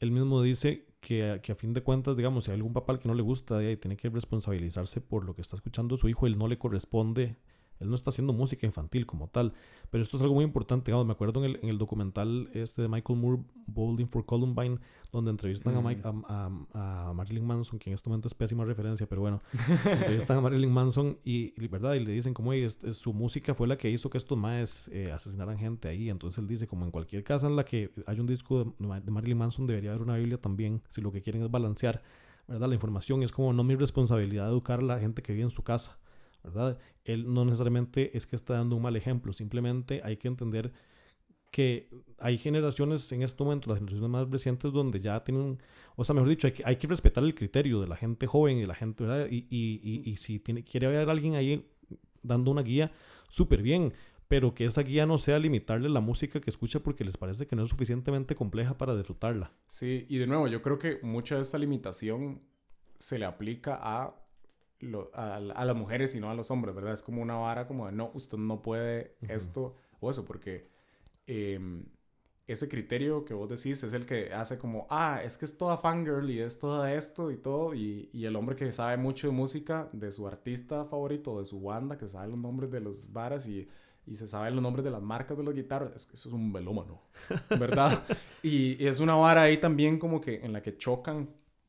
él 0.00 0.10
mismo 0.10 0.42
dice 0.42 0.86
que, 1.00 1.40
que, 1.42 1.52
a 1.52 1.54
fin 1.54 1.72
de 1.72 1.82
cuentas, 1.82 2.16
digamos, 2.16 2.44
si 2.44 2.50
hay 2.50 2.56
algún 2.56 2.72
papá 2.72 2.98
que 2.98 3.08
no 3.08 3.14
le 3.14 3.22
gusta 3.22 3.62
y 3.62 3.76
tiene 3.76 3.96
que 3.96 4.10
responsabilizarse 4.10 5.00
por 5.00 5.24
lo 5.24 5.34
que 5.34 5.42
está 5.42 5.56
escuchando 5.56 5.96
su 5.96 6.08
hijo, 6.08 6.26
él 6.26 6.36
no 6.38 6.46
le 6.48 6.58
corresponde 6.58 7.36
él 7.80 7.88
no 7.88 7.94
está 7.94 8.10
haciendo 8.10 8.32
música 8.32 8.66
infantil 8.66 9.06
como 9.06 9.28
tal. 9.28 9.52
Pero 9.90 10.02
esto 10.02 10.16
es 10.16 10.22
algo 10.22 10.34
muy 10.34 10.44
importante. 10.44 10.92
me 10.92 11.12
acuerdo 11.12 11.44
en 11.44 11.50
el, 11.50 11.60
en 11.62 11.68
el, 11.68 11.78
documental 11.78 12.50
este 12.52 12.82
de 12.82 12.88
Michael 12.88 13.18
Moore, 13.18 13.42
Bowling 13.66 14.06
for 14.06 14.24
Columbine, 14.24 14.78
donde 15.12 15.30
entrevistan 15.30 15.76
a, 15.76 15.80
Mike, 15.80 16.02
mm. 16.06 16.24
a, 16.28 17.08
a, 17.08 17.12
Marilyn 17.14 17.46
Manson, 17.46 17.78
que 17.78 17.90
en 17.90 17.94
este 17.94 18.08
momento 18.08 18.28
es 18.28 18.34
pésima 18.34 18.64
referencia, 18.64 19.06
pero 19.08 19.22
bueno, 19.22 19.38
entrevistan 19.84 20.38
a 20.38 20.40
Marilyn 20.40 20.70
Manson 20.70 21.18
y, 21.24 21.52
¿verdad? 21.68 21.94
y 21.94 22.00
le 22.00 22.12
dicen 22.12 22.34
como 22.34 22.52
es, 22.52 22.78
su 22.92 23.12
música 23.12 23.54
fue 23.54 23.66
la 23.66 23.78
que 23.78 23.90
hizo 23.90 24.10
que 24.10 24.18
estos 24.18 24.36
maes 24.36 24.88
eh, 24.92 25.10
asesinaran 25.12 25.58
gente 25.58 25.88
ahí. 25.88 26.10
Entonces 26.10 26.38
él 26.38 26.46
dice, 26.46 26.66
como 26.66 26.84
en 26.84 26.90
cualquier 26.90 27.24
casa 27.24 27.46
en 27.46 27.56
la 27.56 27.64
que 27.64 27.90
hay 28.06 28.20
un 28.20 28.26
disco 28.26 28.64
de, 28.64 29.00
de 29.00 29.10
Marilyn 29.10 29.38
Manson, 29.38 29.66
debería 29.66 29.90
haber 29.90 30.02
una 30.02 30.16
Biblia 30.16 30.38
también, 30.38 30.82
si 30.88 31.00
lo 31.00 31.12
que 31.12 31.22
quieren 31.22 31.42
es 31.42 31.50
balancear. 31.50 32.02
¿verdad? 32.48 32.68
La 32.68 32.74
información 32.74 33.22
es 33.22 33.30
como 33.30 33.52
no 33.52 33.62
mi 33.62 33.76
responsabilidad 33.76 34.48
educar 34.48 34.80
a 34.80 34.82
la 34.82 34.98
gente 34.98 35.22
que 35.22 35.32
vive 35.32 35.44
en 35.44 35.50
su 35.50 35.62
casa. 35.62 35.98
¿Verdad? 36.42 36.78
Él 37.04 37.32
no 37.32 37.44
necesariamente 37.44 38.16
es 38.16 38.26
que 38.26 38.36
está 38.36 38.54
dando 38.54 38.76
un 38.76 38.82
mal 38.82 38.96
ejemplo, 38.96 39.32
simplemente 39.32 40.00
hay 40.04 40.16
que 40.16 40.28
entender 40.28 40.72
que 41.50 41.88
hay 42.18 42.36
generaciones 42.36 43.10
en 43.12 43.22
este 43.22 43.42
momento, 43.42 43.70
las 43.70 43.78
generaciones 43.78 44.10
más 44.10 44.30
recientes, 44.30 44.72
donde 44.72 45.00
ya 45.00 45.22
tienen, 45.24 45.58
o 45.96 46.04
sea, 46.04 46.14
mejor 46.14 46.28
dicho, 46.28 46.48
hay 46.64 46.76
que, 46.76 46.86
respetar 46.86 47.24
el 47.24 47.34
criterio 47.34 47.80
de 47.80 47.88
la 47.88 47.96
gente 47.96 48.26
joven 48.26 48.58
y 48.58 48.66
la 48.66 48.74
gente, 48.74 49.04
¿verdad? 49.04 49.28
Y, 49.30 50.14
si 50.18 50.38
tiene, 50.38 50.62
quiere 50.62 50.86
haber 50.86 51.08
alguien 51.08 51.34
ahí 51.34 51.66
dando 52.22 52.50
una 52.50 52.62
guía, 52.62 52.92
súper 53.28 53.62
bien, 53.62 53.94
pero 54.28 54.54
que 54.54 54.66
esa 54.66 54.82
guía 54.82 55.06
no 55.06 55.16
sea 55.16 55.38
limitarle 55.38 55.88
la 55.88 56.00
música 56.00 56.40
que 56.40 56.50
escucha 56.50 56.80
porque 56.80 57.04
les 57.04 57.16
parece 57.16 57.46
que 57.46 57.56
no 57.56 57.62
es 57.62 57.70
suficientemente 57.70 58.34
compleja 58.34 58.76
para 58.76 58.94
disfrutarla. 58.94 59.52
Sí, 59.66 60.06
y 60.08 60.18
de 60.18 60.26
nuevo, 60.26 60.48
yo 60.48 60.60
creo 60.60 60.78
que 60.78 61.00
mucha 61.02 61.36
de 61.36 61.42
esa 61.42 61.56
limitación 61.56 62.42
se 62.98 63.18
le 63.18 63.24
aplica 63.24 63.78
a 63.80 64.14
a, 65.14 65.40
las 65.40 65.76
mujeres 65.76 66.14
y 66.14 66.20
no 66.20 66.30
a 66.30 66.34
los 66.34 66.50
hombres, 66.50 66.74
¿verdad? 66.74 66.94
Es 66.94 67.02
como 67.02 67.22
una 67.22 67.36
vara 67.36 67.66
como 67.66 67.86
de, 67.86 67.92
no, 67.92 68.10
usted 68.14 68.38
no 68.38 68.62
puede 68.62 69.16
esto 69.28 69.74
o 70.00 70.10
eso, 70.10 70.24
porque 70.24 70.68
em, 71.26 71.84
ese 72.46 72.68
criterio 72.68 73.24
que 73.24 73.34
vos 73.34 73.48
decís 73.48 73.82
es 73.82 73.92
el 73.92 74.06
que 74.06 74.32
hace 74.32 74.58
como, 74.58 74.86
ah, 74.90 75.20
es 75.22 75.36
que 75.36 75.44
es 75.44 75.58
toda 75.58 75.76
fangirl 75.76 76.30
y 76.30 76.40
es 76.40 76.58
todo 76.58 76.86
esto 76.86 77.30
y 77.30 77.36
todo, 77.36 77.74
y, 77.74 78.08
y 78.12 78.24
el 78.24 78.36
hombre 78.36 78.56
que 78.56 78.70
sabe 78.72 78.96
mucho 78.96 79.26
de 79.26 79.32
música, 79.32 79.88
de 79.92 80.12
su 80.12 80.26
artista 80.26 80.84
favorito, 80.84 81.38
de 81.40 81.46
su 81.46 81.60
banda, 81.60 81.98
que 81.98 82.06
sabe 82.06 82.28
los 82.28 82.38
nombres 82.38 82.70
de 82.70 82.80
los 82.80 83.12
varas 83.12 83.48
y, 83.48 83.68
y 84.06 84.14
se 84.14 84.26
sabe 84.26 84.50
los 84.50 84.62
nombres 84.62 84.84
de 84.84 84.90
las 84.90 85.02
marcas 85.02 85.36
de 85.36 85.44
las 85.44 85.54
guitarras, 85.54 85.94
es 85.94 86.06
que 86.06 86.14
eso 86.14 86.28
es 86.28 86.34
un 86.34 86.52
melómano, 86.52 87.02
¿verdad? 87.50 88.02
y, 88.42 88.82
y 88.82 88.86
es 88.86 89.00
una 89.00 89.14
vara 89.14 89.42
ahí 89.42 89.58
también 89.58 89.98
como 89.98 90.20
que 90.20 90.36
en 90.36 90.52
la 90.52 90.62
que 90.62 90.76
chocan 90.76 91.28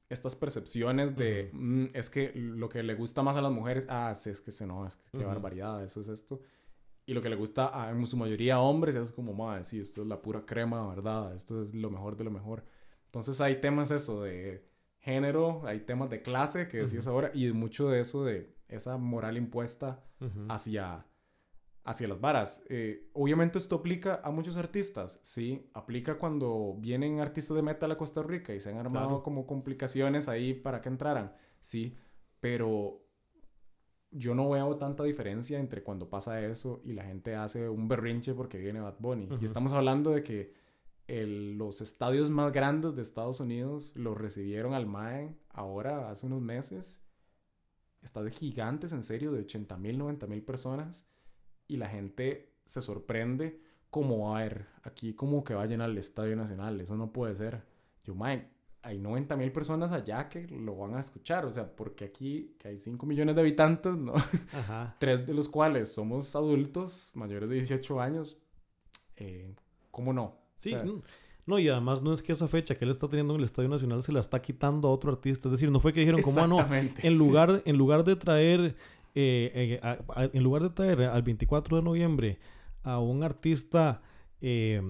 estas 0.10 0.36
percepciones 0.36 1.16
de, 1.16 1.52
mm, 1.54 1.88
es 1.94 2.10
que 2.10 2.32
lo 2.34 2.68
que 2.68 2.84
le 2.84 2.96
gusta 2.96 3.22
más 3.22 3.38
a 3.38 3.42
las 3.42 3.52
mujeres, 3.52 3.86
ah, 3.90 4.14
sí, 4.16 4.32
es 4.32 4.42
que 4.42 4.52
se 4.52 4.66
no, 4.66 4.86
es 4.86 4.96
que 4.96 5.20
qué 5.20 5.24
barbaridad, 5.24 5.84
eso 5.84 6.02
es 6.02 6.08
esto. 6.08 6.42
Y 7.06 7.14
lo 7.14 7.22
que 7.22 7.30
le 7.30 7.36
gusta 7.36 7.72
a 7.74 7.90
en 7.92 8.06
su 8.06 8.18
mayoría 8.18 8.56
a 8.56 8.60
hombres 8.60 8.96
es 8.96 9.12
como, 9.12 9.34
madre, 9.34 9.64
sí, 9.64 9.80
esto 9.80 10.02
es 10.02 10.08
la 10.08 10.22
pura 10.22 10.46
crema, 10.46 10.88
¿verdad? 10.88 11.34
Esto 11.36 11.64
es 11.64 11.74
lo 11.74 11.90
mejor 11.90 12.18
de 12.18 12.24
lo 12.24 12.32
mejor. 12.32 12.66
Entonces 13.06 13.40
hay 13.42 13.62
temas 13.62 13.90
eso 13.92 14.24
de 14.24 14.68
género, 15.00 15.62
hay 15.66 15.80
temas 15.82 16.10
de 16.10 16.22
clase 16.22 16.68
que 16.68 16.78
decías 16.78 17.08
ahora, 17.08 17.32
y 17.34 17.52
mucho 17.52 17.90
de 17.90 18.02
eso 18.02 18.26
de 18.26 18.56
esa 18.68 18.98
moral 18.98 19.38
impuesta 19.38 20.04
hacia, 20.50 21.06
hacia 21.90 22.08
las 22.08 22.22
varas. 22.22 22.66
Eh, 22.70 23.10
obviamente 23.14 23.58
esto 23.58 23.78
aplica 23.78 24.22
a 24.24 24.30
muchos 24.32 24.58
artistas, 24.58 25.20
¿sí? 25.24 25.70
Aplica 25.74 26.18
cuando 26.18 26.76
vienen 26.80 27.20
artistas 27.20 27.56
de 27.56 27.64
metal 27.64 27.92
a 27.92 27.98
Costa 27.98 28.22
Rica 28.22 28.54
y 28.54 28.60
se 28.60 28.70
han 28.70 28.78
armado 28.78 29.08
Claro. 29.08 29.24
como 29.24 29.48
complicaciones 29.48 30.28
ahí 30.28 30.54
para 30.54 30.82
que 30.82 30.90
entraran, 30.90 31.34
¿sí? 31.62 31.98
Pero 32.40 33.02
yo 34.12 34.36
no 34.36 34.50
veo 34.50 34.78
tanta 34.78 35.04
diferencia 35.04 35.60
entre 35.60 35.82
cuando 35.84 36.10
pasa 36.10 36.40
eso 36.46 36.82
y 36.86 36.94
la 36.94 37.04
gente 37.06 37.36
hace 37.36 37.68
un 37.70 37.88
berrinche 37.88 38.34
porque 38.34 38.58
viene 38.60 38.80
Bad 38.82 38.98
Bunny. 39.00 39.28
Y 39.42 39.46
estamos 39.46 39.74
hablando 39.74 40.12
de 40.12 40.24
que 40.24 40.54
el- 41.08 41.58
los 41.58 41.82
estadios 41.82 42.30
más 42.30 42.52
grandes 42.54 42.96
de 42.96 43.02
Estados 43.02 43.40
Unidos 43.40 43.94
lo 43.96 44.14
recibieron 44.14 44.74
al 44.76 44.86
MAE 44.86 45.36
ahora, 45.50 46.12
hace 46.12 46.28
unos 46.28 46.42
meses. 46.42 47.02
Estadios 48.04 48.36
gigantes, 48.38 48.94
en 48.94 49.02
serio, 49.04 49.32
de 49.32 49.40
80 49.42 49.76
mil, 49.78 49.98
90 49.98 50.28
mil 50.28 50.44
personas. 50.44 51.08
Y 51.70 51.78
la 51.78 51.88
gente 51.88 52.52
se 52.66 52.82
sorprende 52.82 53.62
como, 53.90 54.36
a 54.36 54.42
ver, 54.42 54.66
aquí 54.84 55.14
como 55.14 55.44
que 55.44 55.54
va 55.54 55.62
a 55.64 55.66
llenar 55.68 55.90
el 55.90 55.98
Estadio 55.98 56.36
Nacional. 56.36 56.82
Eso 56.82 56.98
no 56.98 57.14
puede 57.14 57.36
ser. 57.36 57.64
Yo, 58.04 58.16
mae, 58.16 58.50
hay 58.82 58.98
90 58.98 59.36
mil 59.38 59.52
personas 59.52 59.92
allá 59.92 60.30
que 60.30 60.48
lo 60.48 60.76
van 60.76 60.96
a 60.96 61.00
escuchar. 61.00 61.46
O 61.46 61.52
sea, 61.52 61.76
porque 61.76 62.06
aquí, 62.06 62.56
que 62.60 62.70
hay 62.70 62.78
5 62.78 63.06
millones 63.06 63.36
de 63.36 63.42
habitantes, 63.42 63.94
¿no? 63.96 64.14
Ajá. 64.54 64.96
Tres 65.00 65.26
de 65.26 65.34
los 65.34 65.48
cuales 65.48 65.92
somos 65.92 66.36
adultos, 66.36 67.12
mayores 67.16 67.50
de 67.50 67.56
18 67.56 68.02
años. 68.02 68.38
Eh, 69.16 69.54
¿Cómo 69.92 70.12
no? 70.12 70.38
Sí, 70.58 70.74
O 70.74 70.84
sea, 70.84 70.92
no, 71.46 71.58
y 71.58 71.68
además 71.68 72.04
no 72.04 72.14
es 72.14 72.22
que 72.22 72.32
esa 72.32 72.48
fecha 72.48 72.76
que 72.76 72.86
él 72.86 72.92
está 72.92 73.08
teniendo 73.08 73.34
en 73.34 73.40
el 73.40 73.46
Estadio 73.46 73.70
Nacional 73.70 74.04
se 74.04 74.12
la 74.12 74.20
está 74.20 74.40
quitando 74.40 74.88
a 74.88 74.92
otro 74.92 75.12
artista. 75.12 75.48
Es 75.48 75.54
decir, 75.54 75.72
no 75.72 75.80
fue 75.80 75.94
que 75.94 76.00
dijeron, 76.02 76.22
como 76.22 76.42
"Ah, 76.42 76.48
no? 76.48 76.60
En 77.02 77.18
lugar, 77.18 77.64
en 77.66 77.76
lugar 77.76 78.04
de 78.04 78.16
traer, 78.16 78.76
eh, 79.16 79.52
eh, 79.54 79.80
a- 79.84 79.98
a- 80.22 80.30
en 80.32 80.44
lugar 80.44 80.62
de 80.64 80.70
traer 80.70 81.02
al 81.04 81.22
24 81.24 81.78
de 81.78 81.84
noviembre 81.84 82.40
a 82.84 83.00
un 83.00 83.24
artista 83.24 84.02
eh, 84.42 84.82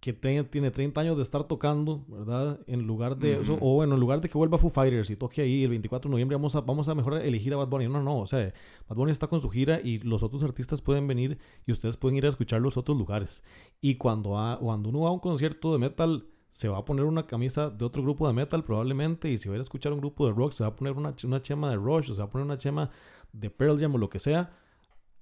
que 0.00 0.12
te- 0.12 0.44
tiene 0.44 0.70
30 0.70 1.00
años 1.00 1.16
de 1.16 1.22
estar 1.22 1.44
tocando, 1.44 2.04
¿verdad? 2.08 2.60
En 2.66 2.86
lugar 2.86 3.16
de 3.16 3.40
eso, 3.40 3.54
Ujú. 3.54 3.66
o 3.66 3.74
bueno, 3.76 3.94
en 3.94 4.00
lugar 4.00 4.20
de 4.20 4.28
que 4.28 4.36
vuelva 4.36 4.58
Foo 4.58 4.68
Fighters 4.68 5.08
y 5.08 5.16
toque 5.16 5.40
ahí 5.40 5.64
el 5.64 5.70
24 5.70 6.08
de 6.08 6.12
noviembre, 6.12 6.36
vamos 6.36 6.54
a, 6.56 6.60
vamos 6.60 6.88
a 6.90 6.94
mejor 6.94 7.14
elegir 7.14 7.54
a 7.54 7.56
Bad 7.56 7.68
Bunny. 7.68 7.88
No, 7.88 8.02
no, 8.02 8.18
o 8.20 8.26
sea, 8.26 8.52
Bad 8.86 8.96
Bunny 8.96 9.12
está 9.12 9.28
con 9.28 9.40
su 9.40 9.48
gira 9.48 9.80
y 9.82 10.00
los 10.00 10.22
otros 10.22 10.42
artistas 10.42 10.82
pueden 10.82 11.06
venir 11.06 11.38
y 11.66 11.72
ustedes 11.72 11.96
pueden 11.96 12.18
ir 12.18 12.26
a 12.26 12.28
escuchar 12.28 12.60
los 12.60 12.76
otros 12.76 12.98
lugares. 12.98 13.42
Y 13.80 13.94
cuando, 13.94 14.30
va- 14.30 14.58
cuando 14.58 14.90
uno 14.90 15.00
va 15.00 15.08
a 15.08 15.12
un 15.12 15.20
concierto 15.20 15.72
de 15.72 15.78
metal, 15.78 16.26
se 16.50 16.68
va 16.68 16.78
a 16.78 16.84
poner 16.84 17.04
una 17.06 17.26
camisa 17.26 17.70
de 17.70 17.84
otro 17.86 18.02
grupo 18.02 18.26
de 18.28 18.34
metal 18.34 18.62
probablemente. 18.62 19.30
Y 19.30 19.38
si 19.38 19.48
va 19.48 19.54
a 19.54 19.56
ir 19.56 19.60
a 19.60 19.62
escuchar 19.62 19.92
un 19.94 20.00
grupo 20.00 20.26
de 20.26 20.32
rock, 20.34 20.52
se 20.52 20.64
va 20.64 20.68
a 20.68 20.76
poner 20.76 20.92
una, 20.98 21.14
una 21.24 21.40
chema 21.40 21.70
de 21.70 21.76
Rush, 21.76 22.10
o 22.10 22.14
se 22.14 22.20
va 22.20 22.26
a 22.26 22.30
poner 22.30 22.44
una 22.44 22.58
chema 22.58 22.90
de 23.34 23.50
Pearl 23.50 23.78
Jam 23.78 23.94
o 23.94 23.98
lo 23.98 24.08
que 24.08 24.18
sea. 24.18 24.50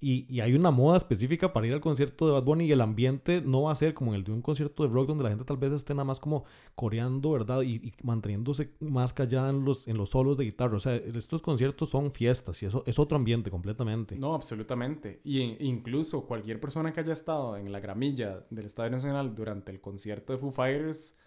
Y, 0.05 0.25
y 0.27 0.41
hay 0.41 0.53
una 0.53 0.69
moda 0.69 0.97
específica 0.97 1.53
para 1.53 1.65
ir 1.65 1.71
al 1.71 1.79
concierto 1.79 2.25
de 2.27 2.33
Bad 2.33 2.43
Bunny 2.43 2.65
y 2.65 2.73
el 2.73 2.81
ambiente 2.81 3.39
no 3.39 3.61
va 3.61 3.71
a 3.71 3.75
ser 3.75 3.93
como 3.93 4.13
el 4.13 4.25
de 4.25 4.33
un 4.33 4.41
concierto 4.41 4.83
de 4.83 4.89
rock 4.89 5.07
donde 5.07 5.23
la 5.23 5.29
gente 5.29 5.45
tal 5.45 5.55
vez 5.55 5.71
esté 5.71 5.93
nada 5.93 6.03
más 6.03 6.19
como 6.19 6.43
coreando, 6.75 7.31
¿verdad? 7.31 7.61
Y, 7.61 7.93
manteniéndose 8.03 8.73
más 8.81 9.13
callada 9.13 9.49
en 9.49 9.63
los, 9.63 9.87
en 9.87 9.95
los 9.95 10.09
solos 10.09 10.35
de 10.35 10.43
guitarra. 10.43 10.75
O 10.75 10.79
sea, 10.81 10.93
estos 10.95 11.41
conciertos 11.41 11.87
son 11.87 12.11
fiestas 12.11 12.61
y 12.61 12.65
eso 12.65 12.83
es 12.85 12.99
otro 12.99 13.15
ambiente 13.15 13.49
completamente. 13.49 14.17
No, 14.17 14.33
absolutamente. 14.35 15.21
Y 15.23 15.39
in- 15.39 15.55
incluso 15.61 16.25
cualquier 16.27 16.59
persona 16.59 16.91
que 16.91 16.99
haya 16.99 17.13
estado 17.13 17.55
en 17.55 17.71
la 17.71 17.79
gramilla 17.79 18.45
del 18.49 18.65
Estadio 18.65 18.91
Nacional 18.91 19.33
durante 19.33 19.71
el 19.71 19.79
concierto 19.79 20.33
de 20.33 20.39
Foo 20.39 20.51
Fighters, 20.51 21.17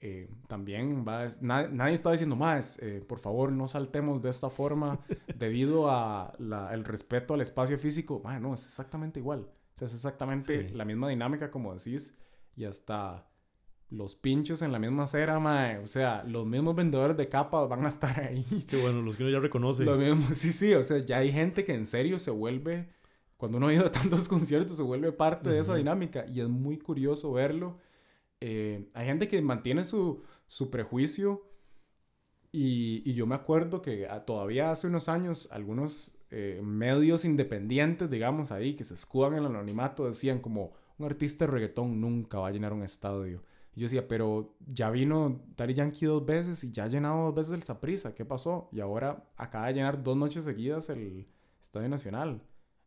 eh, 0.00 0.28
también 0.48 1.04
va 1.06 1.20
a... 1.20 1.24
es- 1.24 1.42
na- 1.42 1.68
nadie 1.68 1.94
está 1.94 2.10
diciendo 2.12 2.36
más, 2.36 2.78
eh, 2.80 3.04
por 3.06 3.18
favor 3.18 3.52
no 3.52 3.68
saltemos 3.68 4.22
de 4.22 4.30
esta 4.30 4.50
forma 4.50 5.00
debido 5.36 5.90
a 5.90 6.34
la- 6.38 6.72
el 6.74 6.84
respeto 6.84 7.34
al 7.34 7.40
espacio 7.42 7.78
físico. 7.78 8.20
Ma, 8.24 8.38
no, 8.40 8.54
es 8.54 8.64
exactamente 8.64 9.20
igual. 9.20 9.40
O 9.40 9.78
sea, 9.78 9.86
es 9.88 9.94
exactamente 9.94 10.68
Sí. 10.68 10.74
la 10.74 10.84
misma 10.84 11.08
dinámica 11.08 11.50
como 11.50 11.74
decís 11.74 12.14
y 12.56 12.64
hasta 12.64 13.26
los 13.90 14.14
pinchos 14.14 14.62
en 14.62 14.70
la 14.72 14.78
misma 14.78 15.02
acera, 15.04 15.38
mae. 15.40 15.78
O 15.78 15.86
sea, 15.86 16.22
los 16.24 16.46
mismos 16.46 16.76
vendedores 16.76 17.16
de 17.16 17.28
capas 17.28 17.68
van 17.68 17.84
a 17.84 17.88
estar 17.88 18.20
ahí. 18.20 18.44
Qué 18.68 18.80
bueno, 18.80 19.02
los 19.02 19.16
que 19.16 19.24
uno 19.24 19.32
ya 19.32 19.40
reconoce. 19.40 19.84
Lo 19.84 19.96
mismo, 19.96 20.32
sí, 20.34 20.52
sí, 20.52 20.74
o 20.74 20.84
sea, 20.84 20.98
ya 20.98 21.18
hay 21.18 21.32
gente 21.32 21.64
que 21.64 21.74
en 21.74 21.86
serio 21.86 22.18
se 22.20 22.30
vuelve, 22.30 22.88
cuando 23.36 23.58
uno 23.58 23.66
ha 23.68 23.74
ido 23.74 23.86
a 23.86 23.92
tantos 23.92 24.28
conciertos, 24.28 24.76
se 24.76 24.82
vuelve 24.82 25.10
parte 25.12 25.50
de 25.50 25.58
esa 25.58 25.74
dinámica 25.74 26.24
y 26.26 26.40
es 26.40 26.48
muy 26.48 26.78
curioso 26.78 27.32
verlo. 27.32 27.78
Eh, 28.40 28.88
hay 28.94 29.06
gente 29.06 29.28
que 29.28 29.40
mantiene 29.42 29.84
su, 29.84 30.22
su 30.46 30.70
prejuicio 30.70 31.42
y, 32.52 33.02
y 33.08 33.14
yo 33.14 33.26
me 33.26 33.34
acuerdo 33.34 33.82
que 33.82 34.08
todavía 34.26 34.70
hace 34.70 34.86
unos 34.86 35.08
años 35.08 35.48
algunos 35.52 36.16
eh, 36.30 36.60
medios 36.62 37.24
independientes, 37.24 38.08
digamos 38.10 38.52
ahí, 38.52 38.74
que 38.76 38.84
se 38.84 38.94
escudan 38.94 39.32
en 39.34 39.40
el 39.40 39.46
anonimato, 39.46 40.06
decían 40.06 40.40
como 40.40 40.72
un 40.98 41.06
artista 41.06 41.44
de 41.46 41.52
reggaetón 41.52 42.00
nunca 42.00 42.38
va 42.38 42.48
a 42.48 42.50
llenar 42.52 42.72
un 42.72 42.82
estadio. 42.82 43.42
Y 43.74 43.80
yo 43.80 43.84
decía, 43.86 44.06
pero 44.08 44.56
ya 44.66 44.90
vino 44.90 45.42
Daddy 45.56 45.74
Yankee 45.74 46.06
dos 46.06 46.24
veces 46.24 46.62
y 46.64 46.72
ya 46.72 46.84
ha 46.84 46.88
llenado 46.88 47.26
dos 47.26 47.34
veces 47.34 47.52
el 47.52 47.62
Saprissa, 47.64 48.14
¿qué 48.14 48.24
pasó? 48.24 48.68
Y 48.72 48.80
ahora 48.80 49.28
acaba 49.36 49.66
de 49.66 49.74
llenar 49.74 50.02
dos 50.02 50.16
noches 50.16 50.44
seguidas 50.44 50.88
el 50.90 51.26
Estadio 51.60 51.88
Nacional. 51.88 52.42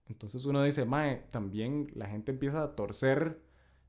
Entonces 0.08 0.46
uno 0.46 0.64
dice, 0.64 0.86
mae, 0.86 1.24
también 1.32 1.88
la 1.96 2.08
gente 2.08 2.32
empieza 2.32 2.64
a 2.64 2.76
torcer 2.76 3.42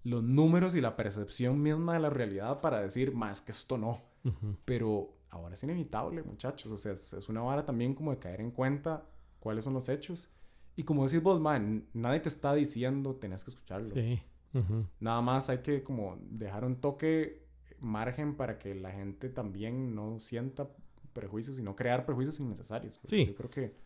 los 0.04 0.22
números 0.22 0.74
y 0.74 0.80
la 0.80 0.96
percepción 0.96 1.60
misma 1.60 1.94
de 1.94 2.00
la 2.00 2.10
realidad 2.10 2.60
para 2.60 2.80
decir, 2.80 3.14
más 3.14 3.40
que 3.40 3.52
esto 3.52 3.78
no. 3.78 4.02
Ujú. 4.24 4.56
Pero 4.64 5.14
ahora 5.30 5.54
es 5.54 5.62
inevitable, 5.64 6.22
muchachos. 6.22 6.70
O 6.70 6.76
sea, 6.76 6.92
es, 6.92 7.12
es 7.12 7.28
una 7.28 7.40
vara 7.40 7.64
también 7.64 7.94
como 7.94 8.10
de 8.10 8.18
caer 8.18 8.40
en 8.40 8.50
cuenta 8.50 9.06
cuáles 9.40 9.64
son 9.64 9.74
los 9.74 9.88
hechos. 9.88 10.32
Y 10.76 10.82
como 10.84 11.06
decís 11.06 11.22
vos, 11.22 11.40
man, 11.40 11.86
nadie 11.92 12.20
te 12.20 12.28
está 12.28 12.54
diciendo, 12.54 13.16
tenés 13.16 13.44
que 13.44 13.50
escucharlo. 13.50 13.88
Sí. 13.88 14.20
Ujú. 14.52 14.86
Nada 15.00 15.20
más 15.20 15.48
hay 15.50 15.58
que 15.58 15.82
como 15.82 16.18
dejar 16.20 16.64
un 16.64 16.80
toque 16.80 17.44
margen 17.80 18.36
para 18.36 18.58
que 18.58 18.74
la 18.74 18.90
gente 18.90 19.28
también 19.28 19.94
no 19.94 20.18
sienta 20.20 20.68
prejuicios 21.12 21.58
y 21.58 21.62
no 21.62 21.76
crear 21.76 22.06
prejuicios 22.06 22.40
innecesarios. 22.40 23.00
Sí. 23.04 23.26
Yo 23.26 23.34
creo 23.34 23.50
que 23.50 23.76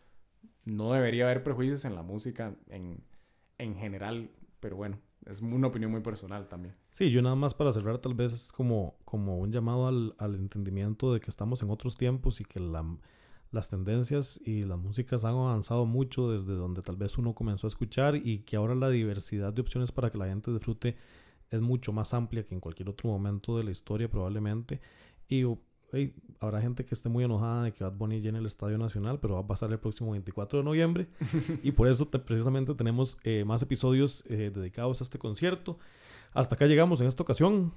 no 0.65 0.93
debería 0.93 1.25
haber 1.25 1.43
prejuicios 1.43 1.85
en 1.85 1.95
la 1.95 2.03
música 2.03 2.55
en, 2.69 3.03
en 3.57 3.75
general, 3.75 4.31
pero 4.59 4.75
bueno, 4.75 4.99
es 5.25 5.41
una 5.41 5.67
opinión 5.67 5.91
muy 5.91 6.01
personal 6.01 6.47
también. 6.47 6.75
Sí, 6.89 7.11
yo 7.11 7.21
nada 7.21 7.35
más 7.35 7.53
para 7.53 7.71
cerrar 7.71 7.99
tal 7.99 8.13
vez 8.13 8.33
es 8.33 8.51
como, 8.51 8.97
como 9.05 9.37
un 9.37 9.51
llamado 9.51 9.87
al, 9.87 10.15
al 10.17 10.35
entendimiento 10.35 11.13
de 11.13 11.19
que 11.19 11.29
estamos 11.29 11.61
en 11.61 11.69
otros 11.69 11.97
tiempos 11.97 12.41
y 12.41 12.45
que 12.45 12.59
la, 12.59 12.85
las 13.51 13.69
tendencias 13.69 14.39
y 14.45 14.63
las 14.63 14.77
músicas 14.79 15.25
han 15.25 15.35
avanzado 15.35 15.85
mucho 15.85 16.31
desde 16.31 16.53
donde 16.53 16.81
tal 16.81 16.97
vez 16.97 17.17
uno 17.17 17.33
comenzó 17.33 17.67
a 17.67 17.69
escuchar 17.69 18.15
y 18.15 18.39
que 18.39 18.55
ahora 18.57 18.75
la 18.75 18.89
diversidad 18.89 19.53
de 19.53 19.61
opciones 19.61 19.91
para 19.91 20.09
que 20.09 20.17
la 20.17 20.27
gente 20.27 20.51
disfrute 20.51 20.97
es 21.49 21.61
mucho 21.61 21.91
más 21.91 22.13
amplia 22.13 22.45
que 22.45 22.53
en 22.53 22.61
cualquier 22.61 22.89
otro 22.89 23.09
momento 23.09 23.57
de 23.57 23.63
la 23.63 23.71
historia 23.71 24.09
probablemente. 24.09 24.81
Y 25.27 25.45
hey, 25.91 26.13
habrá 26.39 26.61
gente 26.61 26.85
que 26.85 26.93
esté 26.95 27.09
muy 27.09 27.23
enojada 27.23 27.63
de 27.63 27.73
que 27.73 27.83
Bad 27.83 27.93
Bunny 27.93 28.21
llene 28.21 28.39
el 28.39 28.45
Estadio 28.45 28.77
Nacional, 28.77 29.19
pero 29.19 29.35
va 29.35 29.41
a 29.41 29.47
pasar 29.47 29.71
el 29.71 29.79
próximo 29.79 30.11
24 30.11 30.59
de 30.59 30.65
noviembre. 30.65 31.07
y 31.63 31.71
por 31.71 31.87
eso 31.87 32.07
te- 32.07 32.19
precisamente 32.19 32.73
tenemos 32.75 33.17
eh, 33.23 33.43
más 33.45 33.61
episodios 33.61 34.23
eh, 34.27 34.51
dedicados 34.53 35.01
a 35.01 35.03
este 35.03 35.17
concierto. 35.19 35.77
Hasta 36.33 36.55
acá 36.55 36.65
llegamos 36.67 37.01
en 37.01 37.07
esta 37.07 37.23
ocasión. 37.23 37.73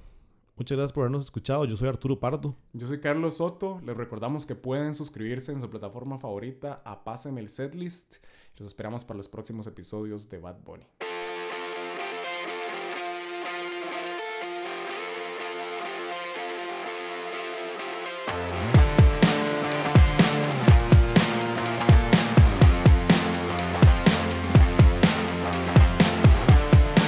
Muchas 0.55 0.77
gracias 0.77 0.93
por 0.93 1.01
habernos 1.01 1.23
escuchado. 1.23 1.65
Yo 1.65 1.75
soy 1.75 1.89
Arturo 1.89 2.19
Pardo. 2.19 2.55
Yo 2.73 2.85
soy 2.85 2.99
Carlos 2.99 3.37
Soto. 3.37 3.81
Les 3.83 3.97
recordamos 3.97 4.45
que 4.45 4.53
pueden 4.53 4.93
suscribirse 4.93 5.51
en 5.51 5.59
su 5.59 5.69
plataforma 5.69 6.19
favorita 6.19 6.81
a 6.85 7.03
Páseme 7.03 7.41
el 7.41 7.49
Setlist. 7.49 8.17
Los 8.57 8.67
esperamos 8.67 9.03
para 9.03 9.17
los 9.17 9.27
próximos 9.27 9.65
episodios 9.65 10.29
de 10.29 10.37
Bad 10.37 10.57
Bunny. 10.63 10.85